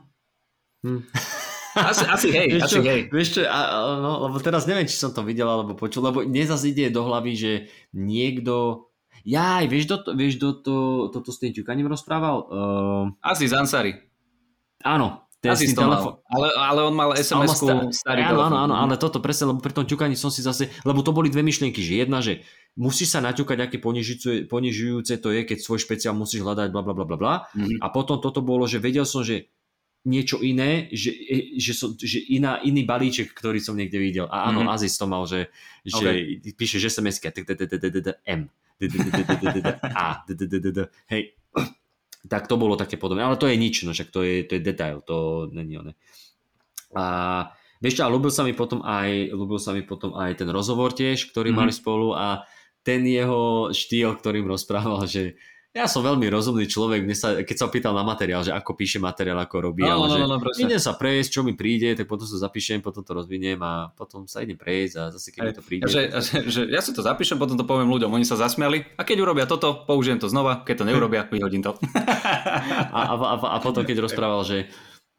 [0.84, 1.00] Hm.
[1.74, 3.02] Asi, asi hej, Vieš asi čo, hej.
[3.10, 6.22] vieš čo a, a, no, lebo teraz neviem, či som to videl alebo počul, lebo
[6.22, 7.52] mne zase ide do hlavy, že
[7.92, 8.86] niekto...
[9.24, 10.76] Jaj, vieš, do, to, vieš, do to,
[11.10, 12.38] toto s tým ťukaním rozprával?
[12.44, 13.96] Uh, Asi z Ansari.
[14.84, 18.76] áno, ten Asi to telefón- Ale, ale on mal SMS-ku sta- starý áno, áno, áno,
[18.76, 21.80] ale toto presne, lebo pri tom ťukaní som si zase, lebo to boli dve myšlienky,
[21.80, 22.44] že jedna, že
[22.76, 26.92] musíš sa naťukať, aké ponižujúce, ponižujúce to je, keď svoj špeciál musíš hľadať, bla bla
[26.92, 27.34] bla bla.
[27.56, 27.80] Mhm.
[27.80, 29.48] A potom toto bolo, že vedel som, že
[30.04, 31.16] niečo iné, že,
[31.56, 34.28] že, som, že iná, iný balíček, ktorý som niekde videl.
[34.28, 34.70] A áno, Mhm.
[34.70, 35.48] Azis to mal, že,
[35.88, 36.28] že
[36.60, 38.52] píše, že tak, M,
[39.96, 40.28] A,
[41.08, 41.24] hej.
[42.24, 44.62] Tak to bolo také podobné, ale to je nič, no však to je, to je
[44.64, 45.92] detail, to není oné.
[46.96, 47.04] A
[47.84, 50.96] vieš čo, a ľúbil sa mi potom aj, ľúbil sa mi potom aj ten rozhovor
[50.96, 51.58] tiež, ktorý Mhm.
[51.58, 52.44] mali spolu a
[52.84, 55.40] ten jeho štýl, ktorým rozprával, že
[55.74, 59.02] ja som veľmi rozumný človek, mne sa, keď sa pýtal na materiál, že ako píše
[59.02, 61.98] materiál, ako robí, No, ale no, že no, no, idem sa prejsť, čo mi príde,
[61.98, 65.42] tak potom to zapíšem, potom to rozviniem a potom sa idem prejsť a zase keď
[65.42, 65.84] mi to príde.
[65.90, 69.02] Že, že, že ja si to zapíšem, potom to poviem ľuďom, oni sa zasmiali a
[69.02, 71.74] keď urobia toto, použijem to znova, keď to neurobia, vyhodím to.
[72.94, 74.70] a, a, a, a potom keď rozprával, že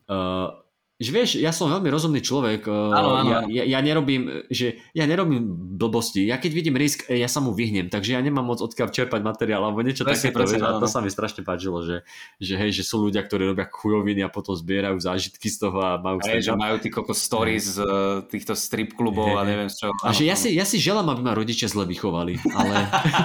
[0.07, 0.64] uh,
[1.05, 4.81] že vieš, ja som veľmi rozumný človek, uh, Áno, áno, ja, ja, ja, nerobím, že
[4.97, 5.45] ja nerobím
[5.77, 8.89] blbosti, ja keď vidím risk, eh, ja sa mu vyhnem, takže ja nemám moc odkiaľ
[8.89, 12.09] čerpať materiál alebo niečo Presne, takéto, presne, vieš, to sa mi strašne páčilo, že,
[12.41, 16.01] že hej, že sú ľudia, ktorí robia chujoviny a potom zbierajú zážitky z toho a
[16.01, 19.85] majú Hej, že majú tí kokos stories z eh, týchto strip klubov a neviem z
[19.85, 19.93] čoho.
[20.01, 22.75] A že ja si, ja si želám, aby ma rodičia zle vychovali, ale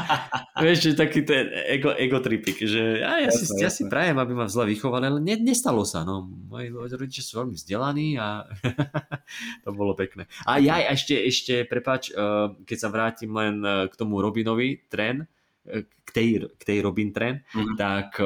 [0.65, 4.17] vieš, že taký ten ego, ego tripik, že ja, ja, si, Jasné, ja si prajem,
[4.17, 6.25] aby ma zle vychovali, ale ne, nestalo sa, no.
[6.49, 8.49] Moji rodičia sú veľmi vzdelaní a
[9.63, 10.25] to bolo pekné.
[10.49, 12.17] A ja ešte, ešte, prepáč, eh,
[12.65, 15.29] keď sa vrátim len eh, k tomu Robinovi tren,
[15.69, 17.77] eh, k tej, k tej Robin tren, Mhm.
[17.77, 18.17] tak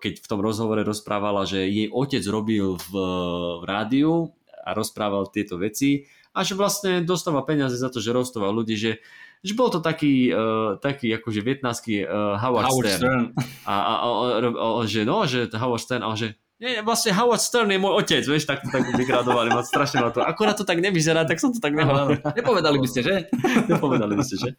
[0.00, 2.90] keď v tom rozhovore rozprávala, že jej otec robil v,
[3.60, 4.32] v rádiu
[4.64, 9.04] a rozprával tieto veci a že vlastne dostáva peniaze za to, že rostoval ľudí, že
[9.44, 12.98] že bol to taký, uh, taký akože vietnamský uh, Howard, Howard Stern.
[12.98, 13.24] Stern.
[13.68, 17.12] A, a, a, a, a, a že no, že Howard Stern, a že nie, vlastne
[17.12, 20.20] Howard Stern je môj otec, vieš, tak to tak vygradovali, ma strašne ma to.
[20.20, 22.16] Akorát to tak nevyzerá, tak som to tak nehovoril.
[22.26, 23.14] Nepovedali by ste, že?
[23.70, 24.50] Nepovedali by ste, že?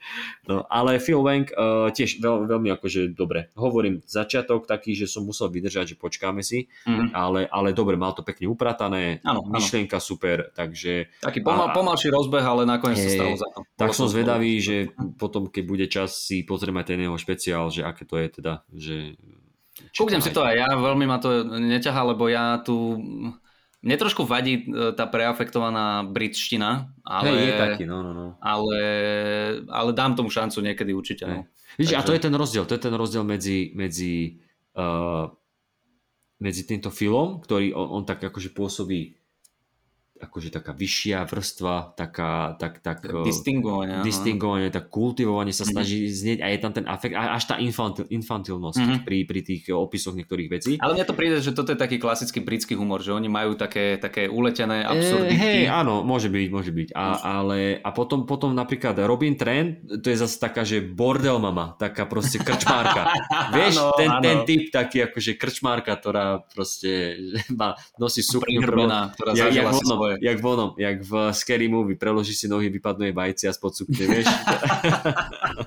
[0.44, 3.49] No, ale Phil Wang uh, tiež veľ, veľmi akože dobre.
[3.53, 7.11] Hovorím, začiatok taký, že som musel vydržať, že počkáme si, Mhm.
[7.11, 9.41] ale, ale dobre, mal to pekne upratané, áno.
[9.44, 13.60] myšlienka super, takže Taký pomal, A- pomalší rozbeh, ale nakoniec sa Hej, stalo za to.
[13.74, 18.03] tak som zvedavý, že potom, keď bude čas, si pozrieme ten jeho špeciál, že aké
[18.03, 18.95] to je teda, že...
[19.94, 22.98] Kúknem si to aj ja, veľmi ma to neťahá, lebo ja tu...
[23.78, 28.28] Mne trošku vadí e, tá preafektovaná britština, ale, Hej, je taký, no, no, no.
[28.41, 28.80] ale,
[29.70, 31.24] ale dám tomu šancu niekedy určite.
[31.30, 31.45] No.
[31.78, 34.41] Víš, a Takže- to je ten rozdiel, to je ten rozdiel medzi, medzi,
[34.74, 35.30] uh,
[36.41, 39.14] medzi týmto filmom, ktorý on, on tak akože pôsobí
[40.19, 44.02] akože taká vyššia vrstva, taká, tak, tak, eh, Distingovanie.
[44.02, 45.57] distingovanie, tak kultivovanie Mhm.
[45.57, 48.98] sa snaží znieť a je tam ten afekt, až tá infantil, infantilnosť Mhm.
[49.03, 50.73] pri, pri tých opisoch niektorých vecí.
[50.77, 53.95] Ale mne to príde, že toto je taký klasický britský humor, že oni majú také,
[53.95, 55.35] také uletené Eh, absurdity.
[55.35, 56.89] hej, áno, môže byť, môže byť.
[56.91, 57.06] A,
[57.39, 62.03] ale, a potom, potom napríklad Robin Trent, to je zase taká, že bordel mama, taká
[62.03, 63.14] proste krčmárka.
[63.56, 64.22] Vieš, Áno, ten, áno.
[64.22, 67.15] ten typ taký akože krčmárka, ktorá proste
[67.52, 68.60] má, nosí sukňu.
[68.60, 70.16] Prihrbená, ktorá jak, zažila si svoje.
[70.22, 74.04] jak vonom, jak v Scary Movie, preloží si nohy, vypadnú jej vajci a spod sukne,
[74.04, 74.28] vieš.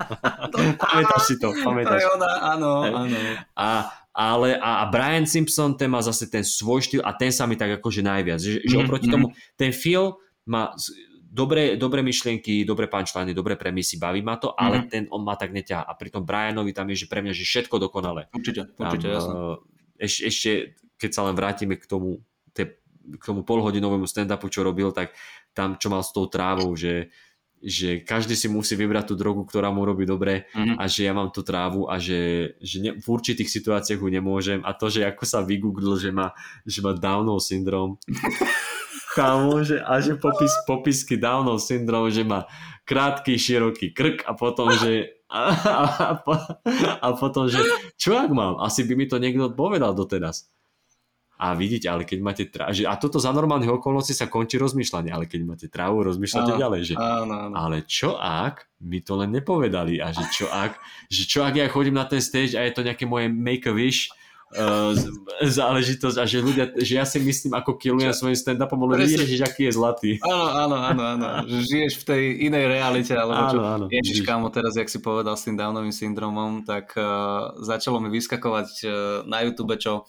[0.77, 1.99] pamätáš si to, To pamätáš.
[1.99, 3.17] je ona, áno, áno.
[3.53, 3.69] A,
[4.11, 7.55] ale a, a Brian Simpson, ten má zase ten svoj štýl a ten sa mi
[7.55, 8.39] tak akože najviac.
[8.39, 9.13] Že, že Mhm, oproti mhm.
[9.13, 10.73] tomu, ten Phil má
[11.23, 14.87] dobré, dobré myšlienky, dobré punchline, dobré premisy, baví ma to, ale Mhm.
[14.87, 15.83] ten on ma tak neťahá.
[15.83, 18.27] A pritom Brianovi tam je, že pre mňa, že všetko dokonalé.
[18.29, 19.31] Určite, Tam, určite, jasné.
[19.31, 19.55] eh,
[20.01, 20.51] eš, ešte,
[20.97, 22.19] keď sa len vrátime k tomu,
[22.51, 25.13] te, k tomu polhodinovému stand-upu, čo robil, tak
[25.51, 27.09] tam, čo mal s tou trávou, že,
[27.57, 30.77] že každý si musí vybrať tú drogu, ktorá mu robí dobre Mhm.
[30.77, 34.59] a že ja mám tú trávu a že, že ne, v určitých situáciách ju nemôžem
[34.65, 36.33] a to, že ako sa vygooglil, že má,
[36.65, 37.97] že má Downov syndrom
[39.11, 42.47] Chámo, že, a že popis, popisky Downov syndrom, že má
[42.87, 45.77] krátky, široký krk a potom, že a, a,
[46.15, 46.35] a,
[46.95, 47.59] a potom, že
[47.99, 48.59] čo ak mám?
[48.63, 50.47] Asi by mi to niekto povedal doteraz.
[51.41, 55.25] A vidíte, ale keď máte trávu, a toto za normálnych okolností sa končí rozmýšľanie, ale
[55.25, 57.55] keď máte trávu, rozmýšľate Áno, ďalej, že Áno, áno.
[57.57, 60.77] ale čo ak mi to len nepovedali a že čo ak,
[61.09, 64.13] že čo ak ja chodím na ten stage a je to nejaké moje make-a-wish
[64.53, 64.93] uh,
[65.41, 69.65] záležitosť a že ľudia, že ja si myslím, ako killujem svojim stand-upom, ale ježiš, aký
[69.65, 70.11] je zlatý.
[70.21, 71.25] Áno, áno, áno, áno.
[71.49, 72.23] Že žiješ v tej
[72.53, 73.57] inej realite, alebo čo.
[73.57, 77.97] Áno, áno, Ježiš, kámo, teraz, jak si povedal s tým Downovým syndromom, tak uh, začalo
[77.97, 78.91] mi vyskakovať uh,
[79.25, 80.05] na YouTube, čo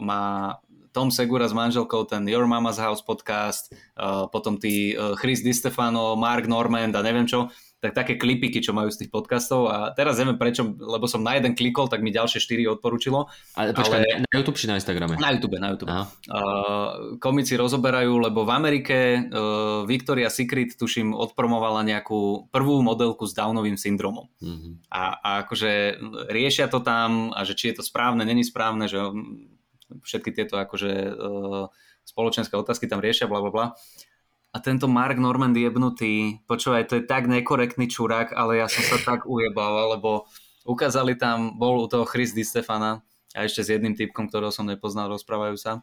[0.00, 0.58] má
[0.94, 5.50] Tom Segura s manželkou, ten Your Mama's House podcast, uh, potom tí uh, Chris Di
[5.50, 7.50] Stefano, Mark Normand a neviem čo,
[7.82, 11.36] tak také klipiky, čo majú z tých podcastov a teraz neviem prečo, lebo som na
[11.36, 13.28] jeden klikol, tak mi ďalšie štyri odporučilo.
[13.58, 15.20] Ale počkaj, Ale- na, YouTube či na Instagrame?
[15.20, 15.92] Na YouTube, na YouTube.
[15.92, 16.08] Aha.
[16.30, 23.36] Uh, komici rozoberajú, lebo v Amerike uh, Victoria Secret, tuším, odpromovala nejakú prvú modelku s
[23.36, 24.32] Downovým syndromom.
[24.40, 24.88] Mhm.
[24.88, 26.00] A, a akože
[26.32, 29.53] riešia to tam a že či je to správne, není správne, že mm,
[30.02, 31.70] všetky tieto akože uh,
[32.02, 33.66] spoločenské otázky tam riešia, bla bla bla.
[34.54, 39.02] A tento Mark Normand jebnutý, počúvaj, to je tak nekorektný čurák, ale ja som sa
[39.02, 40.30] tak ujebal, lebo
[40.62, 43.02] ukázali tam, bol u toho Chris Di Stefana
[43.34, 45.82] a ešte s jedným typkom, ktorého som nepoznal, rozprávajú sa.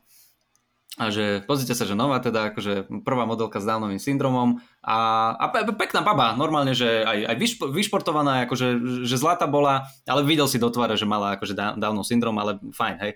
[0.99, 5.45] A že pozrite sa, že nová teda, akože prvá modelka s Downovým syndromom a, a
[5.47, 10.27] pe, pe- pekná baba, normálne, že aj, aj vyšpo, vyšportovaná, akože, že zlata bola, ale
[10.27, 13.15] videl si do tváre, že mala akože Downov syndrom, ale fajn, hej.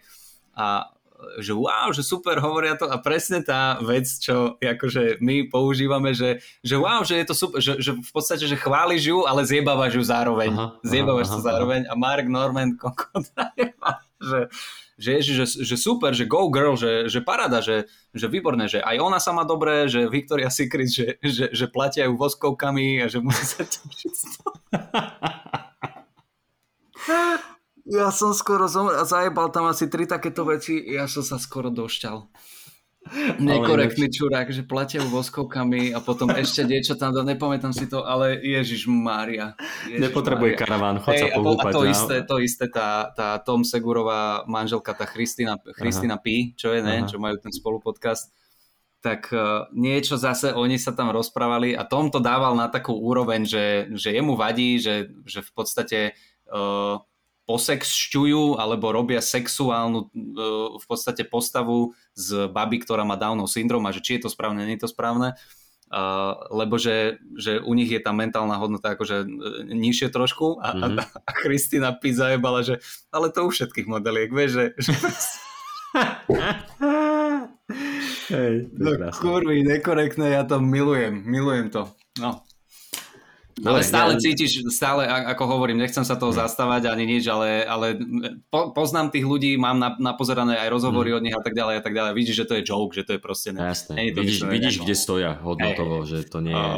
[0.55, 0.95] A
[1.39, 6.43] že wow, že super, hovoria to a presne tá vec, čo akože my používame, že,
[6.59, 9.95] že wow, že je to super, že, že v podstate, že chváliš ju, ale zjebávaš
[9.95, 10.51] ju zároveň.
[10.51, 11.47] Aha, zjebávaš aha, to aha.
[11.47, 13.31] zároveň a Mark Norman kokot,
[14.29, 14.39] že,
[14.99, 18.83] že, ježi, že, že super, že go girl, že, že parada, že, že výborné, že
[18.83, 23.07] aj ona sa má dobré, že Victoria Secret, že, že, že platia ju voskovkami a
[23.07, 23.87] že musí sa toho.
[27.85, 32.17] Ja som skoro zomrel zajebal tam asi tri takéto veci, ja som sa skoro došťal.
[33.37, 38.41] Nekorektný čurák, že platia ju voskovkami a potom ešte niečo tam, nepamätám si to, ale
[38.41, 39.53] Ježiš Mária.
[39.85, 41.73] Nepotrebuje karaván, chod sa Hej, a to, a pohúpať.
[41.77, 46.81] to isté, to isté tá, tá Tom Segurová manželka, tá Christina, Christina P, čo je,
[46.81, 47.09] ne, Aha.
[47.09, 48.33] čo majú ten spolupodcast,
[49.05, 53.45] tak uh, niečo zase oni sa tam rozprávali a Tom to dával na takú úroveň,
[53.45, 55.99] že, že jemu vadí, že, že v podstate
[56.49, 56.97] uh,
[57.45, 60.09] posexšťujú alebo robia sexuálnu uh,
[60.77, 64.65] v podstate postavu z baby, ktorá má Downov syndrom a že či je to správne,
[64.65, 65.37] nie je to správne.
[65.85, 69.29] Uh, lebo že, že u nich je tá mentálna hodnota akože uh,
[69.69, 70.97] nižšie trošku a, mm-hmm.
[70.97, 72.81] a, a Kristina P zajebala, že
[73.13, 74.93] ale to u všetkých modeliek, vieš, že, že
[78.33, 79.21] Hej, no, krásne.
[79.21, 81.93] kurvy, nekorektné, ja to milujem, milujem to.
[82.17, 82.41] No.
[83.55, 87.63] Dobre, ale stále ja- cítiš, stále, ako hovorím, nechcem sa toho zastávať ani nič, ale,
[87.63, 87.95] ale
[88.51, 91.81] po, poznám tých ľudí, mám na, napozerané aj rozhovory od nich a tak ďalej a
[91.81, 92.11] tak ďalej.
[92.19, 93.55] Vidíš, že to je joke, že to je proste...
[93.55, 96.73] Ne, No Jasné, nie je to vidíš, vidíš kde stoja hodnotovo, že to nie je...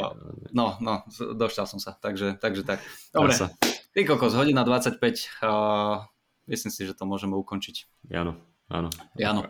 [0.53, 2.77] No, no, došťal som sa, takže, takže tak.
[3.09, 3.49] Dobre, Krása.
[3.97, 5.01] ty kokos, hodina 25,
[5.41, 6.05] uh,
[6.45, 7.89] myslím si, že to môžeme ukončiť.
[8.13, 8.37] Áno,
[8.69, 8.93] áno.
[9.17, 9.41] Áno.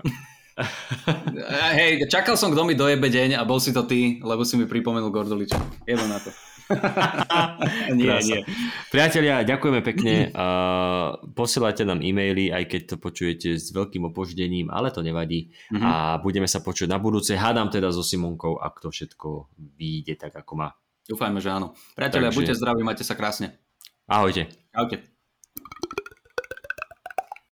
[1.77, 4.65] Hej, čakal som, kto mi dojebe deň a bol si to ty, lebo si mi
[4.65, 5.59] pripomenul Gorduliča.
[5.85, 6.31] Jedno na to.
[7.97, 8.27] nie, Krása.
[8.27, 8.39] nie.
[8.91, 10.13] Priatelia, ďakujeme pekne.
[10.37, 15.49] Uh, posielajte nám e-maily, aj keď to počujete s veľkým opoždením, ale to nevadí.
[15.73, 15.81] Mhm.
[15.81, 15.91] A
[16.21, 17.33] budeme sa počuť na budúce.
[17.33, 20.69] Hádam teda so Simonkou, ak to všetko vyjde tak, ako má.
[21.09, 21.73] Dúfajme, že áno.
[21.97, 23.57] Priatelia, Takže- buďte zdraví, majte sa krásne.
[24.07, 24.47] Ahojte.
[24.71, 25.16] Ahojte.